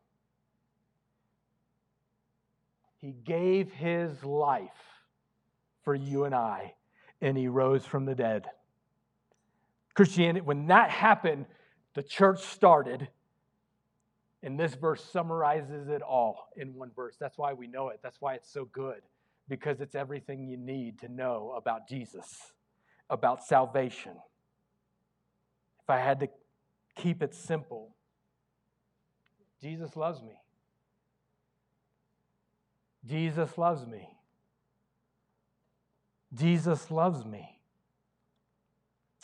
He 3.01 3.13
gave 3.13 3.71
his 3.71 4.25
life 4.25 4.71
for 5.85 5.95
you 5.95 6.25
and 6.25 6.35
I, 6.35 6.75
and 7.21 7.37
he 7.37 7.49
rose 7.49 7.85
from 7.85 8.07
the 8.07 8.15
dead. 8.15 8.47
Christianity, 9.95 10.41
when 10.41 10.69
that 10.69 10.91
happened, 10.91 11.45
the 11.95 12.03
church 12.03 12.41
started. 12.41 13.09
And 14.43 14.59
this 14.59 14.75
verse 14.75 15.05
summarizes 15.05 15.89
it 15.89 16.01
all 16.01 16.49
in 16.57 16.75
one 16.75 16.93
verse. 16.97 17.17
That's 17.21 17.37
why 17.37 17.53
we 17.53 17.67
know 17.67 17.89
it. 17.89 18.01
That's 18.03 18.21
why 18.21 18.35
it's 18.35 18.51
so 18.51 18.65
good, 18.65 19.03
because 19.49 19.81
it's 19.81 19.95
everything 19.95 20.47
you 20.49 20.57
need 20.57 21.01
to 21.01 21.09
know 21.09 21.53
about 21.57 21.89
Jesus, 21.89 22.53
about 23.11 23.45
salvation. 23.45 24.13
If 25.83 25.91
I 25.91 25.99
had 25.99 26.21
to 26.21 26.29
keep 26.97 27.23
it 27.23 27.35
simple, 27.35 27.95
Jesus 29.61 29.97
loves 29.97 30.23
me. 30.23 30.39
Jesus 33.05 33.57
loves 33.57 33.87
me. 33.87 34.09
Jesus 36.35 36.91
loves 36.91 37.25
me. 37.25 37.59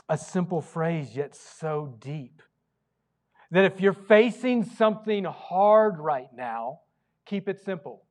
A 0.09 0.17
simple 0.17 0.61
phrase, 0.61 1.15
yet 1.15 1.35
so 1.35 1.95
deep. 1.99 2.43
That 3.51 3.65
if 3.65 3.81
you're 3.81 3.93
facing 3.93 4.65
something 4.65 5.25
hard 5.25 5.99
right 5.99 6.29
now, 6.35 6.81
keep 7.27 7.49
it 7.49 7.61
simple. 7.61 8.03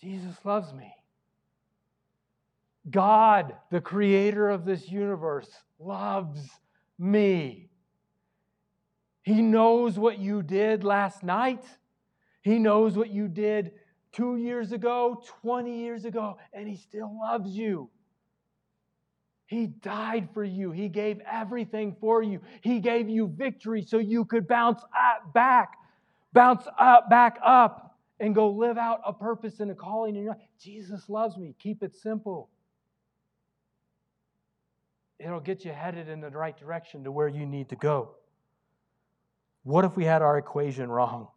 Jesus 0.00 0.36
loves 0.44 0.72
me. 0.72 0.92
God, 2.90 3.54
the 3.70 3.80
creator 3.80 4.48
of 4.50 4.64
this 4.64 4.88
universe, 4.88 5.48
loves 5.78 6.40
me. 6.98 7.70
He 9.22 9.40
knows 9.40 9.98
what 9.98 10.18
you 10.18 10.42
did 10.42 10.84
last 10.84 11.22
night. 11.22 11.64
He 12.42 12.58
knows 12.58 12.96
what 12.96 13.08
you 13.08 13.26
did 13.26 13.72
two 14.12 14.36
years 14.36 14.72
ago, 14.72 15.22
20 15.42 15.78
years 15.78 16.04
ago, 16.04 16.36
and 16.52 16.68
He 16.68 16.76
still 16.76 17.18
loves 17.18 17.50
you. 17.50 17.90
He 19.46 19.66
died 19.66 20.28
for 20.34 20.44
you. 20.44 20.70
He 20.70 20.88
gave 20.88 21.20
everything 21.30 21.96
for 22.00 22.22
you. 22.22 22.40
He 22.60 22.80
gave 22.80 23.08
you 23.08 23.28
victory 23.28 23.82
so 23.82 23.98
you 23.98 24.24
could 24.24 24.46
bounce 24.46 24.82
up 24.82 25.32
back, 25.32 25.74
bounce 26.32 26.66
up, 26.78 27.08
back 27.08 27.38
up, 27.44 27.96
and 28.20 28.34
go 28.34 28.50
live 28.50 28.78
out 28.78 29.00
a 29.06 29.12
purpose 29.12 29.60
and 29.60 29.70
a 29.70 29.74
calling 29.74 30.16
in 30.16 30.24
your 30.24 30.32
life. 30.32 30.42
Jesus 30.58 31.08
loves 31.08 31.36
me. 31.36 31.54
Keep 31.58 31.82
it 31.82 31.94
simple. 31.94 32.50
It'll 35.24 35.40
get 35.40 35.64
you 35.64 35.72
headed 35.72 36.08
in 36.08 36.20
the 36.20 36.28
right 36.28 36.56
direction 36.56 37.04
to 37.04 37.12
where 37.12 37.28
you 37.28 37.46
need 37.46 37.70
to 37.70 37.76
go. 37.76 38.16
What 39.62 39.86
if 39.86 39.96
we 39.96 40.04
had 40.04 40.20
our 40.20 40.36
equation 40.36 40.90
wrong? 40.90 41.28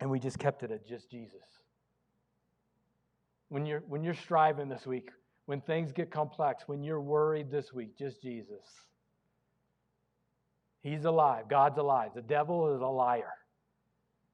And 0.00 0.10
we 0.10 0.18
just 0.18 0.38
kept 0.38 0.64
it 0.64 0.72
at 0.72 0.84
just 0.84 1.08
Jesus. 1.08 1.38
When 3.50 3.64
you're, 3.64 3.84
when 3.86 4.02
you're 4.02 4.14
striving 4.14 4.68
this 4.68 4.84
week, 4.84 5.10
when 5.46 5.60
things 5.60 5.92
get 5.92 6.10
complex, 6.10 6.64
when 6.66 6.82
you're 6.82 7.00
worried 7.00 7.52
this 7.52 7.72
week, 7.72 7.96
just 7.96 8.20
Jesus. 8.20 8.66
He's 10.82 11.04
alive. 11.04 11.48
God's 11.48 11.78
alive. 11.78 12.10
The 12.16 12.22
devil 12.22 12.74
is 12.74 12.80
a 12.80 12.86
liar. 12.86 13.32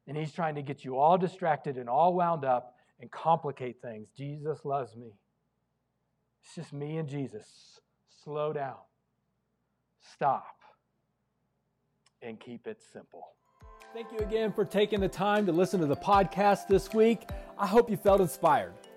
And 0.06 0.16
he's 0.16 0.32
trying 0.32 0.54
to 0.54 0.62
get 0.62 0.84
you 0.84 0.98
all 0.98 1.18
distracted 1.18 1.76
and 1.76 1.88
all 1.88 2.14
wound 2.14 2.46
up 2.46 2.76
and 3.00 3.10
complicate 3.10 3.82
things. 3.82 4.08
Jesus 4.16 4.64
loves 4.64 4.96
me. 4.96 5.12
It's 6.44 6.54
just 6.54 6.72
me 6.72 6.98
and 6.98 7.08
Jesus. 7.08 7.80
Slow 8.22 8.52
down. 8.52 8.76
Stop. 10.12 10.56
And 12.22 12.38
keep 12.38 12.66
it 12.66 12.82
simple. 12.92 13.22
Thank 13.94 14.12
you 14.12 14.18
again 14.18 14.52
for 14.52 14.64
taking 14.64 15.00
the 15.00 15.08
time 15.08 15.46
to 15.46 15.52
listen 15.52 15.80
to 15.80 15.86
the 15.86 15.96
podcast 15.96 16.66
this 16.68 16.92
week. 16.92 17.28
I 17.58 17.66
hope 17.66 17.90
you 17.90 17.96
felt 17.96 18.20
inspired 18.20 18.74